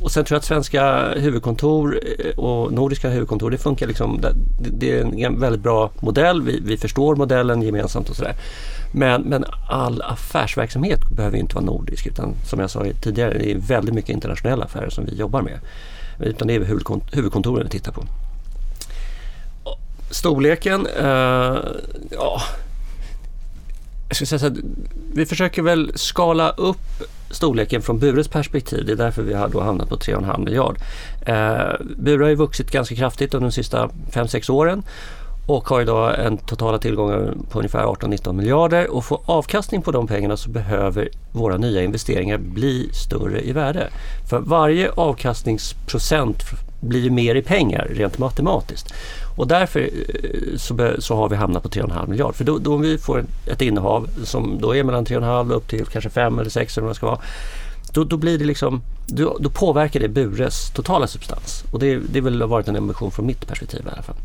och 0.02 0.12
sen 0.12 0.26
tror 0.26 0.36
jag 0.36 0.40
att 0.40 0.46
svenska 0.46 1.10
huvudkontor 1.10 2.00
eh, 2.20 2.40
och 2.40 2.74
nordiska 2.74 3.10
huvudkontor, 3.10 3.52
det 3.52 3.58
funkar 3.58 3.88
liksom, 3.88 4.22
det, 4.22 4.70
det 4.70 5.00
är 5.00 5.26
en 5.26 5.40
väldigt 5.40 5.62
bra 5.62 5.92
modell. 6.00 6.42
Vi, 6.42 6.60
vi 6.64 6.78
förstår 6.78 7.16
modellen 7.16 7.62
gemensamt 7.62 8.10
och 8.10 8.16
sådär. 8.16 8.36
Men, 8.92 9.22
men 9.22 9.46
all 9.70 10.02
affärsverksamhet 10.02 11.00
behöver 11.10 11.38
inte 11.38 11.56
vara 11.56 11.66
nordisk 11.66 12.08
utan 12.08 12.34
som 12.46 12.60
jag 12.60 12.70
sa 12.70 12.86
tidigare, 13.02 13.38
det 13.38 13.52
är 13.52 13.58
väldigt 13.58 13.96
mycket 13.96 14.10
internationella 14.10 14.66
affärer 14.66 14.90
som 14.90 15.06
vi 15.06 15.16
jobbar 15.16 15.42
med. 15.42 15.60
Utan 16.20 16.48
det 16.48 16.56
är 16.56 16.60
huvudkontoren 17.12 17.64
vi 17.64 17.70
tittar 17.70 17.92
på. 17.92 18.04
Storleken, 20.12 20.88
eh, 21.00 21.58
ja... 22.12 22.42
Jag 24.08 24.16
skulle 24.16 24.28
säga 24.28 24.40
så 24.40 24.46
här, 24.46 24.56
vi 25.14 25.26
försöker 25.26 25.62
väl 25.62 25.92
skala 25.96 26.50
upp 26.50 27.04
storleken 27.30 27.82
från 27.82 28.00
Bures 28.00 28.28
perspektiv. 28.28 28.86
Det 28.86 28.92
är 28.92 28.96
därför 28.96 29.22
vi 29.22 29.34
har 29.34 29.48
då 29.48 29.62
hamnat 29.62 29.90
på 29.90 29.96
3,5 29.96 30.46
miljard. 30.46 30.78
Eh, 31.26 31.86
Bure 31.98 32.24
har 32.24 32.30
ju 32.30 32.36
vuxit 32.36 32.72
ganska 32.72 32.96
kraftigt 32.96 33.34
under 33.34 33.48
de 33.48 33.52
sista 33.52 33.90
5-6 34.12 34.52
åren 34.52 34.84
och 35.48 35.70
har 35.70 35.82
idag 35.82 36.26
en 36.26 36.38
totala 36.38 36.78
tillgångar 36.78 37.34
på 37.50 37.60
ungefär 37.60 37.84
18-19 37.84 38.34
miljarder 38.34 38.92
och 38.92 39.06
få 39.06 39.22
avkastning 39.26 39.82
på 39.82 39.92
de 39.92 40.08
pengarna 40.08 40.38
så 40.38 40.50
behöver 40.50 41.10
våra 41.32 41.58
nya 41.58 41.84
investeringar 41.84 42.38
bli 42.38 42.90
större 42.94 43.42
i 43.42 43.52
värde. 43.52 43.90
För 44.30 44.40
varje 44.40 44.92
avkastningsprocent 44.92 46.44
blir 46.82 47.10
mer 47.10 47.36
i 47.36 47.42
pengar 47.42 47.88
rent 47.92 48.18
matematiskt. 48.18 48.94
Och 49.36 49.48
därför 49.48 49.80
eh, 49.80 50.58
så, 50.58 50.96
så 51.00 51.16
har 51.16 51.30
vi 51.30 51.36
hamnat 51.36 51.64
på 51.64 51.70
3,5 51.70 52.10
miljard. 52.10 52.36
För 52.36 52.44
då, 52.44 52.58
då 52.58 52.76
om 52.76 52.82
vi 52.82 52.98
får 52.98 53.26
ett 53.46 53.62
innehav 53.62 54.10
som 54.24 54.58
då 54.62 54.76
är 54.76 54.84
mellan 54.84 55.06
3,5 55.06 55.54
upp 55.54 55.68
till 55.68 55.86
kanske 55.86 56.10
5 56.10 56.40
eller 56.40 56.50
6 56.50 56.78
eller 56.78 56.86
vad 56.86 56.92
det 56.92 56.98
ska 56.98 57.06
vara. 57.06 57.20
Då, 57.94 58.04
då 58.04 58.18
blir 58.18 58.38
det 58.38 58.46
liksom, 58.46 58.82
då, 59.08 59.38
då 59.40 59.50
påverkar 59.50 60.00
det 60.00 60.08
Bures 60.08 60.70
totala 60.70 61.08
substans. 61.08 61.64
Och 61.72 61.80
det, 61.80 61.96
det 61.96 62.22
väl 62.22 62.42
har 62.42 62.48
varit 62.48 62.68
en 62.68 62.76
ambition 62.76 63.12
från 63.12 63.26
mitt 63.26 63.48
perspektiv 63.48 63.82
i 63.86 63.90
alla 63.94 64.02
fall. 64.02 64.16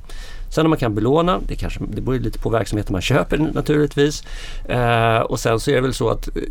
Sen 0.51 0.67
om 0.67 0.71
man 0.71 0.79
kan 0.79 0.95
belåna, 0.95 1.41
det, 1.49 1.55
kanske, 1.55 1.81
det 1.89 2.01
beror 2.01 2.19
lite 2.19 2.39
på 2.39 2.51
verksamheten 2.51 2.93
man 2.93 3.03
köper 3.03 3.39
naturligtvis. 3.39 4.25
Eh, 4.69 5.19
och 5.19 5.41
sen 5.41 5.61
så 5.61 5.71
är 5.71 5.75
det 5.75 5.81
väl 5.81 5.95
så 5.95 6.09
att 6.11 6.29
eh, 6.29 6.43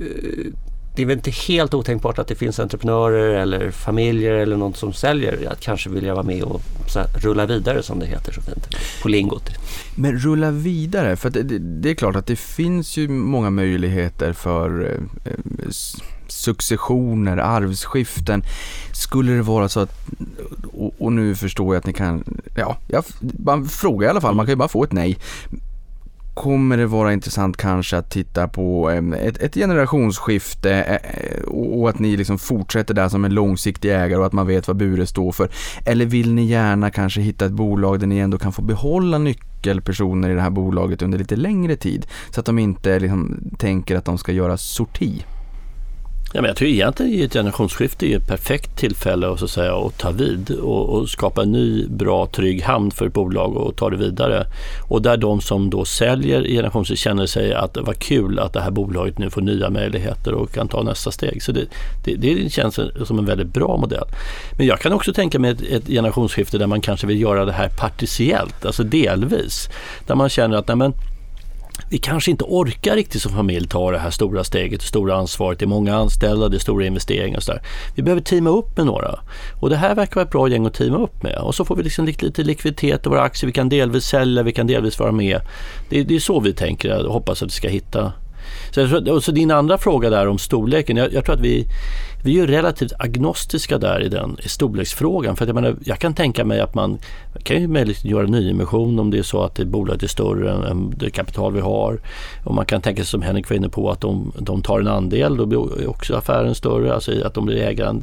det 1.00 1.04
är 1.04 1.08
väl 1.08 1.18
inte 1.18 1.32
helt 1.32 1.74
otänkbart 1.74 2.20
att 2.20 2.28
det 2.28 2.36
finns 2.36 2.60
entreprenörer 2.60 3.42
eller 3.42 3.72
familjer 3.72 4.34
eller 4.34 4.58
någon 4.58 4.74
som 4.74 4.94
säljer 4.94 5.52
att 5.52 5.60
kanske 5.60 5.90
vilja 5.90 6.14
vara 6.14 6.24
med 6.24 6.44
och 6.44 6.62
så 6.88 7.00
här, 7.00 7.08
rulla 7.08 7.46
vidare 7.46 7.84
som 7.84 8.00
det 8.00 8.06
heter 8.06 8.32
så 8.32 8.42
fint 8.42 8.68
på 9.02 9.08
lingot. 9.10 9.50
Men 9.96 10.20
rulla 10.20 10.52
vidare, 10.52 11.16
för 11.16 11.30
det, 11.30 11.44
det, 11.60 11.90
är 11.90 11.94
klart 11.94 12.16
att 12.16 12.26
det 12.26 12.36
finns 12.36 12.98
ju 12.98 13.08
många 13.08 13.50
möjligheter 13.50 14.34
för 14.34 14.86
eh, 15.26 15.32
eh 15.32 15.70
successioner, 16.28 17.38
arvsskiften. 17.38 18.44
Skulle 18.94 19.32
det 19.32 19.42
vara 19.42 19.70
så 19.70 19.80
att, 19.80 19.94
och, 20.74 20.94
och 21.00 21.14
nu 21.14 21.36
förstår 21.36 21.76
jag 21.76 21.80
att 21.80 21.86
ni 21.86 21.94
kan, 21.94 22.42
ja, 22.56 22.78
jag 22.88 23.04
man 23.40 23.66
frågar 23.66 24.08
i 24.08 24.10
alla 24.10 24.22
fall, 24.22 24.36
man 24.36 24.46
kan 24.46 24.52
ju 24.52 24.58
bara 24.58 24.68
få 24.68 24.84
ett 24.84 24.92
nej 24.92 25.18
kommer 26.40 26.78
det 26.78 26.86
vara 26.86 27.14
intressant 27.14 27.58
kanske 27.58 27.98
att 27.98 28.10
titta 28.10 28.48
på 28.48 28.90
ett, 28.90 29.38
ett 29.38 29.54
generationsskifte 29.54 30.72
eh, 30.72 30.96
eh, 30.96 31.44
och 31.48 31.90
att 31.90 32.00
ni 32.00 32.18
liksom 32.18 32.40
fortsätter 32.40 32.94
där 32.94 33.10
som 33.10 33.26
en 33.26 33.34
långsiktig 33.34 33.92
ägare 33.92 34.20
och 34.20 34.26
att 34.26 34.34
man 34.34 34.48
vet 34.48 34.68
vad 34.68 34.78
Bure 34.78 35.06
står 35.06 35.32
för. 35.32 35.50
Eller 35.86 36.06
vill 36.06 36.34
ni 36.34 36.46
gärna 36.46 36.92
kanske 36.92 37.22
hitta 37.22 37.46
ett 37.46 37.52
bolag 37.52 38.00
där 38.00 38.08
ni 38.08 38.18
ändå 38.18 38.38
kan 38.38 38.52
få 38.52 38.62
behålla 38.62 39.18
nyckelpersoner 39.18 40.30
i 40.30 40.34
det 40.34 40.42
här 40.42 40.50
bolaget 40.50 41.02
under 41.02 41.18
lite 41.18 41.36
längre 41.36 41.76
tid 41.76 42.06
så 42.32 42.40
att 42.40 42.46
de 42.46 42.60
inte 42.60 43.00
liksom 43.00 43.38
tänker 43.58 43.96
att 43.96 44.06
de 44.06 44.18
ska 44.18 44.32
göra 44.32 44.58
sorti? 44.58 45.26
Ja, 46.34 46.42
men 46.42 46.48
jag 46.48 46.58
tror 46.58 46.70
egentligen 46.70 47.26
ett 47.26 47.34
generationsskifte 47.34 48.06
är 48.06 48.18
ett 48.18 48.28
perfekt 48.28 48.78
tillfälle 48.78 49.28
att, 49.28 49.40
så 49.40 49.46
att, 49.46 49.52
säga, 49.52 49.76
att 49.76 49.98
ta 49.98 50.12
vid 50.12 50.52
och, 50.52 50.90
och 50.90 51.10
skapa 51.10 51.42
en 51.42 51.52
ny, 51.52 51.88
bra, 51.88 52.26
trygg 52.26 52.64
hamn 52.64 52.92
för 52.92 53.06
ett 53.06 53.14
bolag 53.14 53.58
och 53.58 53.76
ta 53.76 53.90
det 53.90 53.98
vidare. 53.98 54.46
Och 54.90 55.02
där 55.02 55.18
de 55.18 55.42
som 55.42 55.70
då 55.70 55.86
säljer 55.86 56.46
i 56.46 56.56
generationsskifte 56.56 57.04
känner 57.04 57.26
sig 57.26 57.54
att 57.54 57.74
det 57.74 57.82
var 57.82 57.94
kul 57.94 58.40
att 58.40 58.54
det 58.54 58.62
här 58.62 58.72
bolaget 58.72 59.18
nu 59.18 59.30
får 59.30 59.42
nya 59.42 59.70
möjligheter 59.70 60.34
och 60.34 60.52
kan 60.52 60.68
ta 60.68 60.84
nästa 60.84 61.12
steg. 61.12 61.44
Så 61.44 61.52
det, 61.52 61.66
det, 62.06 62.16
det 62.16 62.52
känns 62.52 62.80
som 63.06 63.20
en 63.20 63.26
väldigt 63.26 63.54
bra 63.54 63.78
modell. 63.78 64.08
Men 64.58 64.68
jag 64.68 64.80
kan 64.80 64.94
också 64.94 65.14
tänka 65.14 65.40
mig 65.40 65.52
ett, 65.52 65.62
ett 65.62 65.88
generationsskifte 65.88 66.58
där 66.58 66.68
man 66.68 66.82
kanske 66.82 67.08
vill 67.08 67.22
göra 67.22 67.46
det 67.46 67.52
här 67.52 67.70
partiellt, 67.70 68.66
alltså 68.66 68.84
delvis. 68.84 69.70
Där 70.08 70.16
man 70.16 70.30
känner 70.30 70.58
att 70.58 70.68
nej, 70.68 70.78
men, 70.78 70.94
vi 71.90 71.98
kanske 71.98 72.32
inte 72.32 72.44
orkar 72.44 72.96
riktigt 72.96 73.22
som 73.22 73.32
familj 73.32 73.68
ta 73.68 73.92
det 73.92 74.00
här 74.00 74.10
stora 74.10 74.44
steget, 74.44 74.80
det 74.80 74.86
stora 74.86 75.16
ansvaret. 75.16 75.60
Det 75.60 75.66
är 75.66 75.68
många 75.68 75.96
anställda, 75.96 76.50
det 76.50 76.58
är 76.58 76.60
stora 76.60 76.86
investeringar 76.86 77.38
och 77.38 77.44
sådär. 77.44 77.62
Vi 77.96 78.04
behöver 78.04 78.22
teama 78.22 78.50
upp 78.50 78.78
med 78.78 78.86
några. 78.86 79.20
Och 79.60 79.70
det 79.70 79.76
här 79.76 79.96
verkar 79.96 80.16
vara 80.16 80.26
ett 80.26 80.32
bra 80.32 80.48
gäng 80.48 80.66
att 80.66 80.74
teama 80.74 80.98
upp 80.98 81.24
med. 81.24 81.38
Och 81.38 81.56
så 81.56 81.66
får 81.66 81.76
vi 81.76 81.84
liksom 81.84 82.06
lite, 82.06 82.44
likviditet 82.44 83.06
i 83.06 83.10
våra 83.10 83.22
aktier. 83.22 83.48
Vi 83.48 83.54
kan 83.54 83.70
delvis 83.70 84.04
sälja, 84.04 84.44
vi 84.44 84.52
kan 84.52 84.68
delvis 84.68 85.00
vara 85.00 85.12
med. 85.12 85.42
Det, 85.90 86.04
det 86.04 86.16
är 86.16 86.20
så 86.20 86.40
vi 86.40 86.54
tänker 86.54 87.06
och 87.06 87.14
hoppas 87.14 87.44
att 87.44 87.48
vi 87.48 87.54
ska 87.54 87.68
hitta 87.68 88.14
så, 88.72 88.88
tror- 88.88 89.12
och 89.12 89.24
så 89.24 89.32
din 89.32 89.52
andra 89.52 89.78
fråga 89.78 90.10
där 90.10 90.28
om 90.28 90.38
storleken. 90.38 90.98
Jag, 90.98 91.14
jag 91.14 91.26
tror 91.26 91.36
att 91.36 91.42
vi, 91.42 91.66
vi 92.24 92.40
är 92.40 92.48
relativt 92.48 92.94
agnostiska 93.00 93.78
där 93.78 94.04
i 94.04 94.10
den 94.10 94.38
i 94.44 94.50
storleksfrågan. 94.50 95.36
För 95.36 95.44
att 95.46 95.50
jag, 95.50 95.56
menar, 95.56 95.76
jag 95.86 96.00
kan 96.00 96.14
tänka 96.14 96.46
mig 96.46 96.60
att 96.60 96.76
man 96.76 96.98
kan 97.44 97.62
ju 97.62 97.68
möjligen 97.68 98.12
göra 98.12 98.28
nyemission 98.28 99.00
om 99.00 99.12
det 99.12 99.18
är 99.18 99.24
så 99.24 99.42
att 99.42 99.56
det 99.56 99.66
bolaget 99.66 100.04
är 100.04 100.08
större 100.08 100.52
än, 100.52 100.64
än 100.64 100.94
det 100.98 101.10
kapital 101.10 101.54
vi 101.54 101.60
har. 101.60 102.00
Och 102.46 102.56
man 102.56 102.66
kan 102.66 102.82
tänka 102.82 103.02
sig 103.02 103.08
som 103.08 103.22
Henrik 103.22 103.50
var 103.50 103.58
inne 103.58 103.70
på 103.70 103.92
att 103.92 104.02
de, 104.02 104.32
de 104.40 104.62
tar 104.62 104.80
en 104.80 104.88
andel, 104.88 105.38
då 105.38 105.46
blir 105.46 105.90
också 105.90 106.16
affären 106.16 106.56
större, 106.56 106.94
alltså 106.94 107.12
att 107.26 107.34
de 107.34 107.46
blir 107.46 107.58
ägare. 107.58 107.96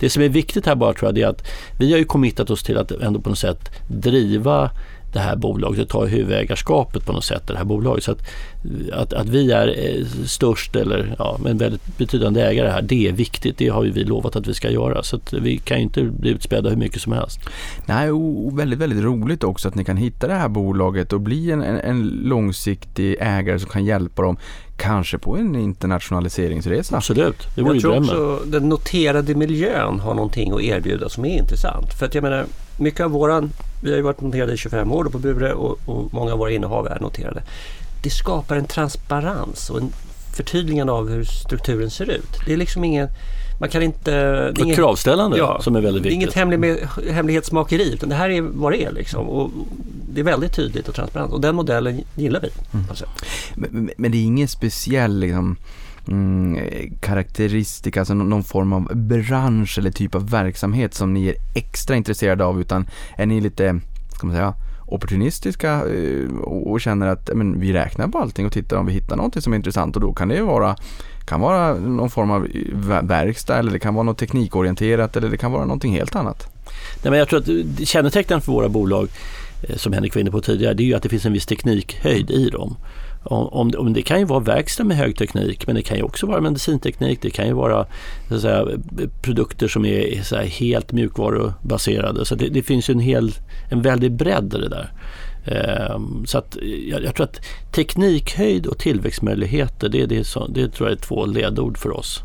Det 0.00 0.10
som 0.10 0.22
är 0.22 0.28
viktigt 0.28 0.66
här 0.66 0.74
bara 0.74 0.92
tror 0.92 1.10
jag 1.10 1.18
är 1.18 1.28
att 1.28 1.46
vi 1.78 1.92
har 1.92 1.98
ju 1.98 2.04
committat 2.04 2.50
oss 2.50 2.62
till 2.62 2.78
att 2.78 2.90
ändå 2.90 3.20
på 3.20 3.28
något 3.28 3.38
sätt 3.38 3.70
driva 3.88 4.70
det 5.12 5.20
här 5.20 5.36
bolaget 5.36 5.80
och 5.80 5.88
ta 5.88 6.04
huvudägarskapet 6.04 7.06
på 7.06 7.12
något 7.12 7.24
sätt 7.24 7.42
i 7.50 7.52
det 7.52 7.58
här 7.58 7.64
bolaget. 7.64 8.04
Så 8.04 8.12
att, 8.12 8.22
att, 8.92 9.12
att 9.12 9.28
vi 9.28 9.52
är 9.52 9.68
eh, 9.68 10.06
störst 10.26 10.76
eller 10.76 11.14
ja, 11.18 11.38
en 11.46 11.58
väldigt 11.58 11.98
betydande 11.98 12.40
ägare 12.40 12.68
här, 12.68 12.82
det 12.82 13.08
är 13.08 13.12
viktigt. 13.12 13.58
Det 13.58 13.68
har 13.68 13.84
ju 13.84 13.90
vi 13.90 14.04
lovat 14.04 14.36
att 14.36 14.46
vi 14.46 14.54
ska 14.54 14.70
göra. 14.70 15.02
Så 15.02 15.16
att 15.16 15.32
vi 15.32 15.58
kan 15.58 15.76
ju 15.76 15.82
inte 15.82 16.02
bli 16.02 16.30
utspädda 16.30 16.70
hur 16.70 16.76
mycket 16.76 17.02
som 17.02 17.12
helst. 17.12 17.40
Nej, 17.86 18.10
och 18.10 18.58
väldigt, 18.58 18.78
väldigt 18.78 19.04
roligt 19.04 19.44
också 19.44 19.68
att 19.68 19.74
ni 19.74 19.84
kan 19.84 19.96
hitta 19.96 20.26
det 20.26 20.34
här 20.34 20.48
bolaget 20.48 21.12
och 21.12 21.20
bli 21.20 21.50
en, 21.50 21.62
en, 21.62 21.76
en 21.80 22.02
långsiktig 22.24 23.16
ägare 23.20 23.58
som 23.58 23.70
kan 23.70 23.84
hjälpa 23.84 24.22
dem, 24.22 24.36
kanske 24.76 25.18
på 25.18 25.36
en 25.36 25.56
internationaliseringsresa. 25.56 26.96
Absolut, 26.96 27.48
det 27.56 27.62
vore 27.62 27.72
ju 27.72 27.76
Jag 27.76 27.82
tror 27.82 27.92
drömmen. 27.92 28.34
också 28.34 28.50
den 28.50 28.68
noterade 28.68 29.34
miljön 29.34 30.00
har 30.00 30.14
någonting 30.14 30.52
att 30.52 30.60
erbjuda 30.62 31.08
som 31.08 31.24
är 31.24 31.38
intressant. 31.38 31.92
För 31.98 32.06
att 32.06 32.14
jag 32.14 32.22
menar, 32.22 32.44
mycket 32.80 33.00
av 33.00 33.10
våran, 33.10 33.52
vi 33.82 33.90
har 33.90 33.96
ju 33.96 34.02
varit 34.02 34.20
noterade 34.20 34.52
i 34.52 34.56
25 34.56 34.92
år 34.92 35.04
på 35.04 35.18
Bure 35.18 35.52
och, 35.52 35.78
och 35.86 36.14
många 36.14 36.32
av 36.32 36.38
våra 36.38 36.50
innehav 36.50 36.86
är 36.86 37.00
noterade. 37.00 37.42
Det 38.02 38.10
skapar 38.10 38.56
en 38.56 38.64
transparens 38.66 39.70
och 39.70 39.78
en 39.78 39.92
förtydligande 40.36 40.92
av 40.92 41.08
hur 41.08 41.24
strukturen 41.24 41.90
ser 41.90 42.10
ut. 42.10 42.38
Det 42.46 42.52
är 42.52 42.56
liksom 42.56 42.84
ingen, 42.84 43.08
man 43.60 43.68
kan 43.68 43.82
inte... 43.82 44.10
Det 44.10 44.16
är 44.16 44.50
Och 44.50 44.58
ingen, 44.58 44.76
kravställande 44.76 45.38
Ja, 45.38 45.60
som 45.62 45.76
är 45.76 45.80
väldigt 45.80 46.02
det 46.02 46.08
är 46.08 46.10
viktigt. 46.10 46.36
inget 46.36 46.50
hemlig, 46.52 46.76
hemlighetsmakeri 47.10 47.92
utan 47.94 48.08
det 48.08 48.14
här 48.14 48.30
är 48.30 48.40
vad 48.40 48.72
det 48.72 48.84
är 48.84 48.92
liksom. 48.92 49.28
Och 49.28 49.50
det 50.14 50.20
är 50.20 50.24
väldigt 50.24 50.52
tydligt 50.52 50.88
och 50.88 50.94
transparent 50.94 51.32
och 51.32 51.40
den 51.40 51.54
modellen 51.54 52.00
gillar 52.14 52.40
vi. 52.40 52.48
Alltså. 52.88 53.04
Men, 53.54 53.70
men- 53.72 53.90
men 53.96 54.10
det 54.12 54.18
är 54.18 54.22
ingen 54.24 54.48
speciell 54.48 55.18
liksom, 55.20 55.56
mm, 56.10 56.58
alltså 57.96 58.14
någon, 58.14 58.42
form 58.42 58.72
av 58.72 58.96
bransch 58.96 59.78
eller 59.78 59.90
typ 59.90 60.14
av 60.14 60.30
verksamhet 60.30 60.94
som 60.94 61.14
ni 61.14 61.26
är 61.26 61.34
extra 61.54 61.96
intresserade 61.96 62.44
av 62.44 62.60
utan 62.60 62.86
är 63.16 63.26
ni 63.26 63.40
lite, 63.40 63.80
ska 64.14 64.26
man 64.26 64.36
säga, 64.36 64.54
opportunistiska 64.86 65.70
eh, 65.70 66.36
och, 66.42 66.80
känner 66.80 67.06
att 67.06 67.30
men, 67.34 67.60
vi 67.60 67.72
räknar 67.72 68.08
på 68.08 68.18
allting 68.18 68.46
och 68.46 68.52
tittar 68.52 68.76
om 68.76 68.86
vi 68.86 68.92
hittar 68.92 69.16
någonting 69.16 69.42
som 69.42 69.52
är 69.52 69.56
intressant 69.56 69.96
och 69.96 70.02
då 70.02 70.12
kan 70.12 70.28
det 70.28 70.34
ju 70.34 70.42
vara 70.42 70.76
kan 71.26 71.40
vara 71.40 71.74
någon 71.74 72.10
form 72.10 72.30
av 72.30 72.46
eh, 72.46 73.02
verkstad 73.02 73.58
eller 73.58 73.72
det 73.72 73.78
kan 73.78 73.94
vara 73.94 74.04
något 74.04 74.18
teknikorienterat 74.18 75.16
eller 75.16 75.28
det 75.28 75.36
kan 75.36 75.52
vara 75.52 75.64
någonting 75.64 75.92
helt 75.92 76.16
annat. 76.16 76.46
Nej, 77.02 77.10
men 77.10 77.18
jag 77.18 77.28
tror 77.28 77.40
att 77.40 77.48
eh, 77.48 77.84
kännetecknen 77.84 78.40
för 78.40 78.52
våra 78.52 78.68
bolag, 78.68 79.08
som 79.76 79.92
Henrik 79.92 80.14
var 80.14 80.20
inne 80.20 80.30
på 80.30 80.40
tidigare, 80.40 80.74
det 80.74 80.82
är 80.82 80.84
ju 80.84 80.94
att 80.94 81.02
det 81.02 81.08
finns 81.08 81.26
en 81.26 81.32
viss 81.32 81.46
teknikhöjd 81.46 82.30
i 82.30 82.50
dem. 82.50 82.76
Om, 83.22 83.72
om, 83.76 83.92
det 83.92 84.02
kan 84.02 84.18
ju 84.18 84.24
vara 84.24 84.40
verkstad 84.40 84.84
med 84.84 84.96
hög 84.96 85.16
teknik 85.16 85.66
men 85.66 85.76
det 85.76 85.82
kan 85.82 85.96
ju 85.96 86.02
också 86.02 86.26
vara 86.26 86.40
medicinteknik. 86.40 87.22
Det 87.22 87.30
kan 87.30 87.46
ju 87.46 87.52
vara 87.52 87.86
så 88.28 88.34
att 88.34 88.40
säga, 88.40 88.66
produkter 89.22 89.68
som 89.68 89.84
är 89.84 90.22
så 90.22 90.36
här, 90.36 90.44
helt 90.44 90.92
mjukvarubaserade. 90.92 92.24
Så 92.24 92.34
det, 92.34 92.48
det 92.48 92.62
finns 92.62 92.90
ju 92.90 92.92
en, 92.92 93.00
hel, 93.00 93.32
en 93.70 93.82
väldig 93.82 94.12
bredd 94.12 94.54
i 94.54 94.58
det 94.58 94.68
där. 94.68 94.92
Ehm, 95.44 96.26
så 96.26 96.38
att 96.38 96.56
jag, 96.90 97.04
jag 97.04 97.14
tror 97.14 97.24
att 97.24 97.40
teknikhöjd 97.72 98.66
och 98.66 98.78
tillväxtmöjligheter 98.78 99.88
det, 99.88 100.06
det, 100.06 100.24
så, 100.24 100.46
det 100.46 100.68
tror 100.68 100.88
jag 100.88 100.98
är 100.98 101.02
två 101.02 101.26
ledord 101.26 101.78
för 101.78 101.96
oss. 101.96 102.22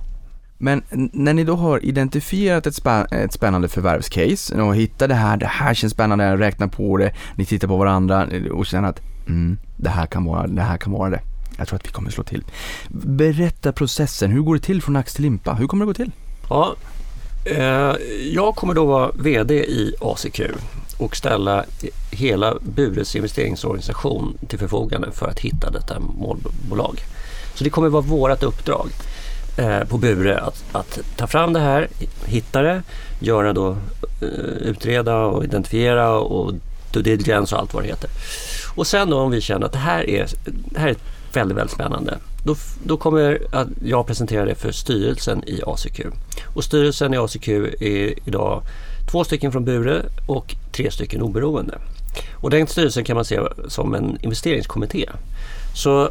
Men 0.58 0.84
när 1.14 1.34
ni 1.34 1.44
då 1.44 1.56
har 1.56 1.86
identifierat 1.86 2.68
ett, 2.68 2.74
spä- 2.74 3.14
ett 3.14 3.34
spännande 3.34 3.68
förvärvscase 3.68 4.62
och 4.62 4.76
hittar 4.76 5.08
det 5.08 5.14
här, 5.14 5.38
det 5.38 5.46
här 5.46 5.74
känns 5.74 5.94
spännande, 5.94 6.38
räknar 6.38 6.68
på 6.68 6.98
det, 6.98 7.14
ni 7.36 7.46
tittar 7.46 7.68
på 7.68 7.78
varandra 7.78 8.28
eh, 8.28 8.44
och 8.44 8.66
känner 8.66 8.90
att 8.90 9.02
mm, 9.28 9.58
det, 9.78 9.90
här 9.90 10.06
kan 10.06 10.26
vara, 10.26 10.48
det 10.48 10.62
här 10.62 10.78
kan 10.78 10.94
vara 10.94 11.10
det. 11.10 11.22
Jag 11.58 11.68
tror 11.68 11.80
att 11.80 11.88
vi 11.88 11.92
kommer 11.92 12.12
slå 12.12 12.24
till. 12.24 12.44
Berätta 12.90 13.72
processen, 13.72 14.32
hur 14.32 14.42
går 14.42 14.56
det 14.56 14.62
till 14.62 14.82
från 14.82 14.96
ax 14.96 15.14
till 15.14 15.24
limpa? 15.24 15.54
Hur 15.54 15.68
kommer 15.68 15.86
det 15.86 15.90
gå 15.90 15.94
till? 15.94 16.12
Ja, 16.50 16.76
eh, 17.46 17.96
jag 18.34 18.56
kommer 18.56 18.74
då 18.74 18.86
vara 18.86 19.12
VD 19.12 19.54
i 19.56 19.96
ACQ 20.02 20.42
och 20.98 21.16
ställa 21.16 21.66
hela 22.12 22.56
Bures 22.62 23.16
investeringsorganisation 23.16 24.38
till 24.48 24.60
förfogande 24.60 25.12
för 25.12 25.28
att 25.28 25.40
hitta 25.40 25.72
detta 25.72 26.00
målbolag. 26.00 27.00
Så 27.54 27.64
det 27.64 27.70
kommer 27.70 27.90
vara 27.90 28.02
vårt 28.02 28.44
uppdrag 28.44 28.90
eh, 29.58 29.84
på 29.84 29.98
Bure 29.98 30.40
att, 30.40 30.64
att 30.72 31.00
ta 31.16 31.28
fram 31.28 31.54
det 31.54 31.60
här, 31.60 31.88
hitta 32.26 32.62
det, 32.62 32.84
göra 33.20 33.54
då, 33.54 33.78
eh, 34.22 34.28
utreda 34.62 35.18
och 35.18 35.44
identifiera 35.44 36.20
och 36.20 36.54
due 36.92 37.04
diligence 37.04 37.56
och 37.56 37.62
allt 37.62 37.74
vad 37.74 37.84
det 37.84 37.88
heter. 37.88 38.10
Och 38.76 38.88
sen 38.88 39.10
då 39.10 39.20
om 39.20 39.32
vi 39.32 39.42
känner 39.42 39.66
att 39.66 39.72
det 39.72 39.78
här 39.78 40.10
är, 40.10 40.28
det 40.46 40.80
här 40.80 40.88
är 40.88 40.96
väldigt, 41.34 41.58
väldigt 41.58 41.74
spännande. 41.74 42.18
Då, 42.44 42.56
då 42.84 42.98
kommer 42.98 43.42
att 43.52 43.68
jag 43.86 44.08
presentera 44.08 44.46
det 44.46 44.56
för 44.56 44.72
styrelsen 44.72 45.44
i 45.48 45.62
ACQ. 45.66 46.00
Och 46.56 46.64
styrelsen 46.64 47.14
i 47.14 47.18
ACQ 47.18 47.48
är 47.80 48.28
idag 48.28 48.62
två 49.12 49.24
stycken 49.24 49.52
från 49.52 49.66
Bure 49.66 50.02
och 50.28 50.56
tre 50.72 50.92
stycken 50.92 51.22
oberoende. 51.22 51.78
Och 52.34 52.50
den 52.50 52.68
styrelsen 52.68 53.04
kan 53.04 53.16
man 53.16 53.26
se 53.26 53.40
som 53.68 53.94
en 53.94 54.18
investeringskommitté. 54.22 55.10
Så 55.76 56.10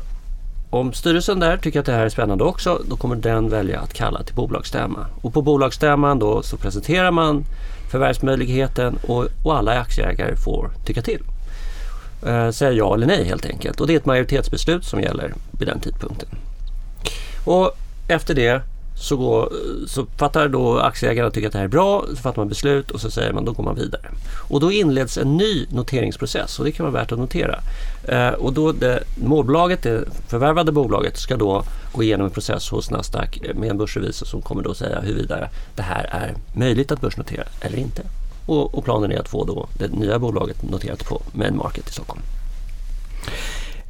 om 0.70 0.92
styrelsen 0.92 1.40
där 1.40 1.56
tycker 1.56 1.80
att 1.80 1.86
det 1.86 1.92
här 1.92 2.04
är 2.04 2.08
spännande 2.08 2.44
också, 2.44 2.82
då 2.88 2.96
kommer 2.96 3.16
den 3.16 3.48
välja 3.48 3.80
att 3.80 3.94
kalla 3.94 4.22
till 4.22 4.34
bolagsstämma. 4.34 5.06
Och 5.22 5.34
på 5.34 5.42
bolagsstämman 5.42 6.18
då 6.18 6.42
så 6.42 6.56
presenterar 6.56 7.10
man 7.10 7.44
förvärvsmöjligheten 7.90 8.98
och, 9.06 9.26
och 9.44 9.56
alla 9.56 9.80
aktieägare 9.80 10.36
får 10.36 10.70
tycka 10.86 11.02
till. 11.02 11.22
Eh, 12.26 12.50
säga 12.50 12.72
ja 12.72 12.94
eller 12.94 13.06
nej 13.06 13.24
helt 13.24 13.46
enkelt. 13.46 13.80
Och 13.80 13.86
det 13.86 13.92
är 13.92 13.96
ett 13.96 14.06
majoritetsbeslut 14.06 14.84
som 14.84 15.00
gäller 15.00 15.34
vid 15.58 15.68
den 15.68 15.80
tidpunkten. 15.80 16.28
Och 17.44 17.76
efter 18.08 18.34
det 18.34 18.62
så, 18.96 19.16
går, 19.16 19.52
så 19.86 20.06
fattar 20.16 20.48
då 20.48 20.78
aktieägarna 20.78 21.30
tycker 21.30 21.46
att 21.46 21.52
det 21.52 21.58
här 21.58 21.64
är 21.64 21.68
bra, 21.68 22.04
så 22.10 22.16
fattar 22.16 22.38
man 22.38 22.48
beslut 22.48 22.90
och 22.90 23.00
så 23.00 23.10
säger 23.10 23.32
man 23.32 23.44
då 23.44 23.52
går 23.52 23.64
man 23.64 23.74
vidare. 23.74 24.02
Och 24.48 24.60
då 24.60 24.72
inleds 24.72 25.18
en 25.18 25.36
ny 25.36 25.66
noteringsprocess 25.70 26.58
och 26.58 26.64
det 26.64 26.72
kan 26.72 26.84
vara 26.84 27.02
värt 27.02 27.12
att 27.12 27.18
notera. 27.18 27.60
Eh, 28.08 28.28
och 28.28 28.52
då 28.52 28.72
det, 28.72 29.02
målbolaget, 29.14 29.82
det 29.82 30.04
förvärvade 30.28 30.72
bolaget, 30.72 31.16
ska 31.16 31.36
då 31.36 31.64
gå 31.92 32.02
igenom 32.02 32.26
en 32.26 32.32
process 32.32 32.70
hos 32.70 32.90
Nasdaq 32.90 33.40
med 33.54 33.70
en 33.70 33.78
börsrevisor 33.78 34.26
som 34.26 34.42
kommer 34.42 34.62
då 34.62 34.74
säga 34.74 35.00
huruvida 35.00 35.48
det 35.76 35.82
här 35.82 36.04
är 36.12 36.34
möjligt 36.58 36.92
att 36.92 37.00
börsnotera 37.00 37.44
eller 37.60 37.78
inte. 37.78 38.02
Och, 38.46 38.74
och 38.74 38.84
planen 38.84 39.12
är 39.12 39.20
att 39.20 39.28
få 39.28 39.44
då 39.44 39.66
det 39.78 39.92
nya 39.92 40.18
bolaget 40.18 40.70
noterat 40.70 41.04
på 41.04 41.22
Main 41.32 41.56
Market 41.56 41.88
i 41.88 41.92
Stockholm. 41.92 42.22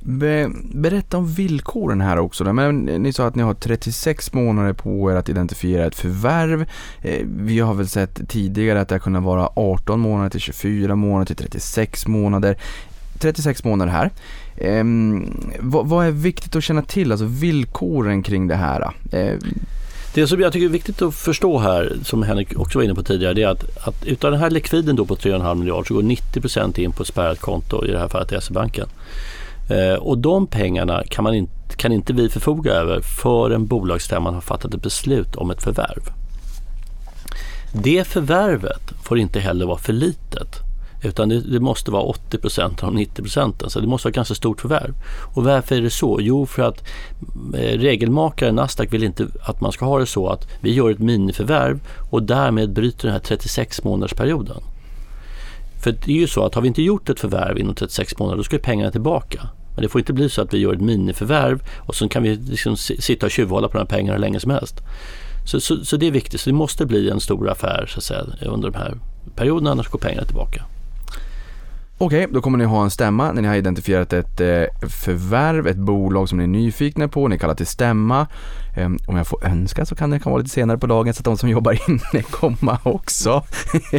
Be, 0.07 0.51
berätta 0.75 1.17
om 1.17 1.27
villkoren 1.27 2.01
här 2.01 2.19
också. 2.19 2.53
Men 2.53 2.79
ni 2.79 3.13
sa 3.13 3.27
att 3.27 3.35
ni 3.35 3.43
har 3.43 3.55
36 3.55 4.33
månader 4.33 4.73
på 4.73 5.13
er 5.13 5.17
att 5.17 5.29
identifiera 5.29 5.87
ett 5.87 5.95
förvärv. 5.95 6.67
Eh, 7.03 7.27
vi 7.27 7.61
har 7.61 7.75
väl 7.75 7.89
sett 7.89 8.29
tidigare 8.29 8.81
att 8.81 8.89
det 8.89 8.95
har 8.95 9.01
kunnat 9.01 9.23
vara 9.23 9.49
18 9.57 10.01
månader 10.01 10.31
till 10.31 10.41
24 10.41 10.97
månader 10.97 11.27
till 11.27 11.37
36 11.37 12.07
månader. 12.07 12.57
36 13.19 13.65
månader 13.65 13.93
här. 13.93 14.11
Ehm, 14.57 15.31
vad, 15.61 15.87
vad 15.87 16.07
är 16.07 16.11
viktigt 16.11 16.57
att 16.57 16.65
känna 16.65 16.83
till, 16.83 17.13
alltså 17.13 17.27
villkoren 17.27 18.23
kring 18.23 18.49
det 18.49 18.57
här? 18.57 18.91
Det 20.15 20.27
som 20.27 20.41
jag 20.41 20.53
tycker 20.53 20.67
är 20.67 20.71
viktigt 20.71 21.03
att 21.03 21.15
förstå 21.15 21.59
här, 21.59 21.93
som 22.05 22.23
Henrik 22.23 22.59
också 22.59 22.79
var 22.79 22.85
inne 22.85 22.95
på 22.95 23.03
tidigare, 23.03 23.35
det 23.35 23.43
är 23.43 23.49
att, 23.49 23.89
att 23.89 24.05
utav 24.05 24.31
den 24.31 24.41
här 24.41 24.51
likviden 24.51 24.97
då 24.97 25.07
på 25.07 25.17
3,5 25.17 25.55
miljarder 25.55 25.85
så 25.85 25.95
går 25.95 26.03
90% 26.03 26.79
in 26.79 26.93
på 26.93 27.03
ett 27.03 27.09
spärrat 27.09 27.41
konto, 27.41 27.87
i 27.87 27.91
det 27.91 27.99
här 27.99 28.09
fallet 28.09 28.45
SE-banken. 28.45 28.89
Eh, 29.71 29.95
och 29.95 30.19
de 30.19 30.47
pengarna 30.47 31.03
kan, 31.09 31.25
man 31.25 31.35
in, 31.35 31.49
kan 31.77 31.93
inte 31.93 32.13
vi 32.13 32.29
förfoga 32.29 32.73
över 32.73 33.01
förrän 33.01 33.67
bolagsstämman 33.67 34.35
har 34.35 34.41
fattat 34.41 34.75
ett 34.75 34.83
beslut 34.83 35.37
om 35.37 35.51
ett 35.51 35.63
förvärv. 35.63 36.03
Det 37.73 38.07
förvärvet 38.07 38.93
får 39.03 39.19
inte 39.19 39.41
heller 39.41 39.67
vara 39.67 39.79
för 39.79 39.93
litet. 39.93 40.64
Utan 41.05 41.29
det, 41.29 41.41
det 41.41 41.61
måste 41.61 41.91
vara 41.91 42.03
80 42.03 42.39
procent 42.39 42.83
av 42.83 42.93
de 42.93 42.99
90 42.99 43.23
procenten. 43.23 43.71
Så 43.71 43.81
det 43.81 43.87
måste 43.87 44.07
vara 44.07 44.11
ett 44.11 44.17
ganska 44.17 44.35
stort 44.35 44.61
förvärv. 44.61 44.95
Och 45.35 45.45
varför 45.45 45.77
är 45.77 45.83
det 45.83 45.91
så? 45.91 46.19
Jo, 46.21 46.47
för 46.47 46.63
att 46.63 46.85
eh, 47.55 47.79
regelmakaren 47.79 48.55
Nasdaq 48.55 48.93
vill 48.93 49.05
inte 49.05 49.27
att 49.41 49.61
man 49.61 49.73
ska 49.73 49.85
ha 49.85 49.99
det 49.99 50.07
så 50.07 50.29
att 50.29 50.49
vi 50.61 50.73
gör 50.73 50.91
ett 50.91 50.99
miniförvärv 50.99 51.81
och 52.11 52.23
därmed 52.23 52.73
bryter 52.73 53.03
den 53.03 53.13
här 53.13 53.21
36 53.21 53.85
månadersperioden. 53.85 54.63
För 55.83 55.93
det 55.93 56.13
är 56.13 56.21
ju 56.21 56.27
så 56.27 56.45
att 56.45 56.55
har 56.55 56.63
vi 56.63 56.69
inte 56.69 56.83
gjort 56.83 57.09
ett 57.09 57.21
förvärv 57.21 57.59
inom 57.59 57.75
36 57.75 58.19
månader 58.19 58.37
då 58.37 58.45
ska 58.45 58.57
ju 58.57 58.63
pengarna 58.63 58.91
tillbaka. 58.91 59.49
Men 59.75 59.83
det 59.83 59.89
får 59.89 59.99
inte 59.99 60.13
bli 60.13 60.29
så 60.29 60.43
att 60.43 60.55
vi 60.55 60.59
gör 60.59 60.73
ett 60.73 60.81
miniförvärv 60.81 61.63
och 61.79 61.95
så 61.95 62.09
kan 62.09 62.23
vi 62.23 62.37
liksom 62.37 62.77
sitta 62.77 63.27
och 63.27 63.33
tjuvhålla 63.33 63.69
på 63.69 63.73
de 63.73 63.79
här 63.79 63.87
pengarna 63.87 64.13
hur 64.13 64.21
länge 64.21 64.41
som 64.41 64.51
helst. 64.51 64.81
Så, 65.47 65.61
så, 65.61 65.85
så, 65.85 65.97
det 65.97 66.07
är 66.07 66.11
viktigt. 66.11 66.41
Så 66.41 66.51
det 66.51 66.55
måste 66.55 66.87
bli 66.87 67.11
en 67.11 67.21
stor 67.21 67.51
affär 67.51 67.87
så 67.89 67.99
att 67.99 68.05
säga, 68.05 68.25
under 68.47 68.71
de 68.71 68.79
här 68.79 68.95
perioderna 69.37 69.71
annars 69.71 69.89
går 69.89 69.99
pengarna 69.99 70.27
tillbaka. 70.27 70.65
Okej, 71.99 72.27
då 72.31 72.41
kommer 72.41 72.59
ni 72.59 72.65
ha 72.65 72.85
en 72.85 72.91
stämma 72.91 73.33
när 73.33 73.43
ni 73.43 73.49
har 73.49 73.55
identifierat 73.55 74.13
ett 74.13 74.41
eh, 74.41 74.89
förvärv, 74.89 75.67
ett 75.67 75.77
bolag 75.77 76.29
som 76.29 76.39
ni 76.39 76.45
är 76.45 76.49
nyfikna 76.49 77.09
på, 77.09 77.29
ni 77.29 77.39
kallar 77.39 77.55
till 77.55 77.67
stämma. 77.67 78.27
Eh, 78.77 78.91
om 79.07 79.17
jag 79.17 79.27
får 79.27 79.47
önska 79.47 79.87
så 79.87 79.95
kan 79.95 80.11
det 80.11 80.21
kan 80.21 80.33
vara 80.33 80.43
lite 80.43 80.55
senare 80.55 80.79
på 80.79 80.87
dagen 80.87 81.15
så 81.15 81.21
att 81.21 81.25
de 81.25 81.39
som 81.39 81.49
jobbar 81.51 81.79
inne 81.89 82.23
komma 82.31 82.79
också. 82.83 83.45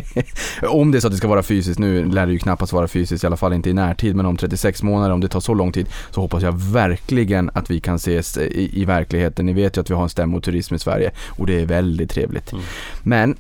om 0.68 0.92
det 0.92 0.98
är 0.98 1.00
så 1.00 1.08
att 1.08 1.14
det 1.14 1.18
ska 1.18 1.28
vara 1.28 1.44
fysiskt, 1.44 1.80
nu 1.80 2.06
lär 2.06 2.26
det 2.26 2.32
ju 2.32 2.40
knappast 2.40 2.74
vara 2.74 2.88
fysiskt, 2.88 3.24
i 3.24 3.28
alla 3.28 3.38
fall 3.38 3.54
inte 3.54 3.70
i 3.70 3.74
närtid, 3.74 4.16
men 4.16 4.26
om 4.26 4.38
36 4.38 4.84
månader, 4.84 5.14
om 5.14 5.22
det 5.22 5.28
tar 5.28 5.40
så 5.40 5.54
lång 5.54 5.72
tid, 5.72 5.88
så 6.12 6.22
hoppas 6.22 6.44
jag 6.44 6.52
verkligen 6.52 7.52
att 7.54 7.72
vi 7.72 7.80
kan 7.80 7.96
ses 7.96 8.38
i, 8.38 8.82
i 8.82 8.86
verkligheten. 8.86 9.46
Ni 9.46 9.54
vet 9.54 9.78
ju 9.78 9.82
att 9.82 9.90
vi 9.90 9.94
har 9.94 10.04
en 10.04 10.10
stämmoturism 10.10 10.76
i 10.76 10.80
Sverige 10.80 11.12
och 11.28 11.48
det 11.48 11.62
är 11.62 11.66
väldigt 11.66 12.10
trevligt. 12.10 12.52
Mm. 12.52 12.64
Men 13.04 13.36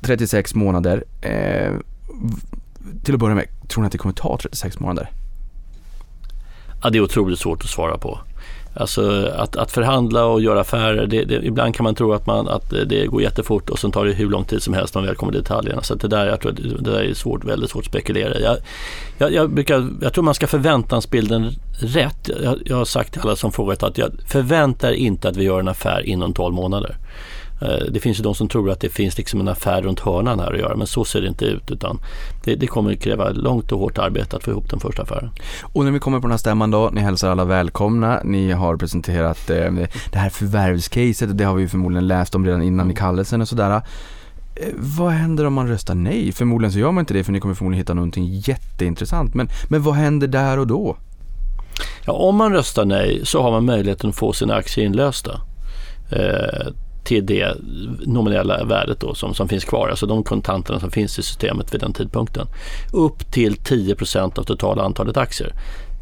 36 0.00 0.54
månader, 0.54 1.04
eh, 1.20 1.72
till 3.04 3.14
att 3.14 3.20
börja 3.20 3.34
med, 3.34 3.46
tror 3.68 3.82
ni 3.82 3.86
att 3.86 3.92
det 3.92 3.98
kommer 3.98 4.14
ta 4.14 4.38
36 4.42 4.80
månader? 4.80 5.10
Ja, 6.82 6.90
det 6.90 6.98
är 6.98 7.02
otroligt 7.02 7.38
svårt 7.38 7.64
att 7.64 7.70
svara 7.70 7.98
på. 7.98 8.18
Alltså 8.76 9.32
att, 9.36 9.56
att 9.56 9.72
förhandla 9.72 10.24
och 10.24 10.40
göra 10.40 10.60
affärer, 10.60 11.06
det, 11.06 11.24
det, 11.24 11.34
ibland 11.34 11.74
kan 11.74 11.84
man 11.84 11.94
tro 11.94 12.12
att, 12.12 12.26
man, 12.26 12.48
att 12.48 12.70
det 12.70 13.06
går 13.06 13.22
jättefort 13.22 13.70
och 13.70 13.78
sen 13.78 13.92
tar 13.92 14.04
det 14.04 14.12
hur 14.12 14.30
lång 14.30 14.44
tid 14.44 14.62
som 14.62 14.74
helst 14.74 14.94
när 14.94 15.02
man 15.02 15.06
väl 15.06 15.16
kommer 15.16 15.32
till 15.32 15.42
detaljerna. 15.42 15.82
Så 15.82 15.94
det 15.94 16.08
där, 16.08 16.26
jag 16.26 16.40
tror, 16.40 16.52
det 16.52 16.90
där 16.90 17.02
är 17.02 17.14
svårt, 17.14 17.44
väldigt 17.44 17.70
svårt 17.70 17.82
att 17.82 17.90
spekulera 17.90 18.40
jag, 18.40 18.56
jag, 19.18 19.32
jag, 19.32 19.50
brukar, 19.50 19.88
jag 20.02 20.12
tror 20.12 20.24
man 20.24 20.34
ska 20.34 20.46
förväntansbilden 20.46 21.50
rätt. 21.80 22.30
Jag, 22.42 22.58
jag 22.64 22.76
har 22.76 22.84
sagt 22.84 23.12
till 23.12 23.22
alla 23.22 23.36
som 23.36 23.52
frågat 23.52 23.82
att 23.82 23.98
jag 23.98 24.10
förväntar 24.26 24.92
inte 24.92 25.28
att 25.28 25.36
vi 25.36 25.44
gör 25.44 25.60
en 25.60 25.68
affär 25.68 26.06
inom 26.06 26.32
12 26.32 26.54
månader. 26.54 26.96
Eh, 27.62 27.92
det 27.92 28.00
finns 28.00 28.18
ju 28.18 28.22
de 28.22 28.34
som 28.34 28.48
tror 28.48 28.70
att 28.70 28.80
det 28.80 28.88
finns 28.88 29.18
liksom 29.18 29.40
en 29.40 29.48
affär 29.48 29.82
runt 29.82 30.00
hörnan 30.00 30.40
här 30.40 30.52
att 30.52 30.58
göra 30.58 30.76
men 30.76 30.86
så 30.86 31.04
ser 31.04 31.20
det 31.20 31.28
inte 31.28 31.44
ut 31.44 31.70
utan 31.70 31.98
det, 32.44 32.54
det 32.54 32.66
kommer 32.66 32.94
kräva 32.94 33.30
långt 33.30 33.72
och 33.72 33.78
hårt 33.78 33.98
arbete 33.98 34.36
att 34.36 34.44
få 34.44 34.50
ihop 34.50 34.70
den 34.70 34.80
första 34.80 35.02
affären. 35.02 35.30
Och 35.62 35.84
när 35.84 35.92
vi 35.92 35.98
kommer 35.98 36.18
på 36.18 36.22
den 36.22 36.30
här 36.30 36.38
stämman 36.38 36.70
då, 36.70 36.90
ni 36.92 37.00
hälsar 37.00 37.30
alla 37.30 37.44
välkomna, 37.44 38.20
ni 38.24 38.52
har 38.52 38.76
presenterat 38.76 39.50
eh, 39.50 39.72
det 40.12 40.18
här 40.18 40.30
förvärvscaset 40.30 41.30
och 41.30 41.36
det 41.36 41.44
har 41.44 41.54
vi 41.54 41.68
förmodligen 41.68 42.06
läst 42.06 42.34
om 42.34 42.46
redan 42.46 42.62
innan 42.62 42.90
i 42.90 42.94
kallelsen 42.94 43.40
och 43.40 43.48
sådär. 43.48 43.82
Eh, 44.56 44.68
vad 44.76 45.12
händer 45.12 45.44
om 45.44 45.52
man 45.54 45.68
röstar 45.68 45.94
nej? 45.94 46.32
Förmodligen 46.32 46.72
så 46.72 46.78
gör 46.78 46.92
man 46.92 47.02
inte 47.02 47.14
det 47.14 47.24
för 47.24 47.32
ni 47.32 47.40
kommer 47.40 47.54
förmodligen 47.54 47.80
hitta 47.80 47.94
någonting 47.94 48.26
jätteintressant. 48.26 49.34
Men, 49.34 49.48
men 49.68 49.82
vad 49.82 49.94
händer 49.94 50.26
där 50.26 50.58
och 50.58 50.66
då? 50.66 50.96
Ja, 52.06 52.12
om 52.12 52.36
man 52.36 52.52
röstar 52.52 52.84
nej 52.84 53.20
så 53.24 53.42
har 53.42 53.50
man 53.50 53.64
möjligheten 53.64 54.10
att 54.10 54.16
få 54.16 54.32
sina 54.32 54.54
aktier 54.54 54.84
inlösta. 54.84 55.40
Eh, 56.10 56.66
till 57.04 57.26
det 57.26 57.56
nominella 58.06 58.64
värdet 58.64 59.00
då 59.00 59.14
som, 59.14 59.34
som 59.34 59.48
finns 59.48 59.64
kvar, 59.64 59.88
alltså 59.88 60.06
de 60.06 60.24
kontanterna 60.24 60.80
som 60.80 60.90
finns 60.90 61.18
i 61.18 61.22
systemet 61.22 61.74
vid 61.74 61.80
den 61.80 61.92
tidpunkten. 61.92 62.46
Upp 62.92 63.32
till 63.32 63.54
10% 63.54 64.38
av 64.38 64.42
totala 64.42 64.82
antalet 64.82 65.16
aktier. 65.16 65.52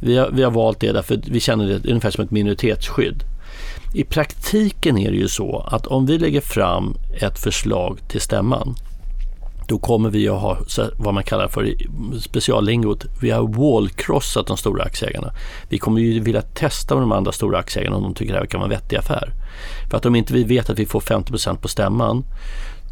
Vi 0.03 0.17
har, 0.19 0.31
vi 0.31 0.43
har 0.43 0.51
valt 0.51 0.81
det 0.81 0.93
därför 0.93 1.21
vi 1.27 1.41
känner 1.41 1.67
det 1.67 1.89
ungefär 1.89 2.11
som 2.11 2.25
ett 2.25 2.31
minoritetsskydd. 2.31 3.25
I 3.95 4.05
praktiken 4.05 4.99
är 4.99 5.11
det 5.11 5.17
ju 5.17 5.29
så 5.29 5.69
att 5.71 5.87
om 5.87 6.07
vi 6.07 6.19
lägger 6.19 6.41
fram 6.41 6.95
ett 7.21 7.39
förslag 7.39 7.99
till 8.09 8.21
stämman 8.21 8.75
då 9.69 9.79
kommer 9.79 10.11
vi 10.11 10.29
att 10.29 10.41
ha 10.41 10.59
vad 10.97 11.15
man 11.15 11.25
kallar 11.25 11.49
för 11.49 11.75
speciallingot. 12.21 13.05
Vi 13.21 13.31
har 13.31 13.73
wallcrossat 13.73 14.47
de 14.47 14.57
stora 14.57 14.85
aktieägarna. 14.85 15.33
Vi 15.69 15.79
kommer 15.79 16.01
ju 16.01 16.21
vilja 16.21 16.43
testa 16.43 16.95
med 16.95 17.03
de 17.03 17.13
andra 17.13 17.33
stora 17.33 17.59
aktieägarna 17.59 17.97
om 17.97 18.03
de 18.03 18.15
tycker 18.15 18.33
det 18.33 18.39
här 18.39 18.47
kan 18.47 18.61
vara 18.61 18.73
en 18.73 18.79
vettig 18.79 18.97
affär. 18.97 19.33
För 19.91 19.97
att 19.97 20.07
om 20.07 20.15
inte 20.15 20.35
vi 20.35 20.45
vet 20.45 20.71
att 20.71 20.79
vi 20.79 20.87
får 20.87 21.01
50% 21.01 21.57
på 21.57 21.69
stämman 21.69 22.25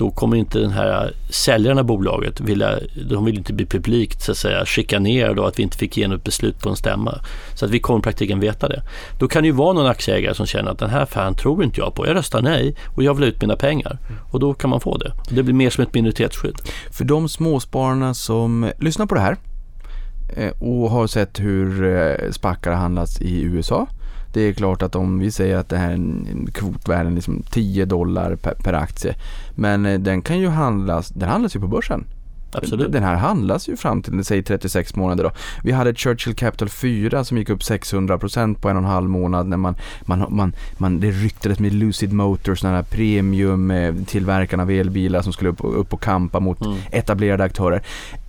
då 0.01 0.11
kommer 0.11 0.37
inte 0.37 0.59
den 0.59 0.71
här 0.71 1.13
säljaren 1.31 1.79
av 1.79 1.85
bolaget 1.85 2.41
vilja, 2.41 2.79
de 3.11 3.25
vill 3.25 3.39
inte 3.39 3.53
bli 3.53 3.67
publikt 3.67 4.23
så 4.23 4.33
att 4.33 4.39
säga 4.39 4.65
chikanerade 4.65 5.41
och 5.41 5.49
att 5.49 5.59
vi 5.59 5.63
inte 5.63 5.77
fick 5.77 5.99
igenom 5.99 6.17
ett 6.17 6.25
beslut 6.25 6.61
på 6.61 6.69
en 6.69 6.77
stämma. 6.77 7.19
Så 7.55 7.65
att 7.65 7.71
vi 7.71 7.79
kommer 7.79 8.01
i 8.01 8.03
praktiken 8.03 8.41
veta 8.41 8.69
det. 8.69 8.83
Då 9.19 9.29
kan 9.29 9.43
det 9.43 9.47
ju 9.47 9.53
vara 9.53 9.73
någon 9.73 9.87
aktieägare 9.87 10.35
som 10.35 10.47
känner 10.47 10.71
att 10.71 10.79
den 10.79 10.91
här 10.91 11.01
affären 11.01 11.35
tror 11.35 11.65
inte 11.65 11.81
jag 11.81 11.95
på. 11.95 12.07
Jag 12.07 12.17
röstar 12.17 12.43
nej 12.43 12.77
och 12.97 13.03
jag 13.03 13.15
vill 13.15 13.25
ha 13.25 13.29
ut 13.29 13.41
mina 13.41 13.57
pengar. 13.57 13.99
Och 14.31 14.41
då 14.41 14.55
kan 14.55 14.71
man 14.71 14.81
få 14.81 14.97
det. 14.97 15.13
Det 15.31 15.43
blir 15.43 15.55
mer 15.55 15.71
som 15.71 15.85
ett 15.85 15.95
minoritetsskydd. 15.95 16.57
För 16.91 17.05
de 17.05 17.29
småspararna 17.29 18.15
som 18.15 18.71
lyssnar 18.79 19.07
på 19.07 19.15
det 19.15 19.21
här 19.21 19.37
eh, 20.37 20.53
och 20.59 20.91
har 20.91 21.07
sett 21.07 21.41
hur 21.41 21.85
eh, 21.85 22.15
SPAC 22.17 22.35
spackar 22.35 22.73
handlats 22.73 23.21
i 23.21 23.43
USA 23.43 23.87
det 24.33 24.41
är 24.41 24.53
klart 24.53 24.83
att 24.83 24.95
om 24.95 25.19
vi 25.19 25.31
säger 25.31 25.57
att 25.57 25.69
det 25.69 25.77
här 25.77 25.91
är 25.91 25.95
en 25.95 26.49
kvotvärden 26.53 27.15
liksom 27.15 27.43
10 27.51 27.85
dollar 27.85 28.37
per, 28.37 28.55
per 28.55 28.73
aktie. 28.73 29.15
Men 29.55 29.87
eh, 29.87 30.01
den 30.01 30.23
kan 30.23 30.39
ju 30.39 30.49
handlas, 30.49 31.09
den 31.09 31.29
handlas 31.29 31.57
ju 31.57 31.61
på 31.61 31.69
börsen. 31.69 32.05
Absolut. 32.53 32.93
Den 32.93 33.03
här 33.03 33.15
handlas 33.15 33.69
ju 33.69 33.77
fram 33.77 34.03
till, 34.03 34.25
säg 34.25 34.43
36 34.43 34.97
månader 34.97 35.25
då. 35.25 35.31
Vi 35.63 35.73
hade 35.73 35.95
Churchill 35.95 36.35
Capital 36.35 36.69
4 36.69 37.25
som 37.25 37.39
gick 37.39 37.49
upp 37.49 37.61
600% 37.61 38.61
på 38.61 38.69
en 38.69 38.77
och 38.77 38.83
en 38.83 38.89
halv 38.89 39.09
månad 39.11 39.47
när 39.47 39.57
man, 39.57 39.75
man, 40.03 40.27
man, 40.29 40.53
man 40.79 41.01
det 41.01 41.11
ryktades 41.11 41.59
med 41.59 41.73
Lucid 41.73 42.13
Motors, 42.13 42.61
den 42.61 42.71
här 42.71 42.83
premium 42.83 43.71
eh, 43.71 43.95
tillverkarna 44.07 44.63
av 44.63 44.71
elbilar 44.71 45.23
som 45.23 45.33
skulle 45.33 45.51
upp, 45.51 45.61
upp 45.61 45.93
och 45.93 46.03
kampa 46.03 46.41
mot 46.41 46.61
mm. 46.61 46.79
etablerade 46.91 47.45
aktörer. 47.45 47.83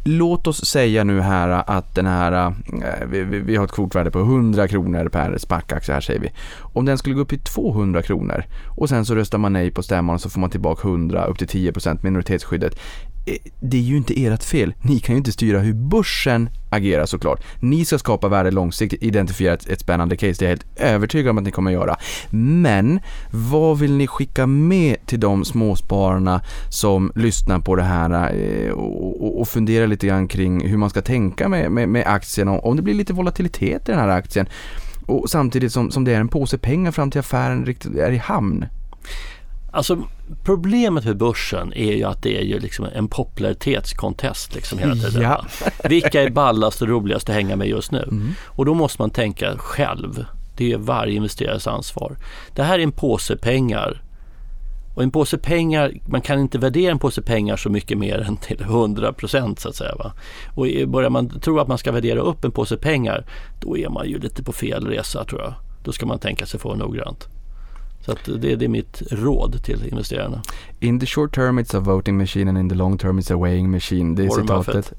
Låt 0.03 0.47
oss 0.47 0.65
säga 0.65 1.03
nu 1.03 1.21
här 1.21 1.63
att 1.67 1.95
den 1.95 2.05
här, 2.05 2.31
äh, 2.31 3.07
vi, 3.07 3.23
vi, 3.23 3.55
har 3.55 3.65
ett 3.65 3.71
kvotvärde 3.71 4.11
på 4.11 4.19
100 4.19 4.67
kronor 4.67 5.09
per 5.09 5.37
SPAC-aktie 5.37 5.93
här 5.93 6.01
säger 6.01 6.19
vi. 6.19 6.31
Om 6.59 6.85
den 6.85 6.97
skulle 6.97 7.15
gå 7.15 7.21
upp 7.21 7.29
till 7.29 7.39
200 7.39 8.01
kronor 8.01 8.43
och 8.77 8.89
sen 8.89 9.05
så 9.05 9.15
röstar 9.15 9.37
man 9.37 9.53
nej 9.53 9.71
på 9.71 9.83
stämman 9.83 10.13
och 10.13 10.21
så 10.21 10.29
får 10.29 10.39
man 10.39 10.49
tillbaka 10.49 10.87
100 10.87 11.25
upp 11.25 11.37
till 11.37 11.47
10% 11.47 12.03
minoritetsskyddet. 12.03 12.79
Eh, 13.25 13.35
det 13.59 13.77
är 13.77 13.81
ju 13.81 13.97
inte 13.97 14.25
ert 14.25 14.43
fel. 14.43 14.73
Ni 14.81 14.99
kan 14.99 15.15
ju 15.15 15.17
inte 15.17 15.31
styra 15.31 15.59
hur 15.59 15.73
börsen 15.73 16.49
agerar 16.69 17.05
såklart. 17.05 17.43
Ni 17.59 17.85
ska 17.85 17.97
skapa 17.97 18.27
värde 18.27 18.51
långsiktigt, 18.51 19.03
identifiera 19.03 19.53
ett, 19.53 19.69
ett 19.69 19.79
spännande 19.79 20.17
case. 20.17 20.35
Det 20.39 20.45
är 20.45 20.49
jag 20.49 20.49
helt 20.49 20.65
övertygad 20.75 21.29
om 21.29 21.37
att 21.37 21.43
ni 21.43 21.51
kommer 21.51 21.71
göra. 21.71 21.97
Men 22.29 22.99
vad 23.31 23.79
vill 23.79 23.91
ni 23.91 24.07
skicka 24.07 24.47
med 24.47 25.05
till 25.05 25.19
de 25.19 25.45
småspararna 25.45 26.41
som 26.69 27.11
lyssnar 27.15 27.59
på 27.59 27.75
det 27.75 27.83
här 27.83 28.35
eh, 28.35 28.71
och, 28.71 29.23
och, 29.23 29.41
och 29.41 29.47
funderar 29.47 29.87
lite 29.87 30.07
grann 30.07 30.27
kring 30.27 30.67
hur 30.67 30.77
man 30.77 30.89
ska 30.89 31.01
tänka 31.01 31.49
med, 31.49 31.71
med, 31.71 31.89
med 31.89 32.03
aktien 32.07 32.47
om 32.47 32.75
det 32.75 32.81
blir 32.81 32.93
lite 32.93 33.13
volatilitet 33.13 33.89
i 33.89 33.91
den 33.91 33.99
här 33.99 34.09
aktien 34.09 34.47
och 35.05 35.29
samtidigt 35.29 35.71
som, 35.71 35.91
som 35.91 36.03
det 36.03 36.13
är 36.13 36.19
en 36.19 36.27
påse 36.27 36.57
pengar 36.57 36.91
fram 36.91 37.11
till 37.11 37.19
affären 37.19 37.65
riktigt 37.65 37.95
är 37.95 38.11
i 38.11 38.17
hamn. 38.17 38.65
Alltså 39.71 39.97
problemet 40.43 41.05
med 41.05 41.17
börsen 41.17 41.73
är 41.73 41.93
ju 41.93 42.03
att 42.03 42.23
det 42.23 42.37
är 42.37 42.43
ju 42.43 42.59
liksom 42.59 42.87
en 42.95 43.07
popularitetskontest 43.07 44.55
liksom 44.55 44.79
hela 44.79 44.95
tiden. 44.95 45.21
Ja. 45.21 45.45
Vilka 45.83 46.21
är 46.23 46.29
ballast 46.29 46.81
och 46.81 46.87
roligast 46.87 47.29
att 47.29 47.35
hänga 47.35 47.55
med 47.55 47.67
just 47.67 47.91
nu? 47.91 48.03
Mm. 48.03 48.33
Och 48.45 48.65
då 48.65 48.73
måste 48.73 49.01
man 49.01 49.09
tänka 49.09 49.57
själv. 49.57 50.25
Det 50.57 50.71
är 50.71 50.77
varje 50.77 51.15
investerares 51.15 51.67
ansvar. 51.67 52.17
Det 52.55 52.63
här 52.63 52.79
är 52.79 52.83
en 52.83 52.91
påse 52.91 53.37
pengar. 53.37 54.03
Och 54.95 55.03
en 55.03 55.11
påse 55.11 55.37
pengar, 55.37 55.93
man 56.07 56.21
kan 56.21 56.39
inte 56.39 56.57
värdera 56.57 56.91
en 56.91 56.99
påse 56.99 57.21
pengar 57.21 57.57
så 57.57 57.69
mycket 57.69 57.97
mer 57.97 58.19
än 58.19 58.37
till 58.37 58.61
100 58.61 59.13
procent 59.13 59.59
så 59.59 59.69
att 59.69 59.75
säga. 59.75 59.95
Va? 59.95 60.13
Och 60.55 60.67
börjar 60.87 61.09
man 61.09 61.39
tro 61.39 61.59
att 61.59 61.67
man 61.67 61.77
ska 61.77 61.91
värdera 61.91 62.19
upp 62.19 62.43
en 62.43 62.51
påse 62.51 62.77
pengar, 62.77 63.25
då 63.61 63.77
är 63.77 63.89
man 63.89 64.09
ju 64.09 64.19
lite 64.19 64.43
på 64.43 64.51
fel 64.53 64.87
resa 64.87 65.25
tror 65.25 65.41
jag. 65.41 65.53
Då 65.83 65.91
ska 65.91 66.05
man 66.05 66.19
tänka 66.19 66.45
sig 66.45 66.59
för 66.59 66.75
noggrant. 66.75 67.27
Så 68.05 68.11
att 68.11 68.25
det, 68.25 68.55
det 68.55 68.65
är 68.65 68.69
mitt 68.69 69.01
råd 69.11 69.63
till 69.63 69.87
investerarna. 69.87 70.41
In 70.79 70.99
the 70.99 71.05
short 71.05 71.35
term 71.35 71.59
it's 71.59 71.77
a 71.77 71.79
voting 71.79 72.17
machine 72.17 72.49
and 72.49 72.57
in 72.57 72.69
the 72.69 72.75
long 72.75 72.97
term 72.97 73.19
it's 73.19 73.33
a 73.33 73.37
weighing 73.37 73.71
machine. 73.71 74.15
Det 74.15 74.23
är 74.23 74.27
Warren 74.27 74.63
citatet. 74.63 74.93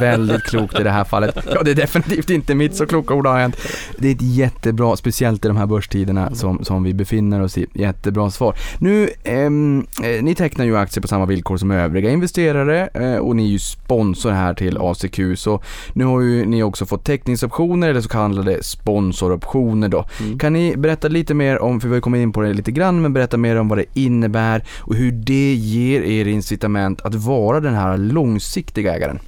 Väldigt 0.00 0.42
klokt 0.42 0.80
i 0.80 0.82
det 0.82 0.90
här 0.90 1.04
fallet. 1.04 1.38
Ja, 1.54 1.62
det 1.62 1.70
är 1.70 1.74
definitivt 1.74 2.30
inte 2.30 2.54
mitt, 2.54 2.74
så 2.74 2.86
kloka 2.86 3.14
ord 3.14 3.26
har 3.26 3.38
hänt. 3.38 3.56
Det 3.98 4.08
är 4.08 4.12
ett 4.12 4.22
jättebra, 4.22 4.96
speciellt 4.96 5.44
i 5.44 5.48
de 5.48 5.56
här 5.56 5.66
börstiderna 5.66 6.34
som, 6.34 6.64
som 6.64 6.82
vi 6.82 6.94
befinner 6.94 7.42
oss 7.42 7.58
i. 7.58 7.66
Jättebra 7.74 8.30
svar. 8.30 8.56
Nu, 8.78 9.10
ehm, 9.24 9.86
eh, 10.02 10.22
ni 10.22 10.34
tecknar 10.34 10.64
ju 10.64 10.76
aktier 10.76 11.02
på 11.02 11.08
samma 11.08 11.26
villkor 11.26 11.56
som 11.56 11.70
övriga 11.70 12.10
investerare 12.10 12.88
eh, 12.94 13.16
och 13.16 13.36
ni 13.36 13.44
är 13.44 13.48
ju 13.50 13.58
sponsor 13.58 14.30
här 14.30 14.54
till 14.54 14.78
ACQ. 14.80 15.20
Så 15.36 15.60
nu 15.92 16.04
har 16.04 16.20
ju 16.20 16.46
ni 16.46 16.62
också 16.62 16.86
fått 16.86 17.04
teckningsoptioner 17.04 17.88
eller 17.88 18.00
så 18.00 18.08
kallade 18.08 18.62
sponsoroptioner 18.62 19.88
då. 19.88 20.04
Mm. 20.20 20.38
Kan 20.38 20.52
ni 20.52 20.76
berätta 20.76 21.08
lite 21.08 21.34
mer 21.34 21.58
om, 21.58 21.80
för 21.80 21.88
vi 21.88 21.94
har 21.94 22.00
kommit 22.00 22.17
kommer 22.18 22.22
in 22.22 22.32
på 22.32 22.40
det 22.40 22.52
lite 22.52 22.72
grann, 22.72 23.02
men 23.02 23.12
berätta 23.12 23.36
mer 23.36 23.56
om 23.56 23.68
vad 23.68 23.78
det 23.78 23.84
innebär 23.94 24.64
och 24.78 24.94
hur 24.94 25.12
det 25.12 25.54
ger 25.54 26.02
er 26.02 26.28
incitament 26.28 27.00
att 27.00 27.14
vara 27.14 27.60
den 27.60 27.74
här 27.74 27.96
långsiktiga 27.96 28.94
ägaren. 28.94 29.18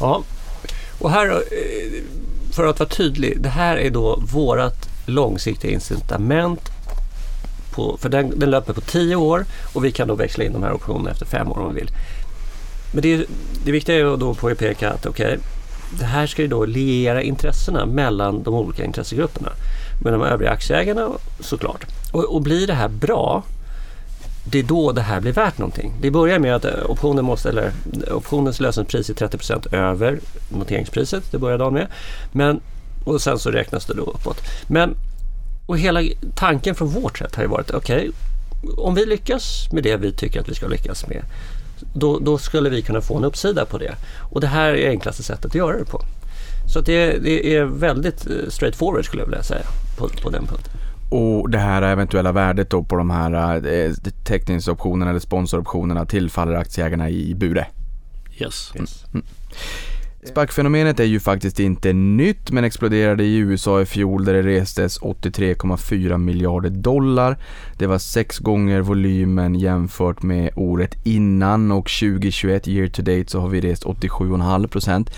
Ja, 0.00 0.22
och 0.98 1.10
här, 1.10 1.30
eh, 1.30 2.02
för 2.52 2.66
att 2.66 2.78
vara 2.78 2.88
tydlig, 2.88 3.40
det 3.40 3.48
här 3.48 3.76
är 3.76 3.90
då 3.90 4.22
vårat 4.32 4.88
långsiktiga 5.06 5.70
incitament 5.70 6.70
på, 7.74 7.96
för 7.96 8.08
den, 8.08 8.38
den 8.38 8.50
löper 8.50 8.72
på 8.72 8.80
10 8.80 9.16
år 9.16 9.44
och 9.74 9.84
vi 9.84 9.92
kan 9.92 10.08
då 10.08 10.14
växla 10.14 10.44
in 10.44 10.52
de 10.52 10.62
här 10.62 10.72
optionerna 10.72 11.10
efter 11.10 11.26
5 11.26 11.52
år 11.52 11.58
om 11.58 11.74
vi 11.74 11.80
vill. 11.80 11.90
Men 12.92 13.02
det, 13.02 13.26
det 13.64 13.72
viktiga 13.72 13.96
är 13.96 14.16
då 14.16 14.30
att 14.30 14.38
påpeka 14.38 14.90
att 14.90 15.06
okej, 15.06 15.38
det 15.98 16.04
här 16.04 16.26
ska 16.26 16.42
ju 16.42 16.48
då 16.48 16.64
liera 16.64 17.22
intressena 17.22 17.86
mellan 17.86 18.42
de 18.42 18.54
olika 18.54 18.84
intressegrupperna. 18.84 19.50
Med 20.00 20.12
de 20.12 20.22
övriga 20.22 20.50
aktieägarna 20.50 21.08
såklart. 21.40 21.86
Och, 22.12 22.34
och 22.34 22.42
blir 22.42 22.66
det 22.66 22.74
här 22.74 22.88
bra, 22.88 23.42
det 24.44 24.58
är 24.58 24.62
då 24.62 24.92
det 24.92 25.00
här 25.00 25.20
blir 25.20 25.32
värt 25.32 25.58
någonting. 25.58 25.92
Det 26.00 26.10
börjar 26.10 26.38
med 26.38 26.54
att 26.54 26.64
eh, 26.64 26.72
optionen 26.88 27.24
måste, 27.24 27.48
eller 27.48 27.72
eh, 28.06 28.16
optionens 28.16 28.60
lösenpris 28.60 29.10
är 29.10 29.14
30% 29.14 29.74
över 29.74 30.20
noteringspriset. 30.48 31.32
Det 31.32 31.38
börjar 31.38 31.58
dagen 31.58 31.74
med. 31.74 31.86
Men, 32.32 32.60
och 33.04 33.22
sen 33.22 33.38
så 33.38 33.50
räknas 33.50 33.86
det 33.86 33.94
då 33.94 34.02
uppåt. 34.02 34.40
Men, 34.66 34.94
och 35.66 35.78
hela 35.78 36.02
tanken 36.34 36.74
från 36.74 36.88
vårt 36.88 37.18
sätt 37.18 37.34
har 37.34 37.42
ju 37.42 37.48
varit, 37.48 37.70
okej, 37.70 38.10
om 38.76 38.94
vi 38.94 39.06
lyckas 39.06 39.68
med 39.72 39.82
det 39.82 39.96
vi 39.96 40.12
tycker 40.12 40.40
att 40.40 40.48
vi 40.48 40.54
ska 40.54 40.66
lyckas 40.66 41.06
med, 41.06 41.22
då, 41.94 42.18
då 42.18 42.38
skulle 42.38 42.70
vi 42.70 42.82
kunna 42.82 43.00
få 43.00 43.16
en 43.16 43.24
uppsida 43.24 43.64
på 43.64 43.78
det. 43.78 43.94
Och 44.30 44.40
det 44.40 44.46
här 44.46 44.72
är 44.74 44.90
enklaste 44.90 45.22
sättet 45.22 45.44
att 45.44 45.54
göra 45.54 45.78
det 45.78 45.84
på. 45.84 46.02
Så 46.72 46.80
det, 46.80 47.18
det 47.18 47.56
är 47.56 47.64
väldigt 47.64 48.26
eh, 48.26 48.48
straightforward 48.48 49.04
skulle 49.04 49.22
jag 49.22 49.26
vilja 49.26 49.42
säga 49.42 49.66
på, 49.98 50.08
på 50.22 50.30
den 50.30 50.46
punkten. 50.46 50.72
Och 51.10 51.50
det 51.50 51.58
här 51.58 51.82
eventuella 51.82 52.32
värdet 52.32 52.70
då 52.70 52.84
på 52.84 52.96
de 52.96 53.10
här 53.10 53.66
eh, 53.66 53.92
teckningsoptionerna 54.24 55.10
eller 55.10 55.20
sponsoroptionerna 55.20 56.06
tillfaller 56.06 56.54
aktieägarna 56.54 57.10
i 57.10 57.34
Bure. 57.34 57.66
Yes. 58.38 58.72
Yes. 58.76 59.04
SPAC-fenomenet 60.22 61.00
är 61.00 61.04
ju 61.04 61.20
faktiskt 61.20 61.60
inte 61.60 61.92
nytt 61.92 62.50
men 62.50 62.64
exploderade 62.64 63.24
i 63.24 63.36
USA 63.36 63.80
i 63.80 63.86
fjol 63.86 64.24
där 64.24 64.34
det 64.34 64.42
restes 64.42 65.00
83,4 65.00 66.18
miljarder 66.18 66.70
dollar. 66.70 67.38
Det 67.78 67.86
var 67.86 67.98
sex 67.98 68.38
gånger 68.38 68.80
volymen 68.80 69.54
jämfört 69.54 70.22
med 70.22 70.50
året 70.56 70.96
innan 71.04 71.72
och 71.72 71.90
2021 72.00 72.68
year 72.68 72.88
to 72.88 73.02
date 73.02 73.26
så 73.26 73.40
har 73.40 73.48
vi 73.48 73.60
rest 73.60 73.84
87,5 73.84 74.66
procent 74.66 75.10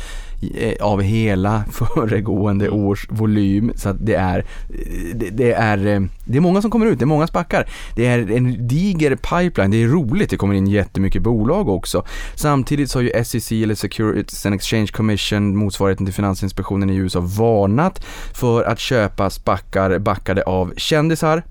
av 0.81 1.03
hela 1.03 1.65
föregående 1.71 2.71
års 2.71 3.07
volym. 3.11 3.73
Så 3.77 3.89
att 3.89 3.97
det 4.07 4.15
är, 4.15 4.39
eh, 4.39 5.15
det, 5.15 5.31
det 5.31 5.53
är, 5.53 5.87
eh, 5.87 6.01
det 6.25 6.37
är 6.37 6.41
många 6.41 6.63
som 6.63 6.71
kommer 6.71 6.87
ut, 6.87 6.99
det 6.99 7.05
är 7.05 7.07
många 7.07 7.27
spackar. 7.27 7.69
Det 7.97 8.07
är 8.07 8.31
en 8.31 8.69
diger 8.69 9.17
pipeline, 9.17 9.71
det 9.71 9.83
är 9.83 9.89
roligt, 9.89 10.31
det 10.31 10.37
kommer 10.37 10.55
in 10.55 10.67
jättemycket 10.67 11.23
bolag 11.23 11.69
också. 11.69 12.05
Samtidigt 12.35 12.91
så 12.91 12.99
har 12.99 13.03
ju 13.03 13.25
SEC 13.25 13.53
eller 13.53 13.75
Securities 13.75 14.47
and 14.47 14.55
Exchange 14.55 14.87
Commission, 14.87 15.57
motsvarigheten 15.57 16.07
till 16.07 16.15
Finansinspektionen 16.15 16.91
i 16.91 16.97
USA, 16.97 17.21
varnat 17.21 18.05
för 18.35 18.65
att 18.65 18.79
köpa 18.79 19.31
spackar 19.31 19.99
backade 19.99 20.43
av 20.43 20.73
kändisar 20.77 21.43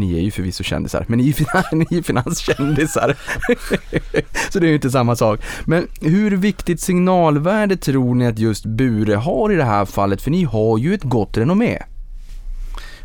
ni 0.00 0.18
är 0.18 0.20
ju 0.20 0.30
förvisso 0.30 0.64
kändisar, 0.64 1.04
men 1.08 1.18
ni 1.18 1.28
är, 1.28 1.32
finan 1.32 1.64
ni 1.90 1.98
är 1.98 2.02
finanskändisar. 2.02 3.16
så 4.50 4.58
det 4.58 4.66
är 4.66 4.68
ju 4.68 4.74
inte 4.74 4.90
samma 4.90 5.16
sak. 5.16 5.40
Men 5.64 5.88
hur 6.00 6.36
viktigt 6.36 6.80
signalvärde 6.80 7.76
tror 7.76 8.14
ni 8.14 8.26
att 8.26 8.38
just 8.38 8.64
Bure 8.64 9.14
har 9.14 9.52
i 9.52 9.54
det 9.54 9.64
här 9.64 9.84
fallet? 9.84 10.22
För 10.22 10.30
ni 10.30 10.44
har 10.44 10.78
ju 10.78 10.94
ett 10.94 11.02
gott 11.02 11.36
renommé. 11.36 11.78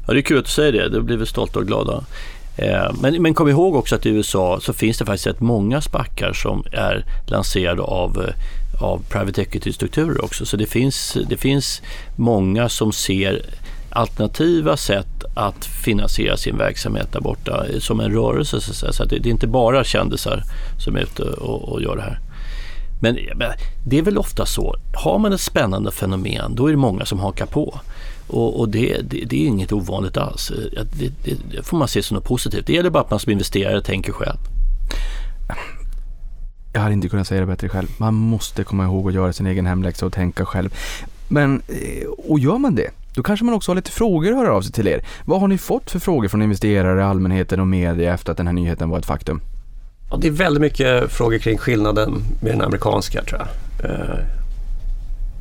Ja, 0.08 0.14
det 0.14 0.20
är 0.20 0.22
kul 0.22 0.40
att 0.40 0.46
du 0.46 0.52
säger 0.52 0.72
det. 0.72 0.90
Då 0.90 1.02
blir 1.02 1.18
vi 1.18 1.26
stolta 1.26 1.60
och 1.60 1.68
glada. 1.68 2.04
Eh, 2.58 2.94
men, 3.02 3.22
men 3.22 3.34
kom 3.34 3.50
ihåg 3.50 3.76
också 3.76 3.96
att 3.96 4.06
i 4.06 4.10
USA 4.10 4.60
så 4.62 4.74
finns 4.74 4.98
det 4.98 5.06
faktiskt 5.06 5.28
rätt 5.28 5.42
många 5.42 5.82
spackar 5.82 6.34
som 6.34 6.66
är 6.72 7.06
lanserade 7.26 7.82
av, 7.82 8.22
eh, 8.22 8.84
av 8.84 9.02
private 9.10 9.42
equity-strukturer 9.42 10.26
också. 10.26 10.46
Så 10.46 10.58
det 10.58 10.66
finns, 10.66 11.18
det 11.30 11.38
finns 11.38 11.82
många 12.16 12.70
som 12.70 12.92
ser 12.92 13.42
alternativa 13.96 14.78
sätt 14.78 15.24
att 15.34 15.66
finansiera 15.66 16.38
sin 16.38 16.58
verksamhet 16.58 17.12
där 17.12 17.22
borta 17.22 17.66
som 17.80 18.00
en 18.00 18.12
rörelse. 18.12 18.62
Så 18.62 18.72
att 18.72 18.78
säga. 18.78 18.94
Så 18.94 19.04
att 19.04 19.10
det, 19.10 19.20
det 19.20 19.30
är 19.30 19.32
inte 19.32 19.48
bara 19.48 19.84
kändisar 19.84 20.44
som 20.78 20.96
är 20.96 21.02
ute 21.02 21.24
och, 21.24 21.70
och 21.70 21.82
gör 21.82 21.96
det 21.96 22.02
här. 22.02 22.20
Men, 23.02 23.18
men 23.36 23.52
det 23.86 23.98
är 23.98 24.02
väl 24.02 24.18
ofta 24.18 24.46
så, 24.46 24.76
har 24.94 25.20
man 25.20 25.34
ett 25.34 25.42
spännande 25.42 25.92
fenomen 25.92 26.56
då 26.56 26.68
är 26.68 26.72
det 26.72 26.78
många 26.78 27.06
som 27.06 27.20
hakar 27.20 27.46
på. 27.46 27.80
Och, 28.28 28.60
och 28.60 28.70
det, 28.70 29.02
det, 29.02 29.26
det 29.26 29.44
är 29.44 29.48
inget 29.48 29.72
ovanligt 29.72 30.18
alls. 30.18 30.52
Det, 30.74 31.12
det, 31.24 31.36
det 31.52 31.64
får 31.64 31.78
man 31.78 31.88
se 31.88 32.04
som 32.04 32.16
något 32.16 32.26
positivt. 32.26 32.68
Det 32.68 32.74
gäller 32.74 32.90
bara 32.90 33.04
att 33.04 33.10
man 33.10 33.20
som 33.20 33.32
investerare 33.32 33.82
tänker 33.82 34.12
själv. 34.12 34.38
Jag 36.74 36.82
hade 36.82 36.94
inte 36.94 37.10
kunnat 37.10 37.28
säga 37.28 37.42
det 37.42 37.48
bättre 37.48 37.70
själv. 37.70 37.88
Man 37.98 38.14
måste 38.14 38.64
komma 38.64 38.84
ihåg 38.84 39.08
att 39.08 39.14
göra 39.14 39.34
sin 39.34 39.48
egen 39.48 39.66
hemläxa 39.66 40.06
och 40.06 40.14
tänka 40.14 40.46
själv. 40.46 40.74
Men, 41.28 41.62
eh, 41.68 42.08
och 42.08 42.40
gör 42.40 42.58
man 42.58 42.76
det, 42.76 42.92
då 43.16 43.24
kanske 43.24 43.46
man 43.46 43.56
också 43.56 43.72
har 43.72 43.76
lite 43.76 43.92
frågor 43.92 44.32
att 44.32 44.38
höra 44.38 44.54
av 44.54 44.62
sig 44.62 44.72
till 44.72 44.88
er. 44.88 45.06
Vad 45.26 45.42
har 45.42 45.48
ni 45.48 45.58
fått 45.58 45.92
för 45.92 46.00
frågor 46.00 46.28
från 46.28 46.42
investerare, 46.42 47.06
allmänheten 47.06 47.60
och 47.60 47.68
media 47.68 48.14
efter 48.14 48.32
att 48.32 48.38
den 48.38 48.48
här 48.48 48.54
nyheten 48.54 48.90
var 48.90 49.00
ett 49.00 49.06
faktum? 49.06 49.42
Ja, 50.12 50.18
det 50.18 50.28
är 50.28 50.32
väldigt 50.32 50.62
mycket 50.62 51.12
frågor 51.12 51.38
kring 51.38 51.58
skillnaden 51.58 52.24
med 52.42 52.52
den 52.52 52.62
amerikanska 52.62 53.24
tror 53.24 53.42
jag. 53.42 53.92
Eh, 53.92 54.20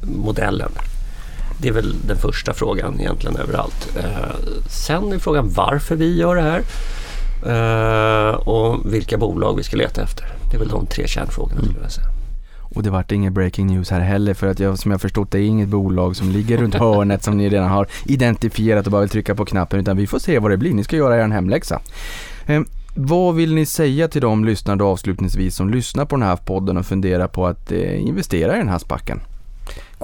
modellen. 0.03 0.71
Det 1.59 1.69
är 1.69 1.73
väl 1.73 1.95
den 2.07 2.17
första 2.17 2.55
frågan 2.55 3.01
egentligen 3.01 3.37
överallt. 3.37 3.97
Eh, 3.97 4.35
sen 4.69 5.13
är 5.13 5.19
frågan 5.19 5.49
varför 5.49 5.97
vi 5.97 6.17
gör 6.17 6.37
det 6.37 6.43
här 6.43 6.63
eh, 7.47 8.35
och 8.35 8.95
vilka 8.95 9.19
bolag 9.19 9.57
vi 9.57 9.63
ska 9.63 9.77
leta 9.77 10.03
efter. 10.03 10.27
Det 10.51 10.57
är 10.57 10.59
väl 10.59 10.69
de 10.69 10.87
tre 10.87 11.07
kärnfrågorna 11.09 11.61
skulle 11.61 11.83
jag 11.83 11.93
säga. 11.93 12.14
Och 12.75 12.83
det 12.83 12.91
vart 12.91 13.13
inget 13.13 13.33
breaking 13.33 13.67
news 13.67 13.91
här 13.91 14.01
heller 14.01 14.35
för 14.35 14.47
att 14.47 14.61
jag, 14.61 14.79
som 14.79 14.91
jag 14.91 15.01
förstått 15.01 15.31
det 15.31 15.39
är 15.39 15.43
inget 15.43 15.69
bolag 15.69 16.17
som 16.17 16.31
ligger 16.31 16.59
runt 16.59 16.75
hörnet 16.75 17.23
som 17.23 17.37
ni 17.37 17.49
redan 17.49 17.69
har 17.69 17.87
identifierat 18.05 18.87
och 18.87 18.93
bara 18.93 19.01
vill 19.01 19.11
trycka 19.11 19.35
på 19.35 19.45
knappen 19.45 19.81
utan 19.81 19.97
vi 19.97 20.07
får 20.07 20.19
se 20.19 20.39
vad 20.39 20.51
det 20.51 20.57
blir. 20.57 20.75
Ni 20.75 20.85
ska 20.85 20.97
göra 20.97 21.25
er 21.25 21.29
hemläxa. 21.29 21.81
Eh, 22.47 22.63
vad 22.95 23.35
vill 23.35 23.55
ni 23.55 23.67
säga 23.67 24.09
till 24.09 24.21
de 24.21 24.45
lyssnare 24.45 24.77
då 24.77 24.87
avslutningsvis 24.87 25.57
som 25.57 25.71
lyssnar 25.71 26.05
på 26.05 26.17
den 26.17 26.23
här 26.23 26.37
podden 26.37 26.77
och 26.77 26.87
funderar 26.87 27.27
på 27.29 27.47
att 27.47 27.73
eh, 27.73 28.01
investera 28.01 28.55
i 28.55 28.59
den 28.59 28.69
här 28.69 28.79
spacken? 28.79 29.21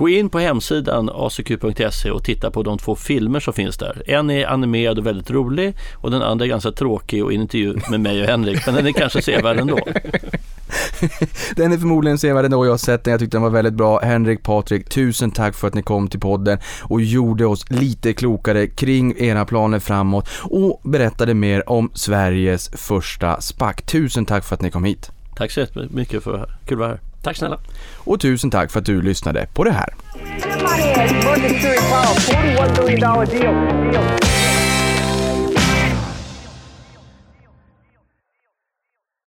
Gå 0.00 0.08
in 0.08 0.30
på 0.30 0.38
hemsidan 0.38 1.10
acq.se 1.14 2.10
och 2.10 2.24
titta 2.24 2.50
på 2.50 2.62
de 2.62 2.78
två 2.78 2.96
filmer 2.96 3.40
som 3.40 3.54
finns 3.54 3.76
där. 3.76 4.02
En 4.06 4.30
är 4.30 4.46
animerad 4.46 4.98
och 4.98 5.06
väldigt 5.06 5.30
rolig 5.30 5.76
och 5.94 6.10
den 6.10 6.22
andra 6.22 6.44
är 6.44 6.48
ganska 6.48 6.72
tråkig 6.72 7.24
och 7.24 7.32
en 7.32 7.40
intervju 7.40 7.76
med 7.90 8.00
mig 8.00 8.22
och 8.22 8.26
Henrik. 8.26 8.66
Men 8.66 8.74
den 8.74 8.86
är 8.86 8.92
kanske 8.92 9.22
sevärd 9.22 9.58
ändå. 9.58 9.78
Den 11.56 11.72
är 11.72 11.78
förmodligen 11.78 12.18
sevärd 12.18 12.44
ändå, 12.44 12.66
jag 12.66 12.72
har 12.72 12.78
sett 12.78 13.04
den, 13.04 13.10
jag 13.10 13.20
tyckte 13.20 13.36
den 13.36 13.42
var 13.42 13.50
väldigt 13.50 13.74
bra. 13.74 14.00
Henrik, 14.00 14.42
Patrik, 14.42 14.88
tusen 14.88 15.30
tack 15.30 15.54
för 15.54 15.68
att 15.68 15.74
ni 15.74 15.82
kom 15.82 16.08
till 16.08 16.20
podden 16.20 16.58
och 16.82 17.00
gjorde 17.00 17.46
oss 17.46 17.70
lite 17.70 18.12
klokare 18.12 18.66
kring 18.66 19.14
era 19.18 19.44
planer 19.44 19.78
framåt 19.78 20.28
och 20.42 20.80
berättade 20.84 21.34
mer 21.34 21.70
om 21.70 21.90
Sveriges 21.94 22.68
första 22.68 23.40
SPAC. 23.40 23.76
Tusen 23.76 24.26
tack 24.26 24.44
för 24.44 24.54
att 24.54 24.62
ni 24.62 24.70
kom 24.70 24.84
hit. 24.84 25.10
Tack 25.36 25.50
så 25.50 25.60
jättemycket 25.60 26.22
för 26.22 26.56
kul 26.66 26.74
att 26.74 26.78
vara 26.78 26.88
här. 26.88 27.09
Tack 27.22 27.36
snälla. 27.36 27.58
Och 27.96 28.20
tusen 28.20 28.50
tack 28.50 28.70
för 28.70 28.78
att 28.78 28.86
du 28.86 29.02
lyssnade 29.02 29.46
på 29.54 29.64
det 29.64 29.72
här. 29.72 29.94